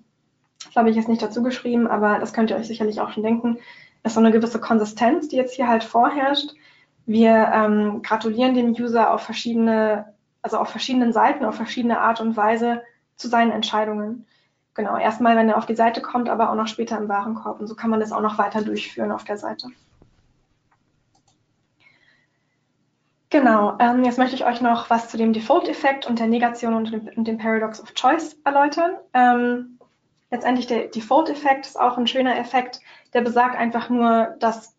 das 0.66 0.76
habe 0.76 0.90
ich 0.90 0.98
jetzt 0.98 1.08
nicht 1.08 1.22
dazu 1.22 1.44
geschrieben, 1.44 1.88
aber 1.88 2.20
das 2.20 2.34
könnt 2.34 2.50
ihr 2.50 2.58
euch 2.58 2.68
sicherlich 2.68 3.00
auch 3.00 3.14
schon 3.14 3.24
denken, 3.24 3.58
ist 4.04 4.16
so 4.16 4.20
eine 4.20 4.34
gewisse 4.34 4.60
Konsistenz, 4.60 5.30
die 5.30 5.38
jetzt 5.38 5.56
hier 5.56 5.70
halt 5.70 5.86
vorherrscht. 5.86 6.54
Wir 7.06 7.52
ähm, 7.54 8.02
gratulieren 8.02 8.54
dem 8.54 8.72
User 8.72 9.14
auf 9.14 9.22
verschiedene, 9.22 10.14
also 10.42 10.58
auf 10.58 10.68
verschiedenen 10.68 11.14
Seiten, 11.14 11.46
auf 11.46 11.56
verschiedene 11.56 12.02
Art 12.02 12.20
und 12.20 12.36
Weise 12.36 12.82
zu 13.16 13.30
seinen 13.30 13.52
Entscheidungen. 13.52 14.26
Genau, 14.74 14.98
erstmal, 14.98 15.36
wenn 15.36 15.50
er 15.50 15.58
auf 15.58 15.66
die 15.66 15.76
Seite 15.76 16.02
kommt, 16.02 16.30
aber 16.30 16.50
auch 16.50 16.56
noch 16.56 16.68
später 16.68 16.98
im 16.98 17.10
Warenkorb. 17.10 17.60
Und 17.60 17.68
so 17.68 17.76
kann 17.76 17.90
man 17.90 18.00
das 18.00 18.12
auch 18.12 18.22
noch 18.22 18.38
weiter 18.38 18.62
durchführen 18.62 19.12
auf 19.12 19.26
der 19.26 19.38
Seite. 19.38 19.68
Genau, 23.30 23.78
ähm, 23.80 24.04
jetzt 24.04 24.18
möchte 24.18 24.36
ich 24.36 24.46
euch 24.46 24.60
noch 24.60 24.90
was 24.90 25.10
zu 25.10 25.18
dem 25.18 25.32
Default-Effekt 25.32 26.06
und 26.06 26.20
der 26.20 26.28
Negation 26.28 26.74
und 26.74 26.92
dem, 26.92 27.10
und 27.16 27.28
dem 27.28 27.38
Paradox 27.38 27.82
of 27.82 27.94
Choice 27.94 28.38
erläutern. 28.44 28.92
Ähm, 29.14 29.80
letztendlich 30.32 30.68
der 30.68 30.88
Default-Effekt 30.88 31.66
ist 31.66 31.80
auch 31.80 31.98
ein 31.98 32.08
schöner 32.08 32.38
Effekt, 32.38 32.82
der 33.14 33.22
besagt 33.22 33.56
einfach 33.56 33.90
nur, 33.90 34.36
dass 34.40 34.76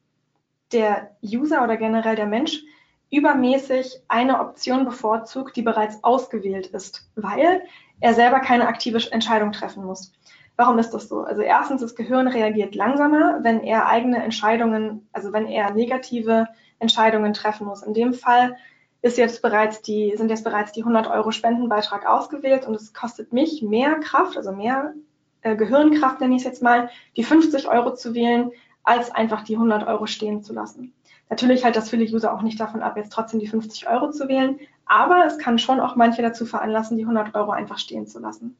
der 0.72 1.16
User 1.22 1.64
oder 1.64 1.78
generell 1.78 2.16
der 2.16 2.26
Mensch 2.26 2.62
übermäßig 3.10 4.02
eine 4.08 4.40
Option 4.40 4.84
bevorzugt, 4.84 5.56
die 5.56 5.62
bereits 5.62 6.02
ausgewählt 6.02 6.68
ist, 6.68 7.08
weil 7.14 7.62
er 8.02 8.14
selber 8.14 8.40
keine 8.40 8.66
aktive 8.66 9.00
Entscheidung 9.12 9.52
treffen 9.52 9.84
muss. 9.84 10.12
Warum 10.56 10.78
ist 10.78 10.90
das 10.90 11.08
so? 11.08 11.20
Also 11.20 11.40
erstens, 11.40 11.80
das 11.80 11.94
Gehirn 11.94 12.26
reagiert 12.26 12.74
langsamer, 12.74 13.38
wenn 13.42 13.60
er 13.60 13.86
eigene 13.86 14.22
Entscheidungen, 14.22 15.08
also 15.12 15.32
wenn 15.32 15.46
er 15.46 15.72
negative 15.72 16.48
Entscheidungen 16.80 17.32
treffen 17.32 17.66
muss. 17.66 17.82
In 17.82 17.94
dem 17.94 18.12
Fall 18.12 18.56
ist 19.02 19.18
jetzt 19.18 19.40
bereits 19.40 19.82
die, 19.82 20.14
sind 20.16 20.30
jetzt 20.30 20.44
bereits 20.44 20.72
die 20.72 20.80
100 20.80 21.06
Euro 21.06 21.30
Spendenbeitrag 21.30 22.06
ausgewählt 22.06 22.66
und 22.66 22.74
es 22.74 22.92
kostet 22.92 23.32
mich 23.32 23.62
mehr 23.62 23.94
Kraft, 24.00 24.36
also 24.36 24.52
mehr 24.52 24.94
äh, 25.42 25.56
Gehirnkraft 25.56 26.20
nenne 26.20 26.34
ich 26.34 26.42
es 26.42 26.46
jetzt 26.46 26.62
mal, 26.62 26.90
die 27.16 27.24
50 27.24 27.68
Euro 27.68 27.94
zu 27.94 28.14
wählen, 28.14 28.50
als 28.82 29.12
einfach 29.12 29.42
die 29.42 29.54
100 29.54 29.86
Euro 29.86 30.06
stehen 30.06 30.42
zu 30.42 30.52
lassen. 30.52 30.92
Natürlich 31.32 31.64
hält 31.64 31.76
das 31.76 31.88
viele 31.88 32.04
User 32.04 32.34
auch 32.34 32.42
nicht 32.42 32.60
davon 32.60 32.82
ab, 32.82 32.98
jetzt 32.98 33.10
trotzdem 33.10 33.40
die 33.40 33.46
50 33.46 33.88
Euro 33.88 34.10
zu 34.10 34.28
wählen, 34.28 34.60
aber 34.84 35.24
es 35.24 35.38
kann 35.38 35.58
schon 35.58 35.80
auch 35.80 35.96
manche 35.96 36.20
dazu 36.20 36.44
veranlassen, 36.44 36.98
die 36.98 37.04
100 37.04 37.34
Euro 37.34 37.52
einfach 37.52 37.78
stehen 37.78 38.06
zu 38.06 38.18
lassen. 38.18 38.54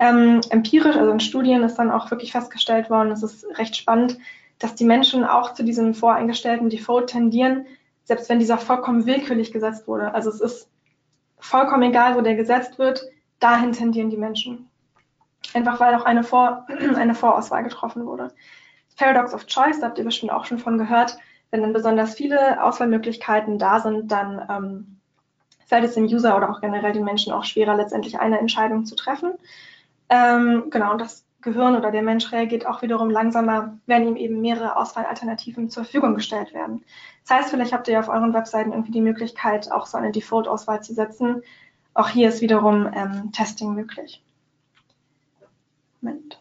Ähm, 0.00 0.40
empirisch, 0.50 0.96
also 0.96 1.12
in 1.12 1.20
Studien 1.20 1.62
ist 1.62 1.76
dann 1.76 1.92
auch 1.92 2.10
wirklich 2.10 2.32
festgestellt 2.32 2.90
worden, 2.90 3.12
es 3.12 3.22
ist 3.22 3.46
recht 3.58 3.76
spannend, 3.76 4.18
dass 4.58 4.74
die 4.74 4.86
Menschen 4.86 5.24
auch 5.24 5.54
zu 5.54 5.62
diesem 5.62 5.94
voreingestellten 5.94 6.68
Default 6.68 7.10
tendieren, 7.10 7.66
selbst 8.02 8.28
wenn 8.28 8.40
dieser 8.40 8.58
vollkommen 8.58 9.06
willkürlich 9.06 9.52
gesetzt 9.52 9.86
wurde. 9.86 10.12
Also 10.12 10.30
es 10.30 10.40
ist 10.40 10.68
vollkommen 11.38 11.84
egal, 11.84 12.16
wo 12.16 12.22
der 12.22 12.34
gesetzt 12.34 12.80
wird, 12.80 13.04
dahin 13.38 13.70
tendieren 13.70 14.10
die 14.10 14.16
Menschen. 14.16 14.68
Einfach 15.54 15.78
weil 15.78 15.94
auch 15.94 16.06
eine, 16.06 16.24
Vor 16.24 16.66
eine 16.96 17.14
Vorauswahl 17.14 17.62
getroffen 17.62 18.04
wurde. 18.04 18.32
Paradox 18.96 19.32
of 19.32 19.46
Choice, 19.46 19.78
da 19.78 19.86
habt 19.86 19.98
ihr 19.98 20.04
bestimmt 20.04 20.32
auch 20.32 20.44
schon 20.44 20.58
von 20.58 20.76
gehört. 20.76 21.16
Wenn 21.50 21.62
dann 21.62 21.72
besonders 21.72 22.14
viele 22.14 22.62
Auswahlmöglichkeiten 22.62 23.58
da 23.58 23.80
sind, 23.80 24.10
dann 24.12 24.46
ähm, 24.48 25.00
fällt 25.66 25.84
es 25.84 25.94
dem 25.94 26.04
User 26.04 26.36
oder 26.36 26.50
auch 26.50 26.60
generell 26.60 26.92
den 26.92 27.04
Menschen 27.04 27.32
auch 27.32 27.44
schwerer, 27.44 27.76
letztendlich 27.76 28.18
eine 28.18 28.38
Entscheidung 28.38 28.86
zu 28.86 28.96
treffen. 28.96 29.32
Ähm, 30.08 30.70
genau, 30.70 30.92
und 30.92 31.00
das 31.00 31.24
Gehirn 31.40 31.76
oder 31.76 31.90
der 31.90 32.02
Mensch 32.02 32.32
reagiert 32.32 32.66
auch 32.66 32.82
wiederum 32.82 33.08
langsamer, 33.08 33.78
wenn 33.86 34.06
ihm 34.06 34.16
eben 34.16 34.40
mehrere 34.40 34.76
Auswahlalternativen 34.76 35.70
zur 35.70 35.84
Verfügung 35.84 36.14
gestellt 36.14 36.52
werden. 36.52 36.84
Das 37.22 37.38
heißt, 37.38 37.50
vielleicht 37.50 37.72
habt 37.72 37.88
ihr 37.88 37.98
auf 37.98 38.08
euren 38.08 38.34
Webseiten 38.34 38.72
irgendwie 38.72 38.92
die 38.92 39.00
Möglichkeit, 39.00 39.70
auch 39.72 39.86
so 39.86 39.96
eine 39.96 40.12
Default-Auswahl 40.12 40.82
zu 40.82 40.92
setzen. 40.92 41.42
Auch 41.94 42.08
hier 42.08 42.28
ist 42.28 42.40
wiederum 42.40 42.90
ähm, 42.92 43.32
Testing 43.32 43.74
möglich. 43.74 44.22
Moment. 46.00 46.40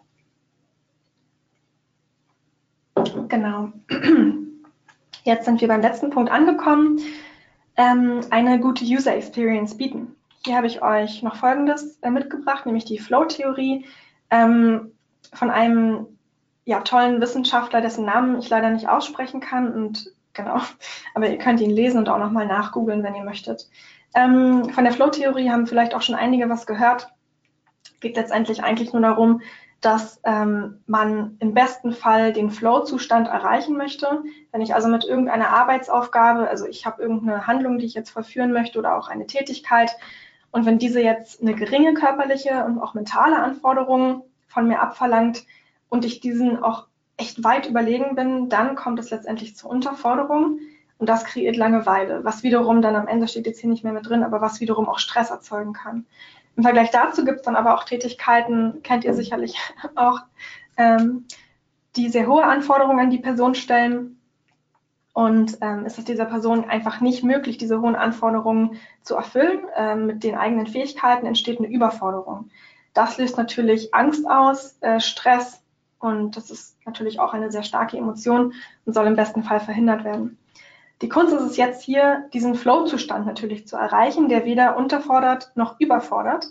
Genau. 3.27 3.71
Jetzt 5.23 5.45
sind 5.45 5.61
wir 5.61 5.67
beim 5.67 5.81
letzten 5.81 6.09
Punkt 6.09 6.31
angekommen. 6.31 6.99
Ähm, 7.75 8.21
eine 8.29 8.59
gute 8.59 8.83
User 8.83 9.15
Experience 9.15 9.77
bieten. 9.77 10.15
Hier 10.45 10.55
habe 10.55 10.67
ich 10.67 10.81
euch 10.81 11.21
noch 11.23 11.35
Folgendes 11.35 11.99
äh, 12.01 12.09
mitgebracht, 12.09 12.65
nämlich 12.65 12.85
die 12.85 12.99
Flow-Theorie 12.99 13.85
ähm, 14.29 14.91
von 15.33 15.51
einem 15.51 16.07
ja, 16.65 16.81
tollen 16.81 17.19
Wissenschaftler, 17.19 17.81
dessen 17.81 18.05
Namen 18.05 18.39
ich 18.39 18.49
leider 18.49 18.69
nicht 18.69 18.87
aussprechen 18.87 19.41
kann. 19.41 19.73
Und 19.73 20.11
genau, 20.33 20.61
aber 21.13 21.29
ihr 21.29 21.37
könnt 21.37 21.61
ihn 21.61 21.71
lesen 21.71 21.99
und 21.99 22.09
auch 22.09 22.19
nochmal 22.19 22.47
nachgoogeln, 22.47 23.03
wenn 23.03 23.15
ihr 23.15 23.23
möchtet. 23.23 23.69
Ähm, 24.15 24.69
von 24.69 24.83
der 24.83 24.93
Flow-Theorie 24.93 25.49
haben 25.49 25.67
vielleicht 25.67 25.93
auch 25.93 26.01
schon 26.01 26.15
einige 26.15 26.49
was 26.49 26.65
gehört. 26.65 27.09
Geht 27.99 28.15
letztendlich 28.15 28.63
eigentlich 28.63 28.93
nur 28.93 29.01
darum, 29.01 29.41
dass 29.81 30.19
ähm, 30.23 30.81
man 30.87 31.37
im 31.39 31.53
besten 31.53 31.93
Fall 31.93 32.33
den 32.33 32.51
Flow-Zustand 32.51 33.27
erreichen 33.27 33.77
möchte. 33.77 34.23
Wenn 34.51 34.61
ich 34.61 34.75
also 34.75 34.89
mit 34.89 35.05
irgendeiner 35.05 35.49
Arbeitsaufgabe, 35.49 36.49
also 36.49 36.65
ich 36.65 36.85
habe 36.85 37.01
irgendeine 37.01 37.47
Handlung, 37.47 37.79
die 37.79 37.85
ich 37.85 37.93
jetzt 37.93 38.09
verführen 38.09 38.51
möchte 38.51 38.77
oder 38.77 38.97
auch 38.97 39.07
eine 39.07 39.27
Tätigkeit, 39.27 39.95
und 40.51 40.65
wenn 40.65 40.79
diese 40.79 41.01
jetzt 41.01 41.41
eine 41.41 41.53
geringe 41.53 41.93
körperliche 41.93 42.65
und 42.65 42.79
auch 42.79 42.93
mentale 42.93 43.37
Anforderung 43.37 44.23
von 44.47 44.67
mir 44.67 44.81
abverlangt 44.81 45.45
und 45.89 46.05
ich 46.05 46.21
diesen 46.21 46.61
auch 46.63 46.87
echt 47.17 47.43
weit 47.43 47.67
überlegen 47.67 48.15
bin, 48.15 48.49
dann 48.49 48.75
kommt 48.75 48.99
es 48.99 49.11
letztendlich 49.11 49.55
zur 49.55 49.69
Unterforderung 49.69 50.59
und 50.97 51.07
das 51.07 51.23
kreiert 51.23 51.55
Langeweile, 51.55 52.23
was 52.23 52.43
wiederum 52.43 52.81
dann 52.81 52.95
am 52.95 53.07
Ende 53.07 53.27
steht 53.27 53.45
jetzt 53.45 53.59
hier 53.59 53.69
nicht 53.69 53.83
mehr 53.83 53.93
mit 53.93 54.07
drin, 54.07 54.23
aber 54.23 54.41
was 54.41 54.59
wiederum 54.59 54.89
auch 54.89 54.99
Stress 54.99 55.29
erzeugen 55.29 55.73
kann. 55.73 56.05
Im 56.59 56.63
Vergleich 56.63 56.91
dazu 56.91 57.23
gibt 57.23 57.37
es 57.37 57.43
dann 57.43 57.55
aber 57.55 57.73
auch 57.73 57.85
Tätigkeiten, 57.85 58.83
kennt 58.83 59.05
ihr 59.05 59.13
sicherlich 59.13 59.55
auch, 59.95 60.19
ähm, 60.75 61.23
die 61.95 62.09
sehr 62.09 62.27
hohe 62.27 62.43
Anforderungen 62.43 62.99
an 62.99 63.09
die 63.09 63.17
Person 63.17 63.55
stellen. 63.55 64.19
Und 65.13 65.57
ähm, 65.61 65.85
ist 65.85 65.97
es 65.97 66.03
dieser 66.03 66.25
Person 66.25 66.69
einfach 66.69 66.99
nicht 66.99 67.23
möglich, 67.23 67.57
diese 67.57 67.79
hohen 67.79 67.95
Anforderungen 67.95 68.75
zu 69.03 69.15
erfüllen. 69.15 69.67
Ähm, 69.73 70.05
mit 70.05 70.21
den 70.25 70.35
eigenen 70.35 70.67
Fähigkeiten 70.67 71.25
entsteht 71.25 71.59
eine 71.59 71.69
Überforderung. 71.69 72.49
Das 72.93 73.17
löst 73.17 73.37
natürlich 73.37 73.95
Angst 73.95 74.29
aus, 74.29 74.75
äh, 74.81 74.99
Stress 74.99 75.63
und 75.99 76.35
das 76.35 76.51
ist 76.51 76.75
natürlich 76.85 77.21
auch 77.21 77.31
eine 77.31 77.53
sehr 77.53 77.63
starke 77.63 77.95
Emotion 77.95 78.51
und 78.83 78.93
soll 78.93 79.07
im 79.07 79.15
besten 79.15 79.43
Fall 79.43 79.61
verhindert 79.61 80.03
werden. 80.03 80.37
Die 81.01 81.09
Kunst 81.09 81.33
ist 81.33 81.41
es 81.41 81.57
jetzt 81.57 81.81
hier, 81.81 82.25
diesen 82.33 82.55
Flow-Zustand 82.55 83.25
natürlich 83.25 83.67
zu 83.67 83.77
erreichen, 83.77 84.27
der 84.27 84.45
weder 84.45 84.75
unterfordert 84.75 85.51
noch 85.55 85.79
überfordert. 85.79 86.47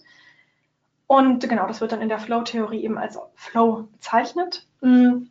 Und 1.07 1.47
genau, 1.49 1.67
das 1.67 1.81
wird 1.81 1.93
dann 1.93 2.03
in 2.03 2.09
der 2.09 2.19
Flow-Theorie 2.19 2.83
eben 2.83 2.99
als 2.99 3.19
Flow 3.35 3.89
bezeichnet. 3.93 4.67
Mhm. 4.81 5.31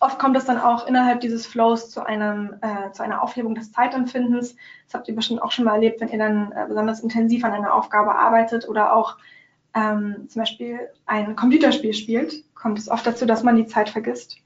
Oft 0.00 0.18
kommt 0.18 0.36
es 0.36 0.46
dann 0.46 0.58
auch 0.58 0.86
innerhalb 0.86 1.20
dieses 1.20 1.46
Flows 1.46 1.90
zu, 1.90 2.04
einem, 2.04 2.54
äh, 2.62 2.92
zu 2.92 3.02
einer 3.02 3.22
Aufhebung 3.22 3.54
des 3.54 3.72
Zeitempfindens. 3.72 4.56
Das 4.86 4.94
habt 4.94 5.08
ihr 5.08 5.14
bestimmt 5.14 5.42
auch 5.42 5.52
schon 5.52 5.66
mal 5.66 5.74
erlebt, 5.74 6.00
wenn 6.00 6.08
ihr 6.08 6.18
dann 6.18 6.52
äh, 6.52 6.64
besonders 6.66 7.00
intensiv 7.00 7.44
an 7.44 7.52
einer 7.52 7.74
Aufgabe 7.74 8.14
arbeitet 8.14 8.68
oder 8.68 8.94
auch 8.94 9.16
ähm, 9.74 10.28
zum 10.28 10.42
Beispiel 10.42 10.80
ein 11.06 11.36
Computerspiel 11.36 11.94
spielt, 11.94 12.44
kommt 12.54 12.78
es 12.78 12.88
oft 12.88 13.06
dazu, 13.06 13.26
dass 13.26 13.42
man 13.42 13.56
die 13.56 13.66
Zeit 13.66 13.88
vergisst. 13.88 14.36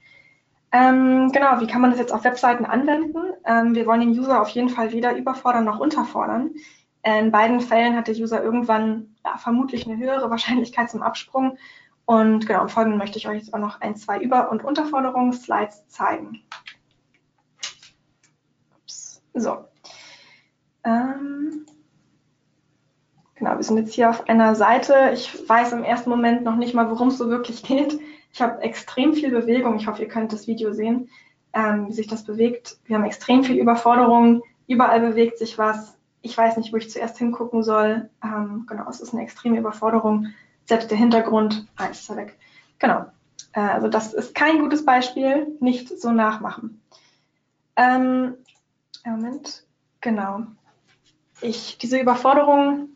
Ähm, 0.72 1.30
genau, 1.32 1.60
wie 1.60 1.66
kann 1.66 1.80
man 1.80 1.90
das 1.90 2.00
jetzt 2.00 2.12
auf 2.12 2.24
Webseiten 2.24 2.64
anwenden? 2.64 3.16
Ähm, 3.44 3.74
wir 3.74 3.86
wollen 3.86 4.00
den 4.00 4.10
User 4.18 4.40
auf 4.40 4.48
jeden 4.48 4.68
Fall 4.68 4.92
weder 4.92 5.16
überfordern 5.16 5.64
noch 5.64 5.78
unterfordern. 5.78 6.54
In 7.02 7.30
beiden 7.30 7.60
Fällen 7.60 7.96
hat 7.96 8.08
der 8.08 8.16
User 8.16 8.42
irgendwann 8.42 9.14
ja, 9.24 9.36
vermutlich 9.36 9.86
eine 9.86 9.96
höhere 9.96 10.28
Wahrscheinlichkeit 10.30 10.90
zum 10.90 11.02
Absprung. 11.02 11.56
Und 12.04 12.46
genau, 12.46 12.62
im 12.62 12.68
Folgenden 12.68 12.98
möchte 12.98 13.18
ich 13.18 13.28
euch 13.28 13.38
jetzt 13.38 13.54
auch 13.54 13.58
noch 13.58 13.80
ein, 13.80 13.96
zwei 13.96 14.20
Über- 14.20 14.50
und 14.50 14.64
Unterforderungsslides 14.64 15.88
zeigen. 15.88 16.42
Ups. 18.76 19.22
So. 19.34 19.64
Ähm, 20.84 21.66
genau, 23.34 23.56
wir 23.56 23.62
sind 23.62 23.76
jetzt 23.78 23.94
hier 23.94 24.10
auf 24.10 24.28
einer 24.28 24.54
Seite. 24.54 25.10
Ich 25.12 25.48
weiß 25.48 25.72
im 25.72 25.82
ersten 25.82 26.10
Moment 26.10 26.44
noch 26.44 26.56
nicht 26.56 26.74
mal, 26.74 26.90
worum 26.90 27.08
es 27.08 27.18
so 27.18 27.28
wirklich 27.28 27.62
geht. 27.64 27.98
Ich 28.36 28.42
habe 28.42 28.60
extrem 28.60 29.14
viel 29.14 29.30
Bewegung. 29.30 29.76
Ich 29.76 29.86
hoffe, 29.86 30.02
ihr 30.02 30.08
könnt 30.08 30.30
das 30.30 30.46
Video 30.46 30.74
sehen, 30.74 31.08
ähm, 31.54 31.88
wie 31.88 31.92
sich 31.94 32.06
das 32.06 32.22
bewegt. 32.22 32.76
Wir 32.84 32.96
haben 32.96 33.06
extrem 33.06 33.42
viel 33.42 33.56
Überforderung. 33.56 34.42
Überall 34.66 35.00
bewegt 35.00 35.38
sich 35.38 35.56
was. 35.56 35.96
Ich 36.20 36.36
weiß 36.36 36.58
nicht, 36.58 36.70
wo 36.70 36.76
ich 36.76 36.90
zuerst 36.90 37.16
hingucken 37.16 37.62
soll. 37.62 38.10
Ähm, 38.22 38.66
genau, 38.68 38.90
es 38.90 39.00
ist 39.00 39.14
eine 39.14 39.22
extreme 39.22 39.58
Überforderung. 39.58 40.34
Selbst 40.66 40.90
der 40.90 40.98
Hintergrund, 40.98 41.66
ah, 41.76 41.86
ist 41.86 42.10
er 42.10 42.16
weg. 42.16 42.38
Genau. 42.78 43.06
Äh, 43.54 43.60
also 43.60 43.88
das 43.88 44.12
ist 44.12 44.34
kein 44.34 44.58
gutes 44.58 44.84
Beispiel. 44.84 45.56
Nicht 45.60 45.88
so 45.98 46.12
nachmachen. 46.12 46.82
Ähm, 47.74 48.34
Moment. 49.06 49.64
Genau. 50.02 50.42
Ich, 51.40 51.78
diese 51.78 51.98
Überforderung 51.98 52.90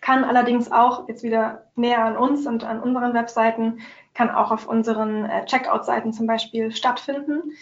kann 0.00 0.24
allerdings 0.24 0.72
auch 0.72 1.06
jetzt 1.06 1.22
wieder 1.22 1.66
näher 1.76 2.02
an 2.02 2.16
uns 2.16 2.46
und 2.46 2.64
an 2.64 2.80
unseren 2.80 3.12
Webseiten 3.12 3.80
kann 4.14 4.30
auch 4.30 4.50
auf 4.50 4.66
unseren 4.66 5.24
äh, 5.24 5.44
Checkout-Seiten 5.44 6.12
zum 6.12 6.26
Beispiel 6.26 6.72
stattfinden. 6.72 7.52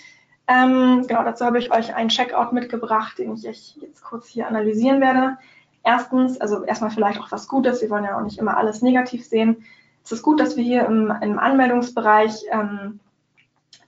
Ähm, 0.47 1.07
genau, 1.07 1.25
dazu 1.25 1.45
habe 1.45 1.59
ich 1.59 1.73
euch 1.73 1.95
einen 1.95 2.11
Checkout 2.11 2.53
mitgebracht, 2.53 3.19
den 3.19 3.35
ich 3.35 3.77
jetzt 3.77 4.03
kurz 4.03 4.29
hier 4.29 4.47
analysieren 4.47 5.01
werde. 5.01 5.39
Erstens, 5.83 6.41
also 6.41 6.65
erstmal 6.65 6.91
vielleicht 6.91 7.21
auch 7.21 7.33
was 7.33 7.49
Gutes. 7.49 7.81
Wir 7.81 7.91
wollen 7.91 8.05
ja 8.05 8.17
auch 8.17 8.23
nicht 8.23 8.39
immer 8.39 8.57
alles 8.57 8.83
negativ 8.83 9.25
sehen. 9.25 9.65
Es 10.05 10.13
ist 10.13 10.23
gut, 10.23 10.41
dass 10.41 10.57
wir 10.57 10.65
hier 10.65 10.87
im, 10.87 11.13
im 11.23 11.39
Anmeldungsbereich 11.39 12.45
ähm, 12.51 13.01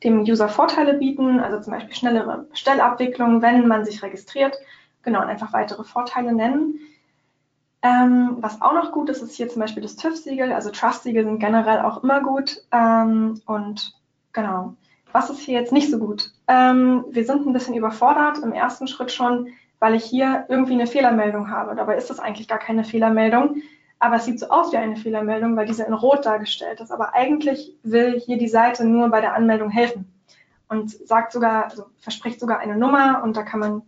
dem 0.03 0.23
User 0.23 0.49
Vorteile 0.49 0.95
bieten, 0.95 1.41
also 1.41 1.61
zum 1.61 1.73
Beispiel 1.73 1.95
schnellere 1.95 2.47
Bestellabwicklung, 2.51 3.43
wenn 3.43 3.67
man 3.67 3.85
sich 3.85 4.03
registriert. 4.03 4.57
Genau, 5.03 5.21
und 5.21 5.29
einfach 5.29 5.53
weitere 5.53 5.85
Vorteile 5.85 6.33
nennen. 6.33 6.79
Ähm, 7.85 8.39
was 8.41 8.63
auch 8.63 8.73
noch 8.73 8.93
gut 8.93 9.11
ist, 9.11 9.21
ist 9.21 9.35
hier 9.35 9.51
zum 9.51 9.61
Beispiel 9.61 9.83
das 9.83 9.97
TÜV-Siegel. 9.97 10.53
Also 10.53 10.71
Trust-Siegel 10.71 11.25
sind 11.25 11.39
generell 11.39 11.81
auch 11.81 12.03
immer 12.03 12.23
gut. 12.23 12.63
Ähm, 12.73 13.43
und 13.45 13.95
genau, 14.33 14.75
was 15.13 15.29
ist 15.29 15.41
hier 15.41 15.61
jetzt 15.61 15.71
nicht 15.71 15.91
so 15.91 15.99
gut? 15.99 16.33
Ähm, 16.49 17.05
wir 17.11 17.27
sind 17.27 17.47
ein 17.47 17.53
bisschen 17.53 17.75
überfordert 17.75 18.39
im 18.39 18.53
ersten 18.53 18.87
Schritt 18.89 19.13
schon, 19.13 19.49
weil 19.81 19.95
ich 19.95 20.05
hier 20.05 20.47
irgendwie 20.49 20.73
eine 20.73 20.87
Fehlermeldung 20.87 21.51
habe. 21.51 21.75
Dabei 21.77 21.97
ist 21.97 22.09
das 22.09 22.21
eigentlich 22.21 22.49
gar 22.49 22.59
keine 22.59 22.85
Fehlermeldung. 22.85 23.57
Aber 23.99 24.17
es 24.17 24.25
sieht 24.25 24.41
so 24.41 24.49
aus 24.49 24.73
wie 24.73 24.79
eine 24.79 24.97
Fehlermeldung, 24.97 25.55
weil 25.55 25.67
diese 25.67 25.85
in 25.85 25.93
Rot 25.93 26.25
dargestellt 26.25 26.81
ist. 26.81 26.91
Aber 26.91 27.15
eigentlich 27.15 27.77
will 27.83 28.19
hier 28.19 28.39
die 28.39 28.49
Seite 28.49 28.87
nur 28.87 29.11
bei 29.11 29.21
der 29.21 29.35
Anmeldung 29.35 29.69
helfen 29.69 30.11
und 30.71 30.91
sagt 31.07 31.33
sogar, 31.33 31.65
also 31.65 31.85
verspricht 31.99 32.41
sogar 32.41 32.61
eine 32.61 32.79
Nummer 32.79 33.23
und 33.23 33.37
da 33.37 33.43
kann 33.43 33.61
man 33.61 33.83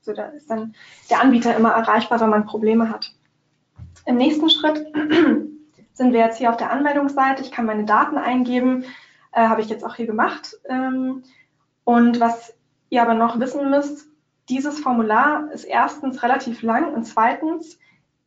Also 0.00 0.12
da 0.12 0.26
ist 0.26 0.50
dann 0.50 0.74
der 1.08 1.22
Anbieter 1.22 1.56
immer 1.56 1.70
erreichbar, 1.70 2.20
wenn 2.20 2.28
man 2.28 2.44
Probleme 2.44 2.90
hat. 2.90 3.14
Im 4.04 4.16
nächsten 4.16 4.50
Schritt 4.50 4.84
sind 5.92 6.12
wir 6.12 6.20
jetzt 6.20 6.38
hier 6.38 6.50
auf 6.50 6.56
der 6.56 6.70
Anmeldungsseite. 6.70 7.42
Ich 7.42 7.52
kann 7.52 7.66
meine 7.66 7.84
Daten 7.84 8.18
eingeben, 8.18 8.84
äh, 9.32 9.46
habe 9.48 9.60
ich 9.60 9.68
jetzt 9.68 9.84
auch 9.84 9.94
hier 9.94 10.06
gemacht. 10.06 10.56
Ähm, 10.68 11.22
und 11.84 12.20
was 12.20 12.54
ihr 12.90 13.02
aber 13.02 13.14
noch 13.14 13.38
wissen 13.40 13.70
müsst, 13.70 14.08
dieses 14.48 14.80
Formular 14.80 15.50
ist 15.52 15.64
erstens 15.64 16.22
relativ 16.22 16.62
lang 16.62 16.92
und 16.92 17.04
zweitens 17.04 17.78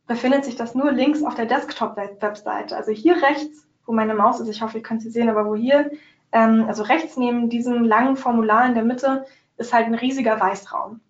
befindet 0.06 0.44
sich 0.44 0.56
das 0.56 0.74
nur 0.74 0.92
links 0.92 1.22
auf 1.22 1.34
der 1.34 1.46
Desktop-Webseite. 1.46 2.76
Also 2.76 2.92
hier 2.92 3.22
rechts, 3.22 3.66
wo 3.84 3.92
meine 3.92 4.14
Maus 4.14 4.40
ist, 4.40 4.48
ich 4.48 4.62
hoffe, 4.62 4.78
ihr 4.78 4.82
könnt 4.82 5.02
sie 5.02 5.10
sehen, 5.10 5.28
aber 5.28 5.46
wo 5.46 5.54
hier, 5.54 5.90
ähm, 6.32 6.64
also 6.68 6.82
rechts 6.82 7.16
neben 7.16 7.48
diesem 7.50 7.84
langen 7.84 8.16
Formular 8.16 8.66
in 8.66 8.74
der 8.74 8.84
Mitte, 8.84 9.26
ist 9.56 9.72
halt 9.72 9.86
ein 9.86 9.94
riesiger 9.94 10.38
Weißraum. 10.38 11.00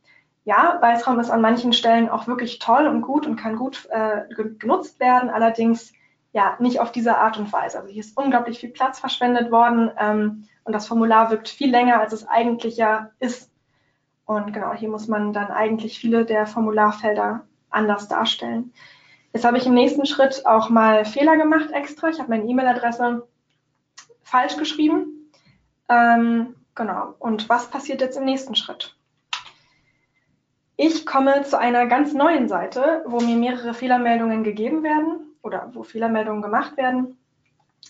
Ja, 0.46 0.78
Weißraum 0.80 1.18
ist 1.18 1.28
an 1.28 1.40
manchen 1.40 1.72
Stellen 1.72 2.08
auch 2.08 2.28
wirklich 2.28 2.60
toll 2.60 2.86
und 2.86 3.02
gut 3.02 3.26
und 3.26 3.34
kann 3.34 3.56
gut 3.56 3.88
äh, 3.90 4.32
genutzt 4.58 5.00
werden, 5.00 5.28
allerdings 5.28 5.92
ja 6.32 6.56
nicht 6.60 6.78
auf 6.78 6.92
diese 6.92 7.18
Art 7.18 7.36
und 7.36 7.52
Weise. 7.52 7.78
Also 7.78 7.90
hier 7.90 7.98
ist 7.98 8.16
unglaublich 8.16 8.60
viel 8.60 8.70
Platz 8.70 9.00
verschwendet 9.00 9.50
worden 9.50 9.90
ähm, 9.98 10.44
und 10.62 10.72
das 10.72 10.86
Formular 10.86 11.32
wirkt 11.32 11.48
viel 11.48 11.72
länger, 11.72 11.98
als 11.98 12.12
es 12.12 12.28
eigentlich 12.28 12.76
ja 12.76 13.10
ist. 13.18 13.50
Und 14.24 14.52
genau, 14.52 14.72
hier 14.72 14.88
muss 14.88 15.08
man 15.08 15.32
dann 15.32 15.48
eigentlich 15.50 15.98
viele 15.98 16.24
der 16.24 16.46
Formularfelder 16.46 17.44
anders 17.70 18.06
darstellen. 18.06 18.72
Jetzt 19.32 19.44
habe 19.44 19.58
ich 19.58 19.66
im 19.66 19.74
nächsten 19.74 20.06
Schritt 20.06 20.46
auch 20.46 20.70
mal 20.70 21.04
Fehler 21.04 21.36
gemacht 21.36 21.72
extra. 21.72 22.08
Ich 22.08 22.20
habe 22.20 22.30
meine 22.30 22.44
E-Mail-Adresse 22.44 23.26
falsch 24.22 24.56
geschrieben. 24.56 25.32
Ähm, 25.88 26.54
genau. 26.76 27.14
Und 27.18 27.48
was 27.48 27.68
passiert 27.68 28.00
jetzt 28.00 28.16
im 28.16 28.24
nächsten 28.24 28.54
Schritt? 28.54 28.95
Ich 30.78 31.06
komme 31.06 31.42
zu 31.42 31.58
einer 31.58 31.86
ganz 31.86 32.12
neuen 32.12 32.48
Seite, 32.48 33.02
wo 33.06 33.20
mir 33.20 33.36
mehrere 33.36 33.72
Fehlermeldungen 33.72 34.44
gegeben 34.44 34.82
werden 34.82 35.32
oder 35.42 35.70
wo 35.72 35.82
Fehlermeldungen 35.82 36.42
gemacht 36.42 36.76
werden. 36.76 37.16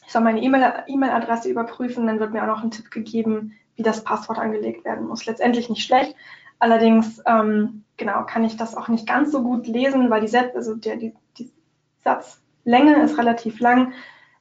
Ich 0.04 0.12
soll 0.12 0.22
meine 0.22 0.40
E-Mail-Adresse 0.40 1.48
überprüfen, 1.48 2.06
dann 2.06 2.20
wird 2.20 2.32
mir 2.32 2.42
auch 2.42 2.46
noch 2.46 2.62
ein 2.62 2.70
Tipp 2.70 2.92
gegeben, 2.92 3.54
wie 3.74 3.82
das 3.82 4.04
Passwort 4.04 4.38
angelegt 4.38 4.84
werden 4.84 5.08
muss. 5.08 5.26
Letztendlich 5.26 5.68
nicht 5.68 5.84
schlecht. 5.84 6.14
Allerdings 6.60 7.20
ähm, 7.26 7.82
genau 7.96 8.24
kann 8.24 8.44
ich 8.44 8.56
das 8.56 8.76
auch 8.76 8.86
nicht 8.86 9.08
ganz 9.08 9.32
so 9.32 9.42
gut 9.42 9.66
lesen, 9.66 10.08
weil 10.08 10.20
die, 10.20 10.28
Set 10.28 10.54
also 10.54 10.76
der, 10.76 10.96
die, 10.96 11.12
die 11.38 11.50
Satzlänge 12.04 13.02
ist 13.02 13.18
relativ 13.18 13.58
lang. 13.58 13.94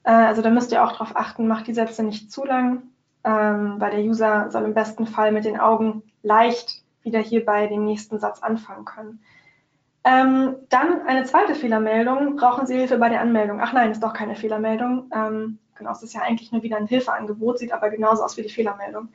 Äh, 0.04 0.12
also 0.12 0.44
da 0.44 0.52
müsst 0.52 0.72
ihr 0.72 0.84
auch 0.84 0.92
darauf 0.92 1.16
achten, 1.16 1.48
macht 1.48 1.66
die 1.66 1.74
Sätze 1.74 2.04
nicht 2.04 2.32
zu 2.32 2.46
lang, 2.46 2.84
ähm, 3.24 3.76
weil 3.80 3.92
der 3.92 4.04
User 4.04 4.52
soll 4.52 4.66
im 4.66 4.76
besten 4.76 5.08
Fall 5.08 5.32
mit 5.32 5.46
den 5.46 5.60
Augen 5.60 6.04
leicht 6.22 6.85
wieder 7.06 7.20
hier 7.20 7.46
bei 7.46 7.68
dem 7.68 7.86
nächsten 7.86 8.20
Satz 8.20 8.44
anfangen 8.44 8.86
können. 8.86 9.22
Ähm, 10.04 10.58
dann 10.70 11.02
eine 11.08 11.24
zweite 11.24 11.56
Fehlermeldung. 11.56 12.36
Brauchen 12.36 12.68
Sie 12.68 12.76
Hilfe 12.76 12.98
bei 12.98 13.10
der 13.10 13.22
Anmeldung? 13.22 13.60
Ach 13.62 13.74
nein, 13.74 13.92
ist 13.92 14.04
doch 14.04 14.14
keine 14.14 14.36
Fehlermeldung. 14.36 15.10
Ähm, 15.14 15.58
genau, 15.76 15.92
es 15.92 16.04
ist 16.04 16.14
ja 16.14 16.22
eigentlich 16.22 16.52
nur 16.52 16.62
wieder 16.62 16.78
ein 16.78 16.88
Hilfeangebot, 16.88 17.58
sieht 17.58 17.72
aber 17.72 17.90
genauso 17.90 18.24
aus 18.24 18.38
wie 18.38 18.44
die 18.44 18.50
Fehlermeldung. 18.50 19.10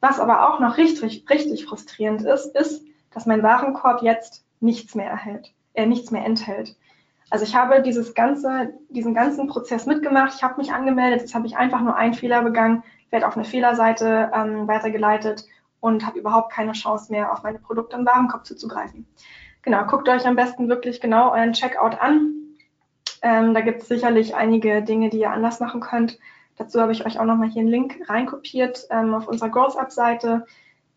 Was 0.00 0.20
aber 0.20 0.48
auch 0.48 0.60
noch 0.60 0.76
richtig, 0.78 1.26
richtig 1.28 1.66
frustrierend 1.66 2.22
ist, 2.22 2.54
ist, 2.56 2.84
dass 3.10 3.26
mein 3.26 3.42
Warenkorb 3.42 4.02
jetzt 4.02 4.44
nichts 4.60 4.94
mehr 4.94 5.10
erhält, 5.10 5.52
äh, 5.74 5.84
nichts 5.84 6.10
mehr 6.10 6.24
enthält. 6.24 6.76
Also 7.28 7.44
ich 7.44 7.56
habe 7.56 7.82
dieses 7.82 8.14
ganze, 8.14 8.72
diesen 8.88 9.12
ganzen 9.12 9.48
Prozess 9.48 9.84
mitgemacht, 9.84 10.34
ich 10.36 10.42
habe 10.42 10.58
mich 10.58 10.72
angemeldet, 10.72 11.22
jetzt 11.22 11.34
habe 11.34 11.46
ich 11.46 11.56
einfach 11.56 11.80
nur 11.80 11.96
einen 11.96 12.14
Fehler 12.14 12.42
begangen, 12.42 12.84
werde 13.10 13.26
auf 13.26 13.36
eine 13.36 13.44
Fehlerseite 13.44 14.30
ähm, 14.32 14.68
weitergeleitet 14.68 15.44
und 15.80 16.06
habe 16.06 16.18
überhaupt 16.18 16.52
keine 16.52 16.72
Chance 16.72 17.12
mehr, 17.12 17.32
auf 17.32 17.42
meine 17.42 17.58
Produkte 17.58 17.96
im 17.96 18.06
Warenkorb 18.06 18.46
zuzugreifen. 18.46 19.06
Genau, 19.62 19.84
guckt 19.86 20.08
euch 20.08 20.26
am 20.26 20.36
besten 20.36 20.68
wirklich 20.68 21.00
genau 21.00 21.32
euren 21.32 21.52
Checkout 21.52 22.00
an. 22.00 22.34
Ähm, 23.22 23.54
da 23.54 23.60
gibt 23.60 23.82
es 23.82 23.88
sicherlich 23.88 24.34
einige 24.34 24.82
Dinge, 24.82 25.10
die 25.10 25.18
ihr 25.18 25.32
anders 25.32 25.60
machen 25.60 25.80
könnt. 25.80 26.18
Dazu 26.56 26.80
habe 26.80 26.92
ich 26.92 27.04
euch 27.04 27.18
auch 27.18 27.24
nochmal 27.24 27.48
hier 27.48 27.60
einen 27.60 27.70
Link 27.70 27.98
reinkopiert 28.08 28.86
ähm, 28.90 29.14
auf 29.14 29.28
unserer 29.28 29.50
Growth 29.50 29.76
Up 29.76 29.90
Seite. 29.90 30.46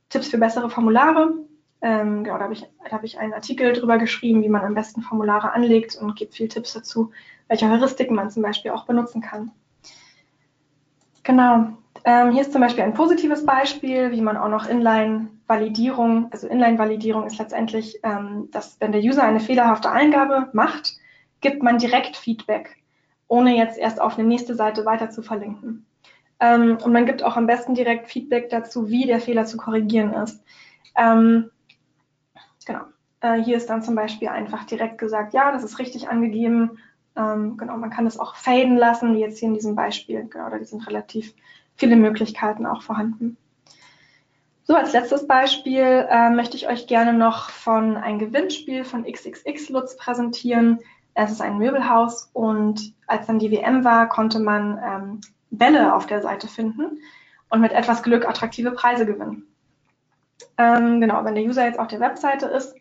Tipps 0.09 0.27
für 0.27 0.37
bessere 0.37 0.69
Formulare. 0.69 1.33
Ähm, 1.81 2.23
genau, 2.23 2.37
da 2.37 2.43
habe 2.43 2.53
ich, 2.53 2.65
hab 2.91 3.03
ich 3.03 3.19
einen 3.19 3.33
Artikel 3.33 3.73
drüber 3.73 3.97
geschrieben, 3.97 4.43
wie 4.43 4.49
man 4.49 4.63
am 4.63 4.75
besten 4.75 5.01
Formulare 5.01 5.53
anlegt 5.53 5.95
und 5.95 6.15
gibt 6.15 6.35
viel 6.35 6.47
Tipps 6.47 6.73
dazu, 6.73 7.11
welche 7.47 7.69
Heuristiken 7.69 8.15
man 8.15 8.29
zum 8.29 8.43
Beispiel 8.43 8.71
auch 8.71 8.85
benutzen 8.85 9.21
kann. 9.21 9.51
Genau. 11.23 11.78
Ähm, 12.05 12.31
hier 12.31 12.41
ist 12.41 12.51
zum 12.51 12.61
Beispiel 12.61 12.83
ein 12.83 12.93
positives 12.93 13.45
Beispiel, 13.45 14.11
wie 14.11 14.21
man 14.21 14.37
auch 14.37 14.49
noch 14.49 14.67
Inline-Validierung, 14.67 16.29
also 16.31 16.47
Inline-Validierung 16.47 17.25
ist 17.25 17.37
letztendlich, 17.37 17.99
ähm, 18.03 18.49
dass 18.51 18.77
wenn 18.79 18.91
der 18.91 19.01
User 19.01 19.23
eine 19.23 19.39
fehlerhafte 19.39 19.91
Eingabe 19.91 20.49
macht, 20.53 20.97
gibt 21.41 21.63
man 21.63 21.77
direkt 21.77 22.17
Feedback 22.17 22.79
ohne 23.29 23.55
jetzt 23.55 23.77
erst 23.77 24.01
auf 24.01 24.17
eine 24.17 24.27
nächste 24.27 24.55
Seite 24.55 24.85
weiter 24.85 25.09
zu 25.09 25.21
verlinken. 25.21 25.85
Ähm, 26.41 26.77
und 26.83 26.91
man 26.91 27.05
gibt 27.05 27.23
auch 27.23 27.37
am 27.37 27.47
besten 27.47 27.75
direkt 27.75 28.09
Feedback 28.09 28.49
dazu, 28.49 28.89
wie 28.89 29.05
der 29.05 29.21
Fehler 29.21 29.45
zu 29.45 29.55
korrigieren 29.55 30.13
ist. 30.13 30.43
Ähm, 30.97 31.51
genau. 32.65 32.81
Äh, 33.21 33.41
hier 33.41 33.57
ist 33.57 33.69
dann 33.69 33.83
zum 33.83 33.95
Beispiel 33.95 34.29
einfach 34.29 34.65
direkt 34.65 34.97
gesagt, 34.97 35.33
ja, 35.33 35.51
das 35.51 35.63
ist 35.63 35.79
richtig 35.79 36.09
angegeben. 36.09 36.79
Ähm, 37.15 37.57
genau, 37.57 37.77
man 37.77 37.89
kann 37.91 38.07
es 38.07 38.19
auch 38.19 38.35
faden 38.35 38.77
lassen, 38.77 39.13
wie 39.13 39.19
jetzt 39.19 39.39
hier 39.39 39.49
in 39.49 39.53
diesem 39.53 39.75
Beispiel. 39.75 40.27
Genau, 40.27 40.49
da 40.49 40.63
sind 40.63 40.87
relativ 40.87 41.33
viele 41.79 41.95
Möglichkeiten 41.95 42.65
auch 42.65 42.81
vorhanden. 42.81 43.37
So, 44.63 44.75
als 44.75 44.93
letztes 44.93 45.25
Beispiel 45.25 46.07
äh, 46.09 46.29
möchte 46.29 46.55
ich 46.55 46.67
euch 46.67 46.85
gerne 46.85 47.13
noch 47.13 47.49
von 47.49 47.97
einem 47.97 48.19
Gewinnspiel 48.19 48.83
von 48.83 49.03
XXX 49.03 49.69
Lutz 49.69 49.97
präsentieren. 49.97 50.79
Es 51.15 51.31
ist 51.31 51.41
ein 51.41 51.57
Möbelhaus 51.57 52.29
und 52.33 52.93
als 53.07 53.25
dann 53.25 53.39
die 53.39 53.49
WM 53.49 53.83
war, 53.83 54.07
konnte 54.09 54.39
man 54.39 54.79
ähm, 54.85 55.21
Bälle 55.49 55.95
auf 55.95 56.05
der 56.05 56.21
Seite 56.21 56.47
finden 56.47 56.99
und 57.49 57.61
mit 57.61 57.71
etwas 57.71 58.03
Glück 58.03 58.27
attraktive 58.27 58.71
Preise 58.71 59.07
gewinnen. 59.07 59.47
Ähm, 60.57 61.01
genau, 61.01 61.25
wenn 61.25 61.35
der 61.35 61.45
User 61.45 61.65
jetzt 61.65 61.79
auf 61.79 61.87
der 61.87 61.99
Webseite 61.99 62.45
ist, 62.45 62.75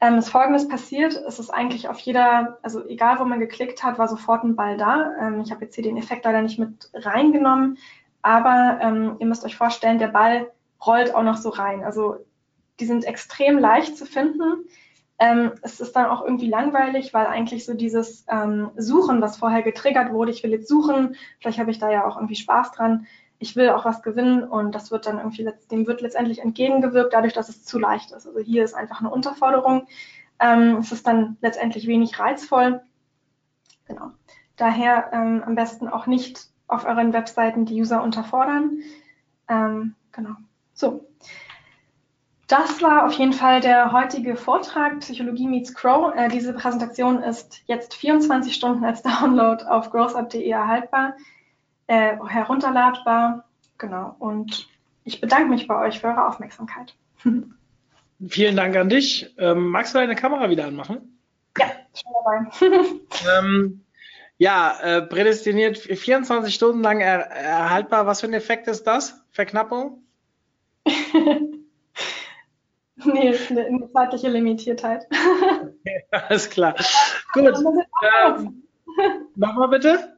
ähm, 0.00 0.18
ist 0.18 0.30
Folgendes 0.30 0.68
passiert. 0.68 1.14
Es 1.14 1.38
ist 1.38 1.50
eigentlich 1.50 1.88
auf 1.88 1.98
jeder, 2.00 2.58
also 2.62 2.84
egal 2.86 3.18
wo 3.20 3.24
man 3.24 3.40
geklickt 3.40 3.84
hat, 3.84 3.98
war 3.98 4.08
sofort 4.08 4.42
ein 4.42 4.56
Ball 4.56 4.76
da. 4.76 5.12
Ähm, 5.20 5.40
ich 5.42 5.52
habe 5.52 5.64
jetzt 5.64 5.76
hier 5.76 5.84
den 5.84 5.96
Effekt 5.96 6.24
leider 6.24 6.42
nicht 6.42 6.58
mit 6.58 6.90
reingenommen, 6.92 7.78
aber 8.24 8.78
ähm, 8.80 9.16
ihr 9.18 9.26
müsst 9.26 9.44
euch 9.44 9.54
vorstellen, 9.54 9.98
der 9.98 10.08
Ball 10.08 10.50
rollt 10.84 11.14
auch 11.14 11.22
noch 11.22 11.36
so 11.36 11.50
rein. 11.50 11.84
Also 11.84 12.16
die 12.80 12.86
sind 12.86 13.04
extrem 13.04 13.58
leicht 13.58 13.98
zu 13.98 14.06
finden. 14.06 14.64
Ähm, 15.18 15.52
es 15.60 15.78
ist 15.78 15.94
dann 15.94 16.06
auch 16.06 16.24
irgendwie 16.24 16.48
langweilig, 16.48 17.12
weil 17.12 17.26
eigentlich 17.26 17.66
so 17.66 17.74
dieses 17.74 18.24
ähm, 18.30 18.70
Suchen, 18.76 19.20
was 19.20 19.36
vorher 19.36 19.62
getriggert 19.62 20.10
wurde, 20.10 20.32
ich 20.32 20.42
will 20.42 20.52
jetzt 20.52 20.68
suchen, 20.68 21.16
vielleicht 21.38 21.58
habe 21.58 21.70
ich 21.70 21.78
da 21.78 21.90
ja 21.90 22.06
auch 22.06 22.16
irgendwie 22.16 22.34
Spaß 22.34 22.72
dran, 22.72 23.06
ich 23.38 23.56
will 23.56 23.68
auch 23.68 23.84
was 23.84 24.02
gewinnen 24.02 24.42
und 24.42 24.74
das 24.74 24.90
wird 24.90 25.04
dann 25.04 25.18
irgendwie, 25.18 25.46
dem 25.70 25.86
wird 25.86 26.00
letztendlich 26.00 26.38
entgegengewirkt, 26.38 27.12
dadurch, 27.12 27.34
dass 27.34 27.50
es 27.50 27.62
zu 27.66 27.78
leicht 27.78 28.10
ist. 28.12 28.26
Also 28.26 28.40
hier 28.40 28.64
ist 28.64 28.74
einfach 28.74 29.00
eine 29.00 29.10
Unterforderung. 29.10 29.86
Ähm, 30.40 30.78
es 30.78 30.92
ist 30.92 31.06
dann 31.06 31.36
letztendlich 31.42 31.86
wenig 31.86 32.18
reizvoll. 32.18 32.80
Genau. 33.86 34.12
Daher 34.56 35.10
ähm, 35.12 35.42
am 35.44 35.54
besten 35.54 35.88
auch 35.88 36.06
nicht 36.06 36.53
auf 36.66 36.84
euren 36.84 37.12
Webseiten 37.12 37.66
die 37.66 37.80
User 37.80 38.02
unterfordern. 38.02 38.78
Ähm, 39.48 39.94
genau. 40.12 40.34
So. 40.72 41.06
Das 42.46 42.82
war 42.82 43.06
auf 43.06 43.14
jeden 43.14 43.32
Fall 43.32 43.60
der 43.60 43.92
heutige 43.92 44.36
Vortrag 44.36 45.00
Psychologie 45.00 45.48
meets 45.48 45.74
Crow. 45.74 46.14
Äh, 46.14 46.28
diese 46.28 46.52
Präsentation 46.52 47.22
ist 47.22 47.62
jetzt 47.66 47.94
24 47.94 48.54
Stunden 48.54 48.84
als 48.84 49.02
Download 49.02 49.64
auf 49.64 49.90
growthup.de 49.90 50.46
erhaltbar, 50.46 51.16
äh, 51.86 52.16
herunterladbar. 52.26 53.44
Genau. 53.78 54.14
Und 54.18 54.68
ich 55.04 55.20
bedanke 55.20 55.48
mich 55.48 55.66
bei 55.66 55.78
euch 55.86 56.00
für 56.00 56.08
eure 56.08 56.26
Aufmerksamkeit. 56.26 56.94
Vielen 58.28 58.56
Dank 58.56 58.76
an 58.76 58.88
dich. 58.88 59.34
Ähm, 59.38 59.68
magst 59.70 59.94
du 59.94 59.98
deine 59.98 60.14
Kamera 60.14 60.48
wieder 60.48 60.66
anmachen? 60.66 61.18
Ja, 61.58 61.66
schon 61.94 62.12
dabei. 62.24 62.78
ähm, 63.38 63.83
ja, 64.38 64.78
äh, 64.82 65.02
prädestiniert 65.02 65.78
24 65.78 66.54
Stunden 66.54 66.82
lang 66.82 67.00
er 67.00 67.20
erhaltbar. 67.30 68.06
Was 68.06 68.20
für 68.20 68.26
ein 68.26 68.34
Effekt 68.34 68.68
ist 68.68 68.84
das? 68.84 69.24
Verknappung? 69.30 70.02
Nee, 73.04 73.36
eine, 73.50 73.66
eine 73.66 73.92
zeitliche 73.92 74.28
Limitiertheit. 74.28 75.06
alles 76.10 76.48
klar. 76.50 76.74
Gut. 77.32 77.54
Ähm, 78.36 78.62
Nochmal 79.34 79.68
bitte? 79.68 80.16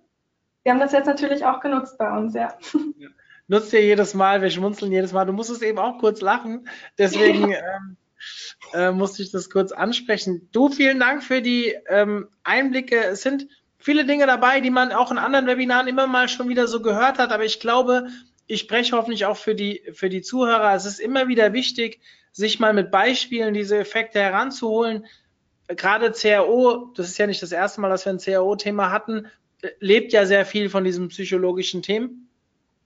Wir 0.62 0.72
haben 0.72 0.80
das 0.80 0.92
jetzt 0.92 1.06
natürlich 1.06 1.44
auch 1.44 1.60
genutzt 1.60 1.96
bei 1.98 2.10
uns, 2.16 2.34
ja. 2.34 2.56
ja. 2.98 3.08
Nutzt 3.48 3.72
ihr 3.72 3.82
jedes 3.82 4.14
Mal, 4.14 4.42
wir 4.42 4.50
schmunzeln 4.50 4.92
jedes 4.92 5.12
Mal. 5.12 5.24
Du 5.24 5.32
musstest 5.32 5.62
eben 5.62 5.78
auch 5.78 5.98
kurz 5.98 6.20
lachen, 6.20 6.68
deswegen 6.98 7.52
ähm, 7.52 7.96
äh, 8.74 8.90
musste 8.90 9.22
ich 9.22 9.30
das 9.30 9.48
kurz 9.50 9.72
ansprechen. 9.72 10.48
Du, 10.52 10.68
vielen 10.68 10.98
Dank 10.98 11.22
für 11.22 11.40
die 11.40 11.76
ähm, 11.88 12.28
Einblicke. 12.42 12.96
Es 13.04 13.22
sind 13.22 13.46
viele 13.78 14.04
Dinge 14.04 14.26
dabei, 14.26 14.60
die 14.60 14.70
man 14.70 14.92
auch 14.92 15.10
in 15.10 15.18
anderen 15.18 15.46
Webinaren 15.46 15.88
immer 15.88 16.06
mal 16.06 16.28
schon 16.28 16.48
wieder 16.48 16.66
so 16.66 16.80
gehört 16.80 17.18
hat, 17.18 17.32
aber 17.32 17.44
ich 17.44 17.60
glaube, 17.60 18.08
ich 18.46 18.60
spreche 18.60 18.96
hoffentlich 18.96 19.26
auch 19.26 19.36
für 19.36 19.54
die, 19.54 19.82
für 19.92 20.08
die 20.08 20.22
Zuhörer. 20.22 20.74
Es 20.74 20.86
ist 20.86 21.00
immer 21.00 21.28
wieder 21.28 21.52
wichtig, 21.52 22.00
sich 22.32 22.60
mal 22.60 22.72
mit 22.72 22.90
Beispielen 22.90 23.54
diese 23.54 23.78
Effekte 23.78 24.20
heranzuholen. 24.20 25.06
Gerade 25.68 26.12
CRO, 26.12 26.92
das 26.94 27.08
ist 27.08 27.18
ja 27.18 27.26
nicht 27.26 27.42
das 27.42 27.50
erste 27.50 27.80
Mal, 27.80 27.88
dass 27.88 28.04
wir 28.04 28.12
ein 28.12 28.18
CRO-Thema 28.18 28.92
hatten, 28.92 29.26
lebt 29.80 30.12
ja 30.12 30.26
sehr 30.26 30.46
viel 30.46 30.70
von 30.70 30.84
diesen 30.84 31.08
psychologischen 31.08 31.82
Themen. 31.82 32.28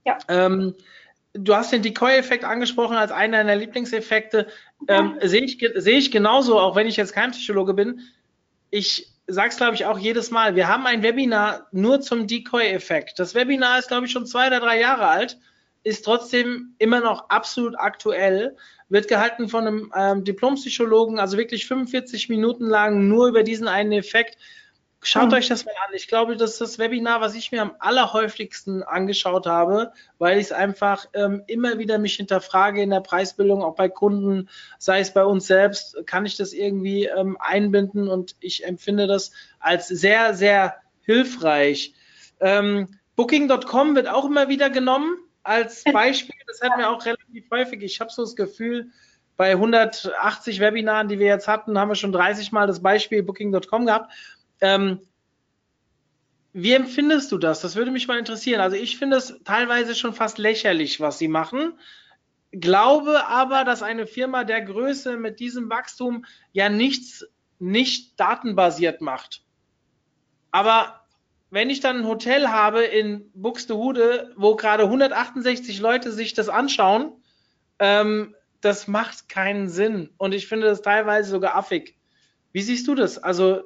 Ja. 0.05 0.17
Ähm, 0.29 0.73
du 1.33 1.55
hast 1.55 1.71
den 1.71 1.83
Decoy-Effekt 1.83 2.43
angesprochen 2.43 2.97
als 2.97 3.11
einen 3.11 3.33
deiner 3.33 3.55
Lieblingseffekte. 3.55 4.47
Ähm, 4.87 5.19
Sehe 5.21 5.43
ich, 5.43 5.63
seh 5.75 5.97
ich 5.97 6.11
genauso, 6.11 6.59
auch 6.59 6.75
wenn 6.75 6.87
ich 6.87 6.97
jetzt 6.97 7.13
kein 7.13 7.31
Psychologe 7.31 7.73
bin. 7.73 8.01
Ich 8.71 9.10
sage 9.31 9.49
es, 9.49 9.57
glaube 9.57 9.75
ich, 9.75 9.85
auch 9.85 9.97
jedes 9.97 10.31
Mal. 10.31 10.55
Wir 10.55 10.67
haben 10.67 10.85
ein 10.85 11.03
Webinar 11.03 11.67
nur 11.71 12.01
zum 12.01 12.27
Decoy-Effekt. 12.27 13.19
Das 13.19 13.35
Webinar 13.35 13.79
ist, 13.79 13.87
glaube 13.87 14.05
ich, 14.05 14.11
schon 14.11 14.25
zwei 14.25 14.47
oder 14.47 14.59
drei 14.59 14.79
Jahre 14.79 15.07
alt, 15.07 15.37
ist 15.83 16.05
trotzdem 16.05 16.75
immer 16.77 16.99
noch 16.99 17.29
absolut 17.29 17.75
aktuell, 17.77 18.55
wird 18.89 19.07
gehalten 19.07 19.47
von 19.49 19.65
einem 19.65 19.91
ähm, 19.95 20.23
Diplompsychologen, 20.23 21.19
also 21.19 21.37
wirklich 21.37 21.65
45 21.65 22.29
Minuten 22.29 22.65
lang 22.65 23.07
nur 23.07 23.27
über 23.27 23.43
diesen 23.43 23.67
einen 23.67 23.93
Effekt. 23.93 24.37
Schaut 25.03 25.29
mhm. 25.29 25.33
euch 25.33 25.47
das 25.47 25.65
mal 25.65 25.73
an. 25.87 25.95
Ich 25.95 26.07
glaube, 26.07 26.37
das 26.37 26.51
ist 26.51 26.61
das 26.61 26.79
Webinar, 26.79 27.21
was 27.21 27.33
ich 27.33 27.51
mir 27.51 27.63
am 27.63 27.75
allerhäufigsten 27.79 28.83
angeschaut 28.83 29.47
habe, 29.47 29.93
weil 30.19 30.37
ich 30.37 30.45
es 30.45 30.51
einfach 30.51 31.07
ähm, 31.13 31.43
immer 31.47 31.79
wieder 31.79 31.97
mich 31.97 32.15
hinterfrage 32.17 32.83
in 32.83 32.91
der 32.91 32.99
Preisbildung, 32.99 33.63
auch 33.63 33.75
bei 33.75 33.89
Kunden, 33.89 34.47
sei 34.77 34.99
es 34.99 35.11
bei 35.11 35.25
uns 35.25 35.47
selbst, 35.47 35.97
kann 36.05 36.27
ich 36.27 36.37
das 36.37 36.53
irgendwie 36.53 37.05
ähm, 37.05 37.35
einbinden 37.39 38.07
und 38.07 38.35
ich 38.41 38.63
empfinde 38.63 39.07
das 39.07 39.31
als 39.59 39.87
sehr, 39.87 40.35
sehr 40.35 40.75
hilfreich. 41.01 41.95
Ähm, 42.39 42.99
Booking.com 43.15 43.95
wird 43.95 44.07
auch 44.07 44.25
immer 44.25 44.49
wieder 44.49 44.69
genommen 44.69 45.17
als 45.41 45.83
Beispiel. 45.91 46.35
Das 46.45 46.61
hatten 46.61 46.79
wir 46.79 46.91
auch 46.91 47.03
relativ 47.03 47.49
häufig. 47.49 47.81
Ich 47.81 47.99
habe 47.99 48.11
so 48.11 48.21
das 48.21 48.35
Gefühl, 48.35 48.91
bei 49.35 49.53
180 49.53 50.59
Webinaren, 50.59 51.07
die 51.07 51.17
wir 51.17 51.25
jetzt 51.25 51.47
hatten, 51.47 51.79
haben 51.79 51.89
wir 51.89 51.95
schon 51.95 52.11
30 52.11 52.51
Mal 52.51 52.67
das 52.67 52.83
Beispiel 52.83 53.23
Booking.com 53.23 53.87
gehabt. 53.87 54.11
Ähm, 54.61 54.99
wie 56.53 56.73
empfindest 56.73 57.31
du 57.31 57.37
das? 57.37 57.61
Das 57.61 57.75
würde 57.75 57.91
mich 57.91 58.07
mal 58.07 58.19
interessieren. 58.19 58.61
Also 58.61 58.75
ich 58.75 58.97
finde 58.97 59.17
es 59.17 59.39
teilweise 59.45 59.95
schon 59.95 60.13
fast 60.13 60.37
lächerlich, 60.37 60.99
was 60.99 61.17
sie 61.17 61.27
machen. 61.27 61.79
Glaube 62.51 63.27
aber, 63.27 63.63
dass 63.63 63.81
eine 63.81 64.05
Firma 64.05 64.43
der 64.43 64.61
Größe 64.61 65.15
mit 65.17 65.39
diesem 65.39 65.69
Wachstum 65.69 66.25
ja 66.51 66.69
nichts 66.69 67.25
nicht 67.59 68.19
datenbasiert 68.19 69.01
macht. 69.01 69.43
Aber 70.51 71.01
wenn 71.51 71.69
ich 71.69 71.79
dann 71.79 71.99
ein 71.99 72.07
Hotel 72.07 72.49
habe 72.49 72.83
in 72.83 73.29
Buxtehude, 73.33 74.33
wo 74.35 74.55
gerade 74.55 74.83
168 74.83 75.79
Leute 75.79 76.11
sich 76.11 76.33
das 76.33 76.49
anschauen, 76.49 77.13
ähm, 77.79 78.35
das 78.59 78.87
macht 78.87 79.29
keinen 79.29 79.69
Sinn. 79.69 80.09
Und 80.17 80.33
ich 80.33 80.47
finde 80.47 80.67
das 80.67 80.81
teilweise 80.81 81.29
sogar 81.29 81.55
affig. 81.55 81.97
Wie 82.51 82.61
siehst 82.61 82.87
du 82.87 82.95
das? 82.95 83.17
Also 83.17 83.63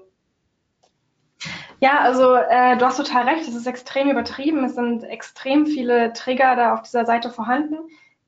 ja, 1.86 2.00
also 2.00 2.34
äh, 2.34 2.78
du 2.78 2.84
hast 2.84 2.98
total 2.98 3.30
recht, 3.30 3.48
es 3.48 3.54
ist 3.54 3.68
extrem 3.68 4.10
übertrieben. 4.10 4.64
Es 4.64 4.74
sind 4.74 5.04
extrem 5.04 5.68
viele 5.68 6.14
Trigger 6.14 6.56
da 6.56 6.74
auf 6.74 6.82
dieser 6.82 7.06
Seite 7.06 7.30
vorhanden. 7.30 7.76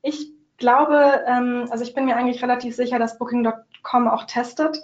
Ich 0.00 0.30
glaube, 0.58 1.24
ähm, 1.26 1.66
also 1.68 1.82
ich 1.82 1.92
bin 1.92 2.04
mir 2.04 2.16
eigentlich 2.16 2.40
relativ 2.40 2.76
sicher, 2.76 3.00
dass 3.00 3.18
Booking.com 3.18 4.06
auch 4.06 4.26
testet 4.26 4.78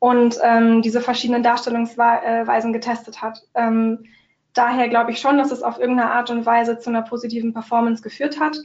und 0.00 0.36
ähm, 0.42 0.82
diese 0.82 1.00
verschiedenen 1.00 1.44
Darstellungsweisen 1.44 2.72
getestet 2.72 3.22
hat. 3.22 3.40
Ähm, 3.54 4.06
daher 4.52 4.88
glaube 4.88 5.12
ich 5.12 5.20
schon, 5.20 5.38
dass 5.38 5.52
es 5.52 5.62
auf 5.62 5.78
irgendeine 5.78 6.10
Art 6.10 6.28
und 6.30 6.44
Weise 6.44 6.80
zu 6.80 6.90
einer 6.90 7.02
positiven 7.02 7.52
Performance 7.52 8.02
geführt 8.02 8.40
hat. 8.40 8.56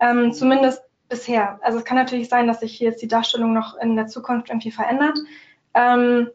Ähm, 0.00 0.32
zumindest 0.32 0.80
bisher. 1.10 1.58
Also 1.60 1.76
es 1.76 1.84
kann 1.84 1.98
natürlich 1.98 2.30
sein, 2.30 2.46
dass 2.46 2.60
sich 2.60 2.80
jetzt 2.80 3.02
die 3.02 3.08
Darstellung 3.08 3.52
noch 3.52 3.76
in 3.76 3.94
der 3.94 4.06
Zukunft 4.06 4.48
irgendwie 4.48 4.70
verändert. 4.70 5.18
Ähm, 5.74 6.30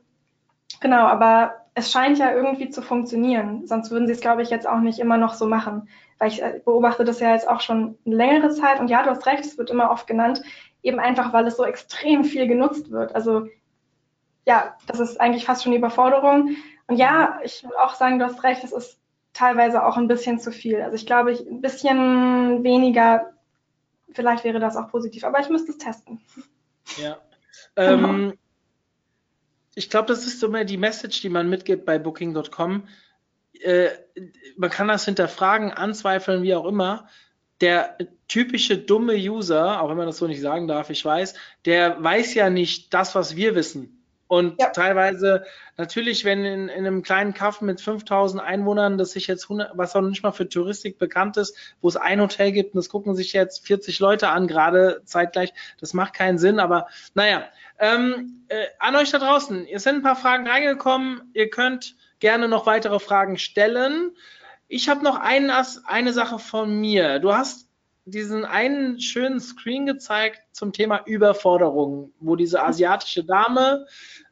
genau, 0.79 1.07
aber 1.07 1.66
es 1.77 1.91
scheint 1.91 2.17
ja 2.17 2.33
irgendwie 2.33 2.69
zu 2.69 2.81
funktionieren. 2.81 3.67
Sonst 3.67 3.91
würden 3.91 4.07
sie 4.07 4.13
es, 4.13 4.19
glaube 4.19 4.41
ich, 4.41 4.49
jetzt 4.49 4.67
auch 4.67 4.79
nicht 4.79 4.97
immer 4.97 5.17
noch 5.17 5.35
so 5.35 5.45
machen. 5.45 5.87
Weil 6.17 6.29
ich 6.29 6.41
äh, 6.41 6.59
beobachte 6.65 7.05
das 7.05 7.19
ja 7.19 7.31
jetzt 7.33 7.47
auch 7.47 7.61
schon 7.61 7.99
eine 8.03 8.15
längere 8.15 8.49
Zeit. 8.49 8.79
Und 8.79 8.89
ja, 8.89 9.03
du 9.03 9.11
hast 9.11 9.27
recht, 9.27 9.45
es 9.45 9.59
wird 9.59 9.69
immer 9.69 9.91
oft 9.91 10.07
genannt, 10.07 10.41
eben 10.81 10.99
einfach, 10.99 11.33
weil 11.33 11.45
es 11.45 11.55
so 11.55 11.63
extrem 11.63 12.23
viel 12.23 12.47
genutzt 12.47 12.89
wird. 12.89 13.13
Also 13.13 13.47
ja, 14.47 14.75
das 14.87 14.99
ist 14.99 15.21
eigentlich 15.21 15.45
fast 15.45 15.61
schon 15.61 15.71
die 15.71 15.77
Überforderung. 15.77 16.55
Und 16.87 16.97
ja, 16.97 17.39
ich 17.43 17.63
will 17.63 17.75
auch 17.79 17.93
sagen, 17.93 18.17
du 18.17 18.25
hast 18.25 18.43
recht, 18.43 18.63
es 18.63 18.71
ist 18.71 18.99
teilweise 19.33 19.85
auch 19.85 19.97
ein 19.97 20.07
bisschen 20.07 20.39
zu 20.39 20.51
viel. 20.51 20.81
Also 20.81 20.95
ich 20.95 21.05
glaube, 21.05 21.31
ich, 21.31 21.41
ein 21.41 21.61
bisschen 21.61 22.63
weniger, 22.63 23.33
vielleicht 24.13 24.45
wäre 24.45 24.59
das 24.59 24.77
auch 24.77 24.89
positiv, 24.89 25.23
aber 25.25 25.41
ich 25.41 25.49
müsste 25.49 25.73
es 25.73 25.77
testen. 25.77 26.21
Ja. 26.99 27.17
Ähm, 27.75 28.33
ich 29.77 29.91
glaube, 29.91 30.07
das 30.07 30.25
ist 30.25 30.39
so 30.39 30.49
mehr 30.49 30.65
die 30.65 30.77
Message, 30.77 31.21
die 31.21 31.29
man 31.29 31.49
mitgibt 31.49 31.85
bei 31.85 31.99
Booking.com. 31.99 32.87
Äh, 33.59 33.89
man 34.57 34.71
kann 34.71 34.87
das 34.87 35.05
hinterfragen, 35.05 35.71
anzweifeln, 35.71 36.41
wie 36.41 36.55
auch 36.55 36.65
immer. 36.65 37.07
Der 37.61 37.95
typische 38.27 38.79
dumme 38.79 39.13
User, 39.13 39.79
auch 39.79 39.89
wenn 39.89 39.97
man 39.97 40.07
das 40.07 40.17
so 40.17 40.25
nicht 40.25 40.41
sagen 40.41 40.67
darf, 40.67 40.89
ich 40.89 41.05
weiß, 41.05 41.35
der 41.65 42.03
weiß 42.03 42.33
ja 42.33 42.49
nicht 42.49 42.91
das, 42.95 43.13
was 43.13 43.35
wir 43.35 43.53
wissen. 43.53 43.96
Und 44.27 44.59
ja. 44.59 44.69
teilweise, 44.69 45.45
natürlich, 45.77 46.25
wenn 46.25 46.43
in, 46.43 46.67
in, 46.67 46.85
einem 46.85 47.01
kleinen 47.01 47.33
Kaff 47.33 47.61
mit 47.61 47.79
5000 47.79 48.43
Einwohnern, 48.43 48.97
das 48.97 49.11
sich 49.11 49.27
jetzt 49.27 49.45
100, 49.45 49.71
was 49.75 49.95
auch 49.95 50.01
nicht 50.01 50.23
mal 50.23 50.31
für 50.33 50.49
Touristik 50.49 50.97
bekannt 50.99 51.37
ist, 51.37 51.55
wo 51.81 51.87
es 51.87 51.95
ein 51.95 52.19
Hotel 52.19 52.51
gibt 52.51 52.73
und 52.73 52.77
das 52.77 52.89
gucken 52.89 53.15
sich 53.15 53.33
jetzt 53.33 53.65
40 53.65 53.99
Leute 53.99 54.29
an, 54.29 54.47
gerade 54.47 55.01
zeitgleich, 55.05 55.53
das 55.79 55.93
macht 55.93 56.13
keinen 56.13 56.37
Sinn, 56.37 56.59
aber 56.59 56.87
naja, 57.13 57.45
ähm, 57.79 58.43
äh, 58.49 58.65
an 58.79 58.95
euch 58.95 59.11
da 59.11 59.19
draußen, 59.19 59.65
ihr 59.65 59.79
sind 59.79 59.97
ein 59.97 60.03
paar 60.03 60.15
Fragen 60.15 60.47
reingekommen, 60.47 61.31
ihr 61.33 61.49
könnt 61.49 61.95
gerne 62.19 62.47
noch 62.47 62.65
weitere 62.65 62.99
Fragen 62.99 63.37
stellen. 63.37 64.11
Ich 64.67 64.89
habe 64.89 65.03
noch 65.03 65.17
einen, 65.17 65.51
eine 65.85 66.13
Sache 66.13 66.39
von 66.39 66.79
mir. 66.79 67.19
Du 67.19 67.33
hast 67.33 67.66
diesen 68.07 68.45
einen 68.45 69.01
schönen 69.01 69.39
Screen 69.39 69.85
gezeigt 69.85 70.41
zum 70.53 70.71
Thema 70.71 71.01
Überforderung, 71.05 72.13
wo 72.19 72.35
diese 72.37 72.63
asiatische 72.63 73.25
Dame 73.25 73.85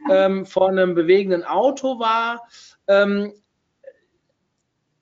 ähm, 0.09 0.45
vor 0.45 0.69
einem 0.69 0.95
bewegenden 0.95 1.43
Auto 1.43 1.99
war. 1.99 2.47
Ähm, 2.88 3.34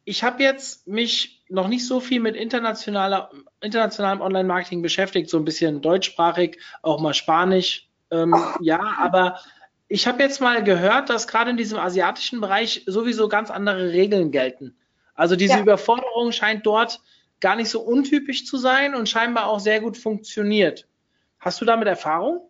ich 0.05 0.23
habe 0.23 0.41
jetzt 0.41 0.87
mich 0.87 1.43
noch 1.49 1.67
nicht 1.67 1.87
so 1.87 1.99
viel 1.99 2.19
mit 2.19 2.35
internationaler, 2.35 3.29
internationalem 3.61 4.21
Online-Marketing 4.21 4.81
beschäftigt, 4.81 5.29
so 5.29 5.37
ein 5.37 5.45
bisschen 5.45 5.81
deutschsprachig, 5.81 6.59
auch 6.81 6.99
mal 6.99 7.13
Spanisch. 7.13 7.87
Ähm, 8.09 8.35
ja, 8.59 8.81
aber 8.99 9.39
ich 9.87 10.07
habe 10.07 10.23
jetzt 10.23 10.41
mal 10.41 10.63
gehört, 10.63 11.09
dass 11.11 11.27
gerade 11.27 11.51
in 11.51 11.57
diesem 11.57 11.77
asiatischen 11.77 12.41
Bereich 12.41 12.83
sowieso 12.87 13.27
ganz 13.29 13.51
andere 13.51 13.91
Regeln 13.91 14.31
gelten. 14.31 14.75
Also 15.13 15.35
diese 15.35 15.53
ja. 15.53 15.61
Überforderung 15.61 16.31
scheint 16.31 16.65
dort 16.65 17.01
gar 17.43 17.57
nicht 17.57 17.69
so 17.69 17.81
untypisch 17.81 18.45
zu 18.45 18.57
sein 18.57 18.95
und 18.95 19.09
scheinbar 19.09 19.47
auch 19.47 19.59
sehr 19.59 19.81
gut 19.81 19.97
funktioniert. 19.97 20.87
Hast 21.39 21.59
du 21.59 21.65
damit 21.65 21.89
Erfahrung? 21.89 22.41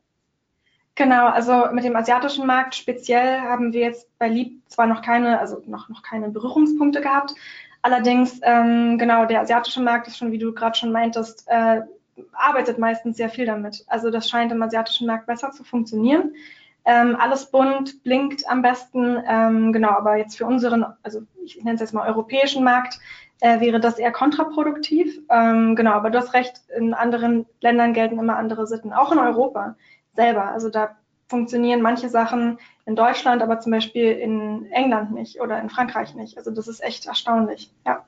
Genau, 0.96 1.26
also 1.26 1.66
mit 1.72 1.84
dem 1.84 1.96
asiatischen 1.96 2.46
Markt 2.46 2.76
speziell 2.76 3.42
haben 3.42 3.74
wir 3.74 3.82
jetzt 3.82 4.08
bei 4.20 4.28
Lieb 4.28 4.62
zwar 4.68 4.86
noch 4.86 5.02
keine, 5.02 5.40
also 5.40 5.64
noch, 5.66 5.90
noch 5.90 6.04
keine 6.04 6.30
Berührungspunkte 6.30 7.02
gehabt. 7.02 7.34
Allerdings, 7.82 8.40
ähm, 8.44 9.00
genau, 9.00 9.26
der 9.26 9.42
asiatische 9.42 9.82
Markt 9.82 10.08
ist 10.08 10.20
schon, 10.20 10.32
wie 10.32 10.38
du 10.38 10.54
gerade 10.54 10.78
schon 10.78 10.92
meintest, 10.92 11.46
äh, 11.48 11.82
arbeitet 12.32 12.78
meistens 12.78 13.18
sehr 13.18 13.30
viel 13.30 13.48
damit. 13.48 13.84
Also 13.88 14.12
das 14.12 14.30
scheint 14.30 14.52
im 14.52 14.62
asiatischen 14.62 15.08
Markt 15.08 15.26
besser 15.26 15.50
zu 15.52 15.64
funktionieren. 15.64 16.36
Ähm, 16.86 17.16
alles 17.16 17.50
bunt, 17.50 18.04
blinkt 18.04 18.48
am 18.50 18.62
besten. 18.62 19.22
Ähm, 19.28 19.72
genau, 19.72 19.92
aber 19.92 20.18
jetzt 20.18 20.38
für 20.38 20.46
unseren, 20.46 20.86
also 21.02 21.22
ich 21.44 21.58
nenne 21.64 21.76
es 21.76 21.82
jetzt 21.82 21.94
mal 21.94 22.08
europäischen 22.08 22.64
Markt, 22.64 23.00
äh, 23.40 23.60
wäre 23.60 23.80
das 23.80 24.00
eher 24.00 24.12
kontraproduktiv. 24.12 25.20
Ähm, 25.30 25.76
genau, 25.76 25.92
aber 25.92 26.10
du 26.10 26.20
hast 26.20 26.34
recht, 26.34 26.62
in 26.78 26.94
anderen 26.94 27.46
Ländern 27.62 27.94
gelten 27.94 28.20
immer 28.20 28.38
andere 28.38 28.68
Sitten, 28.68 28.92
auch 28.94 29.12
in 29.12 29.20
Europa 29.20 29.76
selber. 30.14 30.52
Also 30.52 30.70
da 30.70 30.96
funktionieren 31.28 31.82
manche 31.82 32.10
Sachen 32.10 32.60
in 32.86 32.96
Deutschland, 32.96 33.42
aber 33.42 33.60
zum 33.60 33.72
Beispiel 33.72 34.12
in 34.12 34.66
England 34.72 35.14
nicht 35.14 35.40
oder 35.40 35.60
in 35.60 35.70
Frankreich 35.70 36.14
nicht. 36.16 36.38
Also 36.38 36.52
das 36.52 36.68
ist 36.68 36.84
echt 36.84 37.06
erstaunlich, 37.06 37.72
ja. 37.86 38.06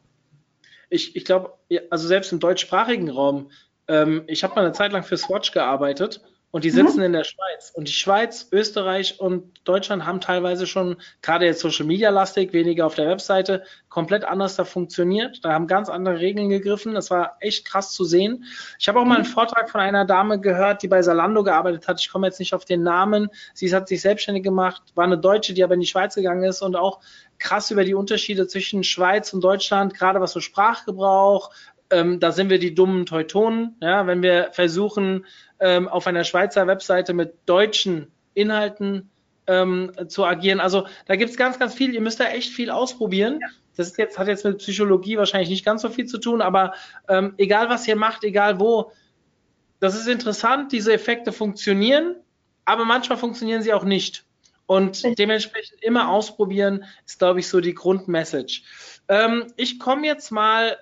Ich, 0.89 1.15
ich 1.15 1.25
glaube, 1.25 1.53
also 1.89 2.07
selbst 2.07 2.31
im 2.31 2.39
deutschsprachigen 2.39 3.09
Raum, 3.09 3.49
ähm, 3.87 4.23
ich 4.27 4.43
habe 4.43 4.55
mal 4.55 4.61
eine 4.61 4.73
Zeit 4.73 4.91
lang 4.91 5.03
für 5.03 5.17
Swatch 5.17 5.51
gearbeitet 5.51 6.21
und 6.55 6.63
die 6.63 6.69
sitzen 6.69 6.99
mhm. 6.99 7.07
in 7.07 7.11
der 7.11 7.25
Schweiz. 7.25 7.73
Und 7.75 7.89
die 7.89 7.93
Schweiz, 7.93 8.47
Österreich 8.49 9.19
und 9.19 9.51
Deutschland 9.65 10.05
haben 10.05 10.21
teilweise 10.21 10.65
schon, 10.67 10.95
gerade 11.21 11.43
jetzt 11.45 11.59
Social 11.59 11.85
Media 11.85 12.11
lastig, 12.11 12.53
weniger 12.53 12.85
auf 12.85 12.95
der 12.95 13.09
Webseite, 13.09 13.63
komplett 13.89 14.23
anders 14.23 14.55
da 14.55 14.63
funktioniert. 14.63 15.43
Da 15.43 15.51
haben 15.51 15.67
ganz 15.67 15.89
andere 15.89 16.21
Regeln 16.21 16.47
gegriffen. 16.47 16.93
Das 16.93 17.11
war 17.11 17.35
echt 17.41 17.67
krass 17.67 17.91
zu 17.91 18.05
sehen. 18.05 18.45
Ich 18.79 18.87
habe 18.87 19.01
auch 19.01 19.03
mal 19.03 19.15
einen 19.15 19.27
mhm. 19.27 19.33
Vortrag 19.33 19.69
von 19.69 19.81
einer 19.81 20.05
Dame 20.05 20.39
gehört, 20.39 20.81
die 20.81 20.87
bei 20.87 21.01
Salando 21.01 21.43
gearbeitet 21.43 21.89
hat. 21.89 21.99
Ich 21.99 22.09
komme 22.09 22.27
jetzt 22.27 22.39
nicht 22.39 22.53
auf 22.53 22.63
den 22.63 22.83
Namen. 22.83 23.27
Sie 23.53 23.75
hat 23.75 23.89
sich 23.89 23.99
selbstständig 23.99 24.43
gemacht, 24.43 24.81
war 24.95 25.03
eine 25.03 25.17
Deutsche, 25.17 25.53
die 25.53 25.61
aber 25.61 25.73
in 25.73 25.81
die 25.81 25.87
Schweiz 25.87 26.15
gegangen 26.15 26.45
ist 26.45 26.61
und 26.61 26.77
auch 26.77 27.01
krass 27.37 27.69
über 27.69 27.83
die 27.83 27.95
Unterschiede 27.95 28.47
zwischen 28.47 28.85
Schweiz 28.85 29.33
und 29.33 29.43
Deutschland, 29.43 29.93
gerade 29.93 30.21
was 30.21 30.31
so 30.31 30.39
Sprachgebrauch, 30.39 31.51
ähm, 31.91 32.19
da 32.19 32.31
sind 32.31 32.49
wir 32.49 32.59
die 32.59 32.73
dummen 32.73 33.05
Teutonen. 33.05 33.75
Ja, 33.81 34.07
wenn 34.07 34.23
wir 34.23 34.49
versuchen, 34.51 35.25
ähm, 35.59 35.87
auf 35.87 36.07
einer 36.07 36.23
Schweizer 36.23 36.67
Webseite 36.67 37.13
mit 37.13 37.33
deutschen 37.45 38.11
Inhalten 38.33 39.09
ähm, 39.47 39.91
zu 40.07 40.25
agieren. 40.25 40.59
Also 40.59 40.87
da 41.05 41.15
gibt 41.15 41.31
es 41.31 41.37
ganz, 41.37 41.59
ganz 41.59 41.73
viel. 41.73 41.93
Ihr 41.93 42.01
müsst 42.01 42.19
da 42.19 42.25
echt 42.25 42.51
viel 42.51 42.69
ausprobieren. 42.69 43.39
Ja. 43.41 43.47
Das 43.75 43.87
ist 43.87 43.97
jetzt, 43.97 44.17
hat 44.17 44.27
jetzt 44.27 44.45
mit 44.45 44.59
Psychologie 44.59 45.17
wahrscheinlich 45.17 45.49
nicht 45.49 45.65
ganz 45.65 45.81
so 45.81 45.89
viel 45.89 46.05
zu 46.05 46.17
tun, 46.17 46.41
aber 46.41 46.73
ähm, 47.09 47.33
egal 47.37 47.69
was 47.69 47.87
ihr 47.87 47.95
macht, 47.95 48.23
egal 48.23 48.59
wo, 48.59 48.91
das 49.79 49.95
ist 49.95 50.07
interessant, 50.07 50.71
diese 50.71 50.93
Effekte 50.93 51.33
funktionieren, 51.33 52.15
aber 52.63 52.85
manchmal 52.85 53.17
funktionieren 53.17 53.61
sie 53.61 53.73
auch 53.73 53.83
nicht. 53.83 54.25
Und 54.65 55.03
dementsprechend 55.19 55.83
immer 55.83 56.09
ausprobieren, 56.09 56.85
ist, 57.05 57.19
glaube 57.19 57.39
ich, 57.39 57.47
so 57.47 57.59
die 57.59 57.75
Grundmessage. 57.75 58.61
Ähm, 59.07 59.45
ich 59.57 59.77
komme 59.77 60.07
jetzt 60.07 60.31
mal, 60.31 60.77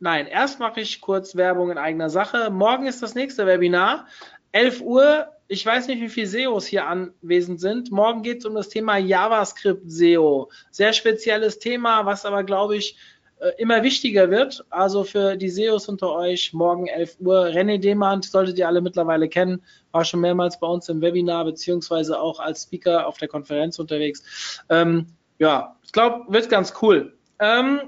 nein, 0.00 0.26
erst 0.26 0.60
mache 0.60 0.80
ich 0.80 1.00
kurz 1.00 1.36
Werbung 1.36 1.70
in 1.70 1.78
eigener 1.78 2.10
Sache. 2.10 2.50
Morgen 2.50 2.86
ist 2.86 3.02
das 3.02 3.14
nächste 3.14 3.46
Webinar. 3.46 4.06
11 4.52 4.80
Uhr. 4.80 5.28
Ich 5.48 5.64
weiß 5.64 5.88
nicht, 5.88 6.00
wie 6.00 6.08
viele 6.08 6.26
SEOs 6.26 6.66
hier 6.66 6.86
anwesend 6.86 7.60
sind. 7.60 7.90
Morgen 7.90 8.22
geht 8.22 8.38
es 8.38 8.44
um 8.44 8.54
das 8.54 8.68
Thema 8.68 8.98
JavaScript 8.98 9.90
SEO. 9.90 10.50
Sehr 10.70 10.92
spezielles 10.92 11.58
Thema, 11.58 12.04
was 12.04 12.26
aber, 12.26 12.44
glaube 12.44 12.76
ich, 12.76 12.98
äh, 13.40 13.52
immer 13.58 13.82
wichtiger 13.82 14.30
wird. 14.30 14.64
Also 14.70 15.04
für 15.04 15.36
die 15.36 15.48
SEOs 15.48 15.88
unter 15.88 16.12
euch, 16.12 16.52
morgen 16.52 16.86
11 16.86 17.16
Uhr. 17.20 17.46
René 17.46 17.78
Demand 17.78 18.24
solltet 18.24 18.58
ihr 18.58 18.66
alle 18.66 18.80
mittlerweile 18.80 19.28
kennen, 19.28 19.62
war 19.92 20.04
schon 20.04 20.20
mehrmals 20.20 20.58
bei 20.58 20.66
uns 20.66 20.88
im 20.88 21.00
Webinar, 21.00 21.44
beziehungsweise 21.44 22.20
auch 22.20 22.40
als 22.40 22.64
Speaker 22.64 23.06
auf 23.06 23.18
der 23.18 23.28
Konferenz 23.28 23.78
unterwegs. 23.78 24.62
Ähm, 24.68 25.06
ja, 25.38 25.76
ich 25.84 25.92
glaube, 25.92 26.30
wird 26.32 26.50
ganz 26.50 26.74
cool. 26.82 27.16
Ähm, 27.38 27.80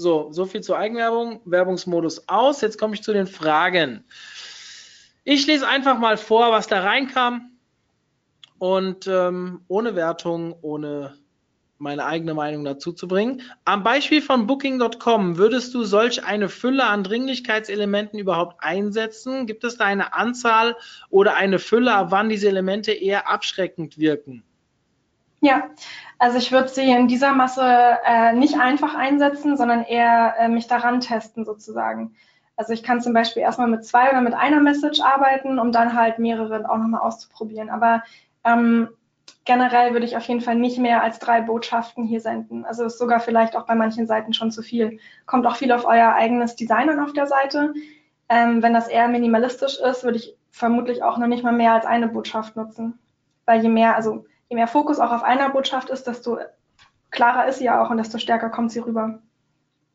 so, 0.00 0.32
so 0.32 0.46
viel 0.46 0.62
zur 0.62 0.78
Eigenwerbung. 0.78 1.40
Werbungsmodus 1.44 2.28
aus. 2.28 2.60
Jetzt 2.60 2.78
komme 2.78 2.94
ich 2.94 3.02
zu 3.02 3.12
den 3.12 3.26
Fragen. 3.26 4.04
Ich 5.24 5.46
lese 5.46 5.68
einfach 5.68 5.98
mal 5.98 6.16
vor, 6.16 6.50
was 6.50 6.66
da 6.66 6.80
reinkam. 6.80 7.50
Und 8.58 9.06
ähm, 9.06 9.60
ohne 9.68 9.96
Wertung, 9.96 10.54
ohne 10.62 11.14
meine 11.78 12.04
eigene 12.04 12.34
Meinung 12.34 12.62
dazu 12.64 12.92
zu 12.92 13.08
bringen. 13.08 13.42
Am 13.64 13.82
Beispiel 13.82 14.20
von 14.20 14.46
Booking.com 14.46 15.38
würdest 15.38 15.74
du 15.74 15.84
solch 15.84 16.24
eine 16.24 16.50
Fülle 16.50 16.84
an 16.84 17.02
Dringlichkeitselementen 17.02 18.18
überhaupt 18.18 18.62
einsetzen? 18.62 19.46
Gibt 19.46 19.64
es 19.64 19.78
da 19.78 19.86
eine 19.86 20.12
Anzahl 20.12 20.76
oder 21.08 21.36
eine 21.36 21.58
Fülle, 21.58 21.92
wann 22.08 22.28
diese 22.28 22.48
Elemente 22.48 22.92
eher 22.92 23.30
abschreckend 23.30 23.98
wirken? 23.98 24.44
Ja, 25.40 25.70
also 26.18 26.36
ich 26.38 26.52
würde 26.52 26.68
sie 26.68 26.90
in 26.90 27.08
dieser 27.08 27.32
Masse 27.32 27.62
äh, 28.04 28.34
nicht 28.34 28.58
einfach 28.60 28.94
einsetzen, 28.94 29.56
sondern 29.56 29.82
eher 29.82 30.34
äh, 30.38 30.48
mich 30.48 30.66
daran 30.66 31.00
testen 31.00 31.44
sozusagen. 31.44 32.14
Also 32.56 32.74
ich 32.74 32.82
kann 32.82 33.00
zum 33.00 33.14
Beispiel 33.14 33.42
erstmal 33.42 33.68
mit 33.68 33.86
zwei 33.86 34.10
oder 34.10 34.20
mit 34.20 34.34
einer 34.34 34.60
Message 34.60 35.00
arbeiten, 35.00 35.58
um 35.58 35.72
dann 35.72 35.94
halt 35.94 36.18
mehrere 36.18 36.68
auch 36.68 36.76
nochmal 36.76 37.00
auszuprobieren. 37.00 37.70
Aber 37.70 38.02
ähm, 38.44 38.90
generell 39.46 39.94
würde 39.94 40.04
ich 40.04 40.14
auf 40.18 40.24
jeden 40.24 40.42
Fall 40.42 40.56
nicht 40.56 40.78
mehr 40.78 41.02
als 41.02 41.18
drei 41.18 41.40
Botschaften 41.40 42.04
hier 42.04 42.20
senden. 42.20 42.66
Also 42.66 42.84
ist 42.84 42.98
sogar 42.98 43.20
vielleicht 43.20 43.56
auch 43.56 43.64
bei 43.64 43.74
manchen 43.74 44.06
Seiten 44.06 44.34
schon 44.34 44.50
zu 44.50 44.60
viel. 44.60 44.98
Kommt 45.24 45.46
auch 45.46 45.56
viel 45.56 45.72
auf 45.72 45.86
euer 45.86 46.12
eigenes 46.12 46.54
Design 46.54 46.90
an 46.90 47.00
auf 47.00 47.14
der 47.14 47.26
Seite. 47.26 47.72
Ähm, 48.28 48.62
wenn 48.62 48.74
das 48.74 48.88
eher 48.88 49.08
minimalistisch 49.08 49.78
ist, 49.80 50.04
würde 50.04 50.18
ich 50.18 50.36
vermutlich 50.50 51.02
auch 51.02 51.16
noch 51.16 51.28
nicht 51.28 51.42
mal 51.42 51.52
mehr 51.52 51.72
als 51.72 51.86
eine 51.86 52.08
Botschaft 52.08 52.56
nutzen. 52.56 52.98
Weil 53.46 53.62
je 53.62 53.70
mehr, 53.70 53.96
also 53.96 54.26
je 54.50 54.56
mehr 54.56 54.68
Fokus 54.68 54.98
auch 54.98 55.12
auf 55.12 55.22
einer 55.22 55.48
Botschaft 55.48 55.88
ist, 55.88 56.06
desto 56.06 56.38
klarer 57.10 57.48
ist 57.48 57.58
sie 57.58 57.64
ja 57.64 57.82
auch 57.82 57.90
und 57.90 57.96
desto 57.96 58.18
stärker 58.18 58.50
kommt 58.50 58.72
sie 58.72 58.80
rüber. 58.80 59.22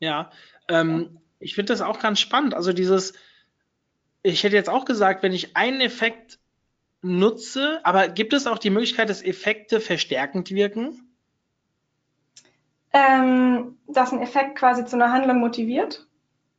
Ja, 0.00 0.30
ähm, 0.68 1.20
ich 1.38 1.54
finde 1.54 1.72
das 1.72 1.82
auch 1.82 2.00
ganz 2.00 2.18
spannend. 2.18 2.54
Also 2.54 2.72
dieses, 2.72 3.12
ich 4.22 4.42
hätte 4.42 4.56
jetzt 4.56 4.70
auch 4.70 4.86
gesagt, 4.86 5.22
wenn 5.22 5.32
ich 5.32 5.56
einen 5.56 5.80
Effekt 5.80 6.38
nutze, 7.02 7.80
aber 7.84 8.08
gibt 8.08 8.32
es 8.32 8.46
auch 8.46 8.58
die 8.58 8.70
Möglichkeit, 8.70 9.10
dass 9.10 9.22
Effekte 9.22 9.80
verstärkend 9.80 10.50
wirken? 10.50 11.14
Ähm, 12.92 13.76
dass 13.86 14.12
ein 14.12 14.22
Effekt 14.22 14.56
quasi 14.56 14.86
zu 14.86 14.96
einer 14.96 15.12
Handlung 15.12 15.38
motiviert? 15.38 16.06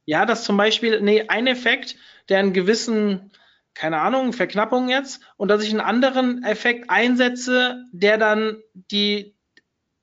Ja, 0.06 0.26
dass 0.26 0.44
zum 0.44 0.56
Beispiel, 0.56 1.02
nee, 1.02 1.28
ein 1.28 1.48
Effekt, 1.48 1.96
der 2.30 2.40
einen 2.40 2.54
gewissen, 2.54 3.32
keine 3.78 4.02
Ahnung, 4.02 4.34
Verknappung 4.34 4.90
jetzt, 4.90 5.22
und 5.38 5.50
dass 5.50 5.64
ich 5.64 5.70
einen 5.70 5.82
anderen 5.82 6.44
Effekt 6.44 6.90
einsetze, 6.90 7.86
der 7.92 8.18
dann 8.18 8.58
die, 8.74 9.36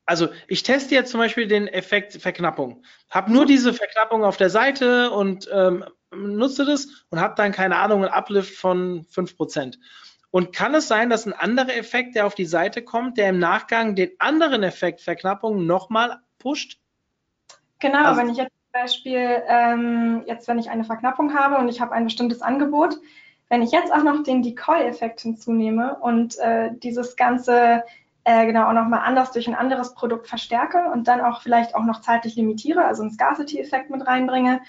also 0.06 0.28
ich 0.46 0.62
teste 0.62 0.94
jetzt 0.94 1.10
zum 1.10 1.18
Beispiel 1.18 1.48
den 1.48 1.66
Effekt 1.66 2.12
Verknappung, 2.12 2.84
habe 3.10 3.32
nur 3.32 3.46
diese 3.46 3.74
Verknappung 3.74 4.24
auf 4.24 4.36
der 4.36 4.50
Seite 4.50 5.10
und 5.10 5.48
ähm, 5.52 5.84
nutze 6.14 6.64
das 6.64 6.86
und 7.10 7.20
habe 7.20 7.34
dann, 7.36 7.50
keine 7.50 7.76
Ahnung, 7.76 8.04
einen 8.04 8.14
Uplift 8.14 8.54
von 8.54 9.04
5%. 9.06 9.78
Und 10.30 10.54
kann 10.54 10.74
es 10.74 10.88
sein, 10.88 11.10
dass 11.10 11.26
ein 11.26 11.32
anderer 11.32 11.76
Effekt, 11.76 12.14
der 12.14 12.26
auf 12.26 12.34
die 12.34 12.44
Seite 12.44 12.82
kommt, 12.82 13.18
der 13.18 13.28
im 13.28 13.38
Nachgang 13.38 13.94
den 13.94 14.10
anderen 14.18 14.62
Effekt 14.62 15.00
Verknappung 15.00 15.66
nochmal 15.66 16.20
pusht? 16.38 16.80
Genau, 17.80 18.04
also, 18.04 18.20
wenn 18.20 18.28
ich 18.30 18.36
jetzt 18.38 18.50
zum 18.52 18.82
Beispiel, 18.82 19.42
ähm, 19.48 20.24
jetzt 20.26 20.46
wenn 20.46 20.58
ich 20.58 20.70
eine 20.70 20.84
Verknappung 20.84 21.34
habe 21.34 21.56
und 21.56 21.68
ich 21.68 21.80
habe 21.80 21.92
ein 21.92 22.04
bestimmtes 22.04 22.40
Angebot, 22.40 22.98
wenn 23.48 23.62
ich 23.62 23.72
jetzt 23.72 23.92
auch 23.92 24.02
noch 24.02 24.22
den 24.22 24.42
Decoy-Effekt 24.42 25.20
hinzunehme 25.20 25.96
und 26.00 26.38
äh, 26.38 26.70
dieses 26.74 27.16
Ganze 27.16 27.84
äh, 28.24 28.46
genau 28.46 28.68
auch 28.68 28.72
nochmal 28.72 29.00
anders 29.04 29.32
durch 29.32 29.46
ein 29.46 29.54
anderes 29.54 29.94
Produkt 29.94 30.28
verstärke 30.28 30.90
und 30.92 31.08
dann 31.08 31.20
auch 31.20 31.42
vielleicht 31.42 31.74
auch 31.74 31.84
noch 31.84 32.00
zeitlich 32.00 32.36
limitiere, 32.36 32.84
also 32.84 33.02
einen 33.02 33.12
Scarcity-Effekt 33.12 33.90
mit 33.90 34.06
reinbringe, 34.06 34.60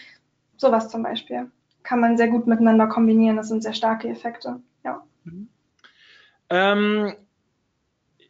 sowas 0.57 0.89
zum 0.89 1.03
Beispiel, 1.03 1.49
kann 1.83 1.99
man 1.99 2.17
sehr 2.17 2.27
gut 2.27 2.47
miteinander 2.47 2.87
kombinieren. 2.87 3.37
Das 3.37 3.47
sind 3.47 3.63
sehr 3.63 3.73
starke 3.73 4.09
Effekte. 4.09 4.61
Ja. 4.83 5.03
Mhm. 5.23 5.47
Ähm, 6.49 7.13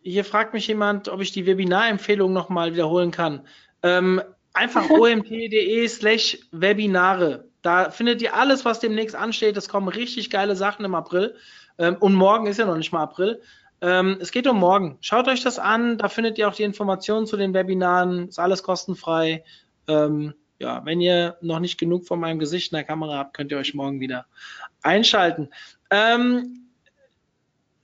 hier 0.01 0.23
fragt 0.23 0.53
mich 0.53 0.67
jemand, 0.67 1.09
ob 1.09 1.21
ich 1.21 1.31
die 1.31 1.47
Webinarempfehlung 1.47 2.31
nochmal 2.31 2.73
wiederholen 2.73 3.11
kann. 3.11 3.41
Ähm, 3.81 4.21
einfach 4.53 4.89
omt.de 4.89 5.87
slash 5.87 6.37
Webinare. 6.51 7.49
Da 7.65 7.89
findet 7.89 8.21
ihr 8.21 8.35
alles, 8.35 8.63
was 8.63 8.79
demnächst 8.79 9.15
ansteht. 9.15 9.57
Es 9.57 9.69
kommen 9.69 9.87
richtig 9.87 10.29
geile 10.29 10.55
Sachen 10.55 10.85
im 10.85 10.93
April. 10.93 11.35
Ähm, 11.79 11.95
und 11.99 12.13
morgen 12.13 12.45
ist 12.45 12.59
ja 12.59 12.67
noch 12.67 12.77
nicht 12.77 12.91
mal 12.91 13.01
April. 13.01 13.41
Ähm, 13.81 14.17
es 14.21 14.31
geht 14.31 14.45
um 14.45 14.59
morgen. 14.59 14.99
Schaut 15.01 15.27
euch 15.27 15.41
das 15.41 15.57
an. 15.57 15.97
Da 15.97 16.07
findet 16.07 16.37
ihr 16.37 16.47
auch 16.47 16.53
die 16.53 16.61
Informationen 16.61 17.25
zu 17.25 17.37
den 17.37 17.55
Webinaren. 17.55 18.27
Ist 18.27 18.37
alles 18.37 18.61
kostenfrei. 18.61 19.43
Ähm, 19.87 20.35
ja, 20.59 20.85
wenn 20.85 21.01
ihr 21.01 21.37
noch 21.41 21.59
nicht 21.59 21.79
genug 21.79 22.05
von 22.05 22.19
meinem 22.19 22.37
Gesicht 22.37 22.71
in 22.71 22.75
der 22.75 22.85
Kamera 22.85 23.17
habt, 23.17 23.33
könnt 23.35 23.51
ihr 23.51 23.57
euch 23.57 23.73
morgen 23.73 23.99
wieder 23.99 24.27
einschalten. 24.83 25.49
Ähm, 25.89 26.64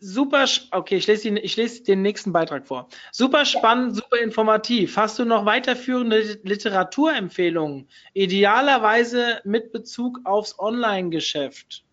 super, 0.01 0.45
okay, 0.71 0.97
ich 0.97 1.07
lese, 1.07 1.31
die, 1.31 1.39
ich 1.39 1.55
lese 1.55 1.83
den 1.83 2.01
nächsten 2.01 2.33
Beitrag 2.33 2.67
vor. 2.67 2.89
Super 3.11 3.45
spannend, 3.45 3.95
super 3.95 4.17
informativ. 4.17 4.97
Hast 4.97 5.19
du 5.19 5.25
noch 5.25 5.45
weiterführende 5.45 6.39
Literaturempfehlungen? 6.43 7.87
Idealerweise 8.13 9.39
mit 9.45 9.71
Bezug 9.71 10.19
aufs 10.25 10.59
Online-Geschäft. 10.59 11.85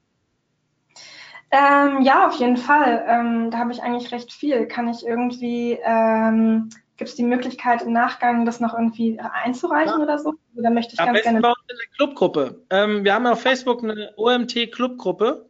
Ähm, 1.50 2.02
ja, 2.02 2.26
auf 2.26 2.34
jeden 2.34 2.56
Fall. 2.56 3.04
Ähm, 3.06 3.50
da 3.50 3.58
habe 3.58 3.72
ich 3.72 3.82
eigentlich 3.82 4.10
recht 4.10 4.32
viel. 4.32 4.66
Kann 4.66 4.88
ich 4.88 5.06
irgendwie, 5.06 5.78
ähm, 5.82 6.70
gibt 6.96 7.10
es 7.10 7.16
die 7.16 7.22
Möglichkeit 7.22 7.82
im 7.82 7.92
Nachgang, 7.92 8.44
das 8.44 8.60
noch 8.60 8.74
irgendwie 8.74 9.18
einzureichen 9.20 9.98
ja. 9.98 10.04
oder 10.04 10.18
so? 10.18 10.34
Oder 10.56 10.70
möchte 10.70 10.94
ich 10.94 11.00
Am 11.00 11.12
ganz 11.12 11.22
gerne. 11.22 11.40
Bei 11.40 11.48
uns 11.48 11.58
in 11.68 11.76
der 11.76 11.96
Clubgruppe. 11.96 12.62
Ähm, 12.70 13.04
wir 13.04 13.14
haben 13.14 13.26
auf 13.26 13.40
Facebook 13.40 13.82
eine 13.82 14.12
OMT-Clubgruppe. 14.16 15.48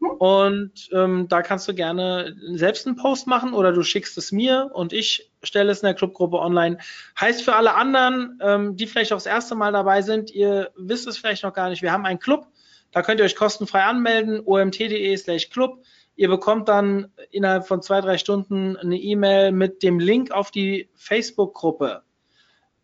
Und 0.00 0.90
ähm, 0.92 1.26
da 1.28 1.42
kannst 1.42 1.66
du 1.68 1.74
gerne 1.74 2.36
selbst 2.52 2.86
einen 2.86 2.96
Post 2.96 3.26
machen 3.26 3.52
oder 3.52 3.72
du 3.72 3.82
schickst 3.82 4.16
es 4.18 4.32
mir 4.32 4.70
und 4.72 4.92
ich 4.92 5.30
stelle 5.42 5.72
es 5.72 5.82
in 5.82 5.86
der 5.86 5.94
Clubgruppe 5.94 6.38
online. 6.38 6.78
Heißt 7.18 7.42
für 7.42 7.54
alle 7.54 7.74
anderen, 7.74 8.38
ähm, 8.42 8.76
die 8.76 8.86
vielleicht 8.86 9.12
auch 9.12 9.16
das 9.16 9.26
erste 9.26 9.54
Mal 9.54 9.72
dabei 9.72 10.02
sind, 10.02 10.30
ihr 10.30 10.70
wisst 10.76 11.06
es 11.06 11.18
vielleicht 11.18 11.42
noch 11.42 11.52
gar 11.52 11.68
nicht, 11.68 11.82
wir 11.82 11.92
haben 11.92 12.06
einen 12.06 12.20
Club, 12.20 12.46
da 12.92 13.02
könnt 13.02 13.20
ihr 13.20 13.24
euch 13.24 13.36
kostenfrei 13.36 13.82
anmelden, 13.82 14.40
omt.de 14.44 15.16
slash 15.16 15.50
Club. 15.50 15.82
Ihr 16.16 16.28
bekommt 16.28 16.68
dann 16.68 17.12
innerhalb 17.30 17.66
von 17.66 17.80
zwei, 17.82 18.00
drei 18.00 18.18
Stunden 18.18 18.76
eine 18.76 18.96
E-Mail 18.96 19.52
mit 19.52 19.82
dem 19.82 20.00
Link 20.00 20.32
auf 20.32 20.50
die 20.50 20.88
Facebook-Gruppe. 20.96 22.02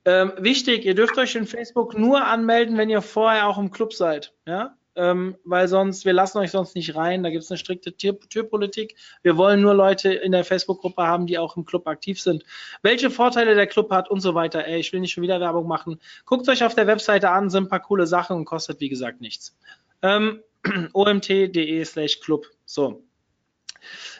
Ähm, 0.05 0.33
wichtig, 0.37 0.85
ihr 0.85 0.95
dürft 0.95 1.17
euch 1.19 1.35
in 1.35 1.47
Facebook 1.47 1.99
nur 1.99 2.25
anmelden, 2.25 2.77
wenn 2.77 2.91
ihr 2.91 3.03
vorher 3.03 3.49
auch 3.49 3.59
im 3.59 3.71
Club 3.71 3.93
seid. 3.95 4.35
Ja? 4.47 4.77
Ähm, 4.97 5.37
weil 5.45 5.69
sonst, 5.69 6.05
wir 6.05 6.13
lassen 6.13 6.39
euch 6.39 6.51
sonst 6.51 6.75
nicht 6.75 6.95
rein. 6.95 7.23
Da 7.23 7.31
gibt 7.31 7.45
es 7.45 7.51
eine 7.51 7.59
strikte 7.59 7.97
Tür 7.97 8.19
Türpolitik. 8.21 8.97
Wir 9.23 9.37
wollen 9.37 9.61
nur 9.61 9.75
Leute 9.75 10.13
in 10.13 10.33
der 10.33 10.45
Facebook-Gruppe 10.45 11.03
haben, 11.03 11.27
die 11.27 11.39
auch 11.39 11.57
im 11.57 11.65
Club 11.65 11.87
aktiv 11.87 12.21
sind. 12.21 12.45
Welche 12.83 13.11
Vorteile 13.11 13.55
der 13.55 13.67
Club 13.67 13.91
hat 13.91 14.11
und 14.11 14.21
so 14.21 14.35
weiter. 14.35 14.67
Ey, 14.67 14.81
ich 14.81 14.93
will 14.93 15.01
nicht 15.01 15.13
schon 15.13 15.23
wieder 15.23 15.41
Werbung 15.41 15.67
machen. 15.67 16.01
Guckt 16.25 16.49
euch 16.49 16.65
auf 16.65 16.75
der 16.75 16.87
Webseite 16.87 17.31
an, 17.31 17.51
sind 17.51 17.65
ein 17.65 17.69
paar 17.69 17.81
coole 17.81 18.07
Sachen 18.07 18.37
und 18.37 18.45
kostet, 18.45 18.81
wie 18.81 18.89
gesagt, 18.89 19.21
nichts. 19.21 19.57
Ähm, 20.03 20.43
omt.de 20.93 21.85
slash 21.85 22.21
Club. 22.21 22.47
So. 22.65 23.05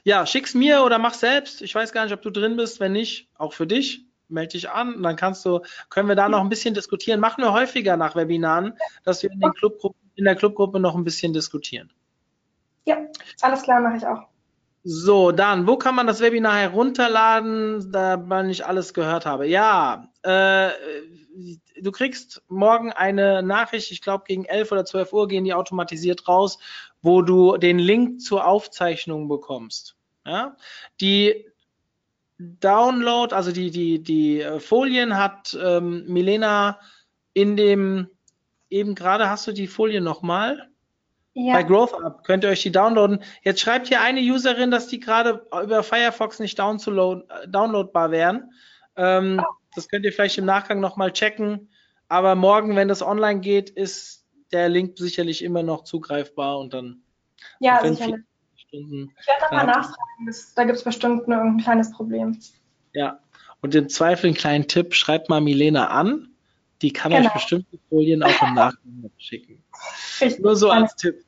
Ja, 0.03 0.27
schick's 0.27 0.55
mir 0.55 0.83
oder 0.83 0.99
mach 0.99 1.15
selbst. 1.15 1.63
Ich 1.63 1.75
weiß 1.75 1.93
gar 1.93 2.05
nicht, 2.05 2.13
ob 2.13 2.23
du 2.23 2.31
drin 2.31 2.57
bist. 2.57 2.81
Wenn 2.81 2.93
nicht, 2.93 3.29
auch 3.37 3.53
für 3.53 3.67
dich 3.67 4.05
melde 4.29 4.53
dich 4.53 4.71
an 4.71 4.95
und 4.95 5.03
dann 5.03 5.17
kannst 5.17 5.45
du, 5.45 5.61
können 5.91 6.09
wir 6.09 6.17
da 6.17 6.29
noch 6.29 6.41
ein 6.41 6.49
bisschen 6.49 6.75
diskutieren. 6.75 7.21
Machen 7.21 7.43
wir 7.43 7.53
häufiger 7.53 7.97
nach 7.97 8.17
Webinaren, 8.17 8.75
dass 9.05 9.23
wir 9.23 9.31
in, 9.31 9.41
den 9.41 9.53
Clubgruppen, 9.53 10.04
in 10.15 10.25
der 10.25 10.37
Clubgruppe 10.37 10.81
noch 10.81 10.95
ein 10.95 11.05
bisschen 11.05 11.33
diskutieren. 11.33 11.93
Ja, 12.85 12.99
alles 13.41 13.63
klar, 13.63 13.81
mache 13.81 13.97
ich 13.97 14.07
auch. 14.07 14.29
So, 14.87 15.33
dann, 15.33 15.67
wo 15.67 15.77
kann 15.79 15.95
man 15.95 16.07
das 16.07 16.21
Webinar 16.21 16.59
herunterladen, 16.59 17.91
da 17.91 18.19
man 18.19 18.49
nicht 18.49 18.67
alles 18.67 18.93
gehört 18.93 19.25
habe? 19.25 19.47
Ja, 19.47 20.11
äh, 20.23 20.69
du 21.81 21.91
kriegst 21.91 22.43
morgen 22.49 22.93
eine 22.93 23.43
Nachricht, 23.43 23.91
ich 23.91 24.03
glaube 24.03 24.25
gegen 24.27 24.45
11 24.45 24.73
oder 24.73 24.85
12 24.85 25.13
Uhr 25.15 25.29
gehen 25.29 25.45
die 25.45 25.55
automatisiert 25.55 26.29
raus, 26.29 26.59
wo 27.01 27.23
du 27.23 27.57
den 27.57 27.79
Link 27.79 28.21
zur 28.21 28.47
Aufzeichnung 28.47 29.27
bekommst. 29.27 29.97
Ja? 30.27 30.57
Die 31.01 31.47
Download, 32.39 33.35
also 33.35 33.53
die, 33.53 33.71
die, 33.71 34.03
die 34.03 34.41
äh, 34.41 34.61
Folien 34.61 35.17
hat 35.17 35.57
ähm, 35.61 36.05
Milena 36.07 36.79
in 37.33 37.57
dem, 37.57 38.11
eben 38.75 38.95
gerade 38.95 39.31
hast 39.31 39.47
du 39.47 39.53
die 39.53 39.67
Folie 39.69 40.01
nochmal? 40.01 40.69
Ja. 41.35 41.55
Bei 41.55 41.63
Growth 41.63 41.95
Up 41.95 42.25
könnt 42.25 42.45
ihr 42.45 42.51
euch 42.51 42.63
die 42.63 42.71
downloaden. 42.73 43.23
Jetzt 43.43 43.61
schreibt 43.61 43.89
hier 43.89 44.01
eine 44.01 44.21
Userin, 44.21 44.71
dass 44.71 44.87
die 44.89 45.01
gerade 45.01 45.47
über 45.63 45.83
Firefox 45.83 46.39
nicht 46.39 46.59
äh, 46.59 46.63
downloadbar 47.49 48.11
wären. 48.11 48.53
Ähm, 48.97 49.41
Oh. 49.43 49.53
Das 49.77 49.89
könnt 49.89 50.05
ihr 50.05 50.13
vielleicht 50.13 50.39
im 50.39 50.45
Nachgang 50.45 50.79
nochmal 50.79 51.13
checken. 51.13 51.69
Aber 52.09 52.37
morgen, 52.37 52.77
wenn 52.77 52.87
das 52.87 53.03
online 53.03 53.41
geht, 53.41 53.71
ist 53.71 54.25
der 54.53 54.69
Link 54.69 54.97
sicherlich 54.97 55.43
immer 55.43 55.65
noch 55.65 55.83
zugreifbar 55.83 56.61
und 56.61 56.73
dann 56.73 57.03
Ja, 57.59 57.81
wenn 57.83 57.95
sicherlich. 57.97 58.23
Stunden. 58.57 59.13
Ich 59.21 59.27
werde 59.27 59.43
nochmal 59.43 59.67
Ja. 59.67 59.73
nachfragen. 59.79 60.27
Das, 60.27 60.55
da 60.55 60.63
gibt 60.63 60.79
es 60.79 60.85
bestimmt 60.85 61.27
nur 61.27 61.39
irgendein 61.39 61.65
kleines 61.65 61.91
Problem. 61.91 62.39
Ja. 62.93 63.19
Und 63.63 63.75
im 63.75 63.89
Zweifel 63.89 64.27
einen 64.27 64.37
kleinen 64.37 64.69
Tipp, 64.69 64.95
schreibt 64.95 65.29
mal 65.29 65.41
Milena 65.41 65.89
an. 65.89 66.34
Die 66.85 66.93
kann 66.93 67.11
Genau. 67.13 67.29
euch 67.29 67.33
bestimmt 67.33 67.67
die 67.73 67.81
Folien 67.89 68.23
auch 68.23 68.43
im 68.43 68.55
noch 68.55 69.11
schicken. 69.17 69.65
Richtig. 70.21 70.45
Nur 70.45 70.55
so 70.55 70.69
als 70.69 70.95
Tipp. 70.97 71.25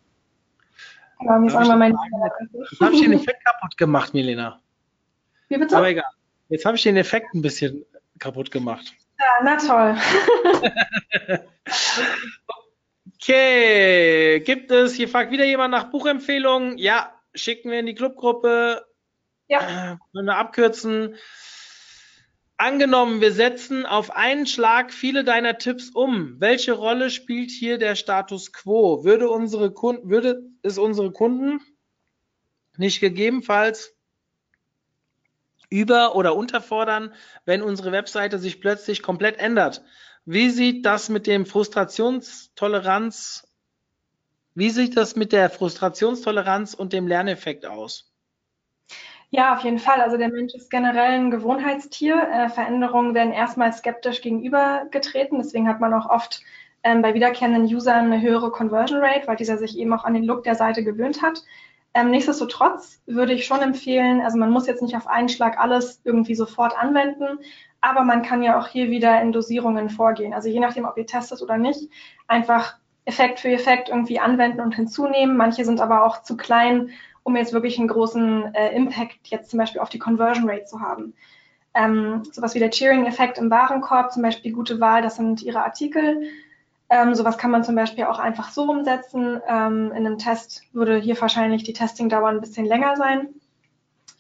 Genau, 1.18 1.38
mir 1.38 1.46
ist 1.46 1.54
Jetzt 1.54 2.80
habe 2.82 2.94
ich 2.94 3.00
den 3.04 3.12
Effekt 3.14 3.42
kaputt 3.42 3.74
gemacht, 3.78 4.12
Milena. 4.12 4.60
Wie 5.48 5.56
bitte? 5.56 5.74
Aber 5.74 5.88
egal. 5.88 6.04
Jetzt 6.50 6.66
habe 6.66 6.76
ich 6.76 6.82
den 6.82 6.98
Effekt 6.98 7.32
ein 7.32 7.40
bisschen 7.40 7.86
kaputt 8.18 8.50
gemacht. 8.50 8.92
Ja, 9.18 9.42
na 9.42 9.56
toll. 9.56 9.96
Okay, 13.18 14.40
gibt 14.40 14.70
es, 14.70 14.92
hier 14.92 15.08
fragt 15.08 15.30
wieder 15.30 15.46
jemand 15.46 15.72
nach 15.72 15.90
Buchempfehlungen. 15.90 16.76
Ja, 16.76 17.14
schicken 17.34 17.70
wir 17.70 17.80
in 17.80 17.86
die 17.86 17.94
Clubgruppe. 17.94 18.84
Ja. 19.48 19.60
Äh, 19.60 19.96
Können 20.12 20.26
wir 20.26 20.36
abkürzen. 20.36 21.16
Angenommen, 22.58 23.20
wir 23.20 23.32
setzen 23.32 23.84
auf 23.84 24.16
einen 24.16 24.46
Schlag 24.46 24.90
viele 24.90 25.24
deiner 25.24 25.58
Tipps 25.58 25.90
um. 25.90 26.40
Welche 26.40 26.72
Rolle 26.72 27.10
spielt 27.10 27.50
hier 27.50 27.76
der 27.76 27.96
Status 27.96 28.52
quo? 28.52 29.04
Würde, 29.04 29.28
unsere 29.28 29.72
Kunden, 29.72 30.08
würde 30.08 30.42
es 30.62 30.78
unsere 30.78 31.12
Kunden 31.12 31.60
nicht 32.78 33.00
gegebenenfalls 33.00 33.94
über- 35.68 36.16
oder 36.16 36.34
unterfordern, 36.34 37.12
wenn 37.44 37.60
unsere 37.60 37.92
Webseite 37.92 38.38
sich 38.38 38.60
plötzlich 38.60 39.02
komplett 39.02 39.38
ändert? 39.38 39.84
Wie 40.24 40.48
sieht 40.48 40.86
das 40.86 41.10
mit 41.10 41.26
dem 41.26 41.44
Frustrationstoleranz, 41.44 43.46
wie 44.54 44.70
sieht 44.70 44.96
das 44.96 45.14
mit 45.14 45.32
der 45.32 45.50
Frustrationstoleranz 45.50 46.72
und 46.72 46.94
dem 46.94 47.06
Lerneffekt 47.06 47.66
aus? 47.66 48.15
Ja, 49.30 49.54
auf 49.54 49.60
jeden 49.62 49.78
Fall. 49.78 50.00
Also 50.00 50.16
der 50.16 50.30
Mensch 50.30 50.54
ist 50.54 50.70
generell 50.70 51.12
ein 51.18 51.30
Gewohnheitstier. 51.30 52.16
Äh, 52.32 52.48
Veränderungen 52.48 53.14
werden 53.14 53.32
erstmal 53.32 53.72
skeptisch 53.72 54.20
gegenübergetreten. 54.22 55.38
Deswegen 55.38 55.68
hat 55.68 55.80
man 55.80 55.92
auch 55.94 56.08
oft 56.08 56.40
ähm, 56.82 57.02
bei 57.02 57.14
wiederkehrenden 57.14 57.64
Usern 57.64 58.12
eine 58.12 58.20
höhere 58.22 58.50
Conversion 58.50 59.00
Rate, 59.02 59.26
weil 59.26 59.36
dieser 59.36 59.58
sich 59.58 59.76
eben 59.78 59.92
auch 59.92 60.04
an 60.04 60.14
den 60.14 60.24
Look 60.24 60.44
der 60.44 60.54
Seite 60.54 60.84
gewöhnt 60.84 61.22
hat. 61.22 61.42
Ähm, 61.94 62.10
nichtsdestotrotz 62.10 63.02
würde 63.06 63.32
ich 63.32 63.46
schon 63.46 63.60
empfehlen, 63.62 64.20
also 64.20 64.38
man 64.38 64.50
muss 64.50 64.66
jetzt 64.66 64.82
nicht 64.82 64.96
auf 64.96 65.06
einen 65.06 65.30
Schlag 65.30 65.58
alles 65.58 66.00
irgendwie 66.04 66.34
sofort 66.34 66.76
anwenden, 66.76 67.38
aber 67.80 68.02
man 68.02 68.22
kann 68.22 68.42
ja 68.42 68.58
auch 68.60 68.68
hier 68.68 68.90
wieder 68.90 69.20
in 69.22 69.32
Dosierungen 69.32 69.88
vorgehen. 69.88 70.34
Also 70.34 70.48
je 70.50 70.60
nachdem, 70.60 70.84
ob 70.84 70.98
ihr 70.98 71.06
testet 71.06 71.40
oder 71.42 71.56
nicht, 71.56 71.88
einfach 72.28 72.76
Effekt 73.06 73.40
für 73.40 73.48
Effekt 73.48 73.88
irgendwie 73.88 74.20
anwenden 74.20 74.60
und 74.60 74.74
hinzunehmen. 74.74 75.36
Manche 75.36 75.64
sind 75.64 75.80
aber 75.80 76.04
auch 76.04 76.22
zu 76.22 76.36
klein, 76.36 76.90
um 77.26 77.34
jetzt 77.34 77.52
wirklich 77.52 77.76
einen 77.76 77.88
großen 77.88 78.54
äh, 78.54 78.72
Impact 78.76 79.18
jetzt 79.24 79.50
zum 79.50 79.58
Beispiel 79.58 79.80
auf 79.80 79.88
die 79.88 79.98
Conversion 79.98 80.48
Rate 80.48 80.64
zu 80.64 80.80
haben. 80.80 81.12
Ähm, 81.74 82.22
sowas 82.30 82.54
wie 82.54 82.60
der 82.60 82.70
Cheering-Effekt 82.70 83.36
im 83.38 83.50
Warenkorb, 83.50 84.12
zum 84.12 84.22
Beispiel 84.22 84.52
gute 84.52 84.78
Wahl, 84.78 85.02
das 85.02 85.16
sind 85.16 85.42
ihre 85.42 85.64
Artikel. 85.64 86.22
Ähm, 86.88 87.16
sowas 87.16 87.36
kann 87.36 87.50
man 87.50 87.64
zum 87.64 87.74
Beispiel 87.74 88.04
auch 88.04 88.20
einfach 88.20 88.50
so 88.50 88.70
umsetzen. 88.70 89.40
Ähm, 89.48 89.90
in 89.90 90.06
einem 90.06 90.18
Test 90.18 90.62
würde 90.72 90.98
hier 90.98 91.20
wahrscheinlich 91.20 91.64
die 91.64 91.72
Testingdauer 91.72 92.28
ein 92.28 92.40
bisschen 92.40 92.64
länger 92.64 92.94
sein. 92.94 93.30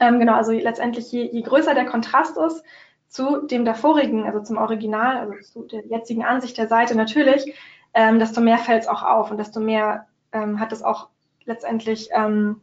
Ähm, 0.00 0.18
genau, 0.18 0.34
also 0.34 0.50
letztendlich 0.50 1.12
je, 1.12 1.30
je 1.30 1.42
größer 1.42 1.74
der 1.74 1.86
Kontrast 1.86 2.36
ist 2.36 2.64
zu 3.06 3.46
dem 3.46 3.64
davorigen, 3.64 4.24
also 4.24 4.40
zum 4.40 4.56
Original, 4.56 5.18
also 5.18 5.34
zu 5.42 5.62
der 5.62 5.86
jetzigen 5.86 6.24
Ansicht 6.24 6.58
der 6.58 6.66
Seite 6.66 6.96
natürlich, 6.96 7.54
ähm, 7.94 8.18
desto 8.18 8.40
mehr 8.40 8.58
fällt 8.58 8.82
es 8.82 8.88
auch 8.88 9.04
auf 9.04 9.30
und 9.30 9.38
desto 9.38 9.60
mehr 9.60 10.08
ähm, 10.32 10.58
hat 10.58 10.72
es 10.72 10.82
auch 10.82 11.08
letztendlich 11.44 12.08
ähm, 12.12 12.60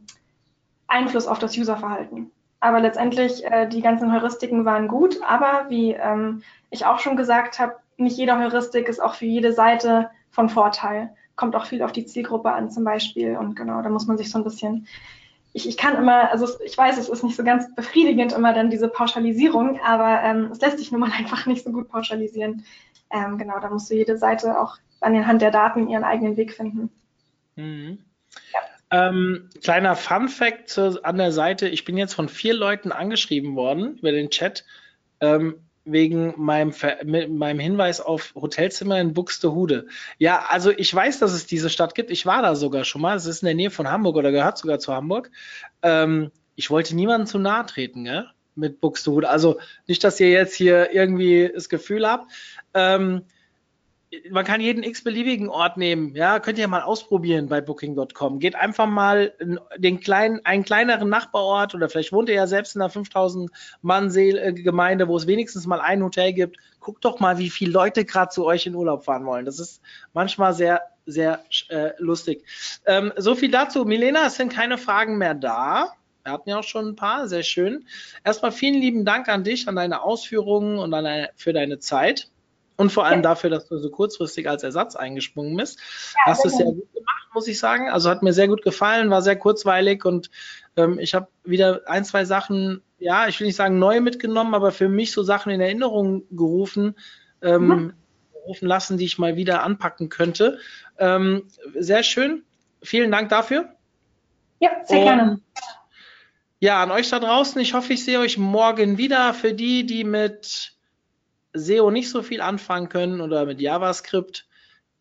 Einfluss 0.86 1.26
auf 1.26 1.38
das 1.38 1.56
Userverhalten. 1.56 2.30
Aber 2.60 2.80
letztendlich, 2.80 3.44
äh, 3.44 3.68
die 3.68 3.82
ganzen 3.82 4.12
Heuristiken 4.12 4.64
waren 4.64 4.88
gut, 4.88 5.20
aber 5.22 5.66
wie 5.68 5.92
ähm, 5.92 6.42
ich 6.70 6.86
auch 6.86 6.98
schon 6.98 7.16
gesagt 7.16 7.58
habe, 7.58 7.74
nicht 7.96 8.16
jede 8.16 8.38
Heuristik 8.38 8.88
ist 8.88 9.02
auch 9.02 9.14
für 9.14 9.26
jede 9.26 9.52
Seite 9.52 10.10
von 10.30 10.48
Vorteil. 10.48 11.10
Kommt 11.36 11.54
auch 11.56 11.66
viel 11.66 11.82
auf 11.82 11.92
die 11.92 12.06
Zielgruppe 12.06 12.50
an 12.52 12.70
zum 12.70 12.84
Beispiel. 12.84 13.36
Und 13.36 13.54
genau, 13.54 13.82
da 13.82 13.88
muss 13.88 14.06
man 14.06 14.16
sich 14.16 14.30
so 14.30 14.38
ein 14.38 14.44
bisschen. 14.44 14.86
Ich, 15.52 15.68
ich 15.68 15.76
kann 15.76 15.94
immer, 15.96 16.30
also 16.30 16.48
ich 16.64 16.76
weiß, 16.76 16.98
es 16.98 17.08
ist 17.08 17.22
nicht 17.22 17.36
so 17.36 17.44
ganz 17.44 17.72
befriedigend 17.74 18.32
immer 18.32 18.52
dann 18.52 18.70
diese 18.70 18.88
Pauschalisierung, 18.88 19.78
aber 19.84 20.22
ähm, 20.22 20.48
es 20.50 20.60
lässt 20.60 20.78
sich 20.78 20.90
nun 20.90 21.00
mal 21.00 21.12
einfach 21.18 21.46
nicht 21.46 21.64
so 21.64 21.70
gut 21.70 21.88
pauschalisieren. 21.88 22.64
Ähm, 23.10 23.38
genau, 23.38 23.60
da 23.60 23.70
musst 23.70 23.90
du 23.90 23.94
jede 23.94 24.16
Seite 24.16 24.58
auch 24.58 24.78
an 25.00 25.12
den 25.12 25.26
Hand 25.26 25.42
der 25.42 25.50
Daten 25.50 25.88
ihren 25.88 26.02
eigenen 26.02 26.36
Weg 26.36 26.54
finden. 26.54 26.90
Mhm. 27.56 27.98
Ähm, 28.90 29.48
kleiner 29.62 29.96
Fun 29.96 30.28
Fact 30.28 30.78
an 30.78 31.16
der 31.16 31.32
Seite. 31.32 31.68
Ich 31.68 31.84
bin 31.84 31.96
jetzt 31.96 32.14
von 32.14 32.28
vier 32.28 32.54
Leuten 32.54 32.92
angeschrieben 32.92 33.56
worden 33.56 33.96
über 33.98 34.12
den 34.12 34.30
Chat 34.30 34.64
ähm, 35.20 35.56
wegen 35.84 36.34
meinem, 36.36 36.72
meinem 37.04 37.58
Hinweis 37.58 38.00
auf 38.00 38.34
Hotelzimmer 38.34 39.00
in 39.00 39.12
Buxtehude. 39.12 39.86
Ja, 40.18 40.46
also 40.48 40.70
ich 40.70 40.94
weiß, 40.94 41.18
dass 41.18 41.32
es 41.32 41.46
diese 41.46 41.70
Stadt 41.70 41.94
gibt. 41.94 42.10
Ich 42.10 42.24
war 42.24 42.42
da 42.42 42.54
sogar 42.54 42.84
schon 42.84 43.02
mal. 43.02 43.16
Es 43.16 43.26
ist 43.26 43.42
in 43.42 43.46
der 43.46 43.54
Nähe 43.54 43.70
von 43.70 43.90
Hamburg 43.90 44.16
oder 44.16 44.32
gehört 44.32 44.58
sogar 44.58 44.78
zu 44.78 44.94
Hamburg. 44.94 45.30
Ähm, 45.82 46.30
ich 46.56 46.70
wollte 46.70 46.94
niemandem 46.94 47.26
zu 47.26 47.38
nahe 47.38 47.66
treten, 47.66 48.04
gell? 48.04 48.26
mit 48.54 48.80
Buxtehude. 48.80 49.28
Also 49.28 49.58
nicht, 49.86 50.04
dass 50.04 50.20
ihr 50.20 50.30
jetzt 50.30 50.54
hier 50.54 50.92
irgendwie 50.92 51.50
das 51.52 51.68
Gefühl 51.68 52.08
habt. 52.08 52.30
Man 54.30 54.44
kann 54.44 54.60
jeden 54.60 54.82
x-beliebigen 54.82 55.48
Ort 55.48 55.76
nehmen. 55.76 56.14
Ja, 56.14 56.40
könnt 56.40 56.58
ihr 56.58 56.68
mal 56.68 56.82
ausprobieren 56.82 57.48
bei 57.48 57.60
Booking.com. 57.60 58.38
Geht 58.38 58.54
einfach 58.54 58.86
mal 58.86 59.32
in 59.38 59.58
den 59.76 60.00
kleinen, 60.00 60.44
einen 60.44 60.64
kleineren 60.64 61.08
Nachbarort 61.08 61.74
oder 61.74 61.88
vielleicht 61.88 62.12
wohnt 62.12 62.28
ihr 62.28 62.34
ja 62.34 62.46
selbst 62.46 62.76
in 62.76 62.82
einer 62.82 62.90
5000 62.90 63.50
Mann 63.82 64.12
Gemeinde, 64.12 65.08
wo 65.08 65.16
es 65.16 65.26
wenigstens 65.26 65.66
mal 65.66 65.80
ein 65.80 66.02
Hotel 66.02 66.32
gibt. 66.32 66.58
Guckt 66.80 67.04
doch 67.04 67.20
mal, 67.20 67.38
wie 67.38 67.50
viele 67.50 67.72
Leute 67.72 68.04
gerade 68.04 68.30
zu 68.30 68.44
euch 68.44 68.66
in 68.66 68.74
Urlaub 68.74 69.04
fahren 69.04 69.26
wollen. 69.26 69.44
Das 69.44 69.58
ist 69.58 69.80
manchmal 70.12 70.54
sehr, 70.54 70.82
sehr 71.06 71.44
äh, 71.68 71.90
lustig. 71.98 72.44
Ähm, 72.86 73.12
so 73.16 73.34
viel 73.34 73.50
dazu. 73.50 73.84
Milena, 73.84 74.26
es 74.26 74.36
sind 74.36 74.52
keine 74.52 74.78
Fragen 74.78 75.18
mehr 75.18 75.34
da. 75.34 75.92
Wir 76.24 76.32
hatten 76.32 76.48
ja 76.48 76.58
auch 76.58 76.64
schon 76.64 76.88
ein 76.88 76.96
paar, 76.96 77.28
sehr 77.28 77.42
schön. 77.42 77.86
Erstmal 78.24 78.50
vielen 78.50 78.80
lieben 78.80 79.04
Dank 79.04 79.28
an 79.28 79.44
dich, 79.44 79.68
an 79.68 79.76
deine 79.76 80.02
Ausführungen 80.02 80.78
und 80.78 80.94
an 80.94 81.04
deine, 81.04 81.30
für 81.36 81.52
deine 81.52 81.78
Zeit. 81.78 82.30
Und 82.76 82.90
vor 82.90 83.06
allem 83.06 83.22
dafür, 83.22 83.50
dass 83.50 83.68
du 83.68 83.78
so 83.78 83.88
kurzfristig 83.88 84.48
als 84.48 84.64
Ersatz 84.64 84.96
eingesprungen 84.96 85.56
bist. 85.56 85.78
Hast 86.24 86.44
es 86.44 86.56
sehr 86.56 86.66
gut 86.66 86.92
gemacht, 86.92 87.28
muss 87.32 87.46
ich 87.46 87.58
sagen. 87.58 87.88
Also 87.88 88.10
hat 88.10 88.22
mir 88.24 88.32
sehr 88.32 88.48
gut 88.48 88.62
gefallen, 88.62 89.10
war 89.10 89.22
sehr 89.22 89.36
kurzweilig 89.36 90.04
und 90.04 90.28
ähm, 90.76 90.98
ich 90.98 91.14
habe 91.14 91.28
wieder 91.44 91.82
ein, 91.86 92.04
zwei 92.04 92.24
Sachen, 92.24 92.82
ja, 92.98 93.28
ich 93.28 93.38
will 93.38 93.46
nicht 93.46 93.56
sagen 93.56 93.78
neu 93.78 94.00
mitgenommen, 94.00 94.54
aber 94.54 94.72
für 94.72 94.88
mich 94.88 95.12
so 95.12 95.22
Sachen 95.22 95.52
in 95.52 95.60
Erinnerung 95.60 96.24
gerufen, 96.30 96.96
ähm, 97.42 97.68
Mhm. 97.68 97.92
gerufen 98.32 98.66
lassen, 98.66 98.98
die 98.98 99.04
ich 99.04 99.18
mal 99.18 99.36
wieder 99.36 99.62
anpacken 99.62 100.08
könnte. 100.08 100.58
Ähm, 100.98 101.44
sehr 101.78 102.02
schön. 102.02 102.42
Vielen 102.82 103.12
Dank 103.12 103.28
dafür. 103.28 103.68
Ja, 104.58 104.70
sehr 104.84 104.98
Und 104.98 105.04
gerne. 105.04 105.40
Ja, 106.58 106.82
an 106.82 106.90
euch 106.90 107.08
da 107.10 107.20
draußen. 107.20 107.60
Ich 107.60 107.74
hoffe, 107.74 107.92
ich 107.92 108.04
sehe 108.04 108.18
euch 108.18 108.36
morgen 108.38 108.98
wieder. 108.98 109.32
Für 109.34 109.52
die, 109.52 109.86
die 109.86 110.02
mit 110.02 110.73
SEO 111.54 111.90
nicht 111.90 112.10
so 112.10 112.22
viel 112.22 112.40
anfangen 112.40 112.88
können 112.88 113.20
oder 113.20 113.46
mit 113.46 113.60
JavaScript, 113.60 114.46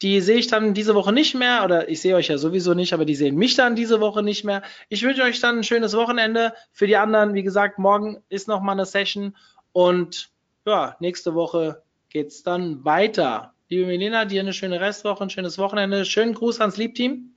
die 0.02 0.22
sehe 0.22 0.38
ich 0.38 0.48
dann 0.48 0.74
diese 0.74 0.96
Woche 0.96 1.14
nicht 1.14 1.34
mehr. 1.34 1.64
Oder 1.64 1.90
ich 1.90 2.02
sehe 2.02 2.16
euch 2.16 2.28
ja 2.28 2.38
sowieso 2.38 2.74
nicht, 2.74 2.94
aber 2.94 3.06
die 3.06 3.16
sehen 3.16 3.36
mich 3.36 3.56
dann 3.56 3.76
diese 3.76 4.00
Woche 4.02 4.22
nicht 4.22 4.44
mehr. 4.44 4.62
Ich 4.90 5.04
wünsche 5.04 5.24
euch 5.24 5.40
dann 5.40 5.60
ein 5.60 5.64
schönes 5.64 5.96
Wochenende. 5.96 6.54
Für 6.72 6.88
die 6.88 6.98
anderen, 6.98 7.34
wie 7.34 7.44
gesagt, 7.44 7.80
morgen 7.80 8.22
ist 8.30 8.48
noch 8.48 8.62
mal 8.62 8.74
eine 8.74 8.86
Session. 8.86 9.36
Und 9.72 10.30
ja, 10.66 10.96
nächste 11.00 11.36
Woche 11.36 11.84
geht's 12.10 12.44
dann 12.44 12.84
weiter. 12.84 13.54
Liebe 13.70 13.86
Melina, 13.86 14.26
dir 14.26 14.42
eine 14.42 14.54
schöne 14.54 14.82
Restwoche, 14.82 15.24
ein 15.24 15.30
schönes 15.30 15.58
Wochenende. 15.58 16.06
Schönen 16.06 16.34
Gruß 16.34 16.60
ans 16.60 16.78
Liebteam. 16.78 17.34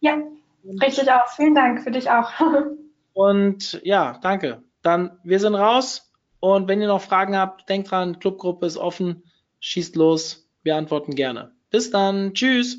Ja, 0.00 0.18
richtig 0.82 1.10
aus. 1.10 1.34
Vielen 1.36 1.54
Dank 1.54 1.82
für 1.82 1.90
dich 1.90 2.10
auch. 2.10 2.30
Und 3.14 3.80
ja, 3.82 4.18
danke. 4.22 4.62
Dann, 4.82 5.18
wir 5.24 5.40
sind 5.40 5.54
raus. 5.54 6.07
Und 6.40 6.68
wenn 6.68 6.80
ihr 6.80 6.88
noch 6.88 7.02
Fragen 7.02 7.36
habt, 7.36 7.68
denkt 7.68 7.90
dran, 7.90 8.18
Clubgruppe 8.18 8.66
ist 8.66 8.76
offen. 8.76 9.24
Schießt 9.60 9.96
los. 9.96 10.48
Wir 10.62 10.76
antworten 10.76 11.14
gerne. 11.14 11.52
Bis 11.70 11.90
dann. 11.90 12.34
Tschüss. 12.34 12.78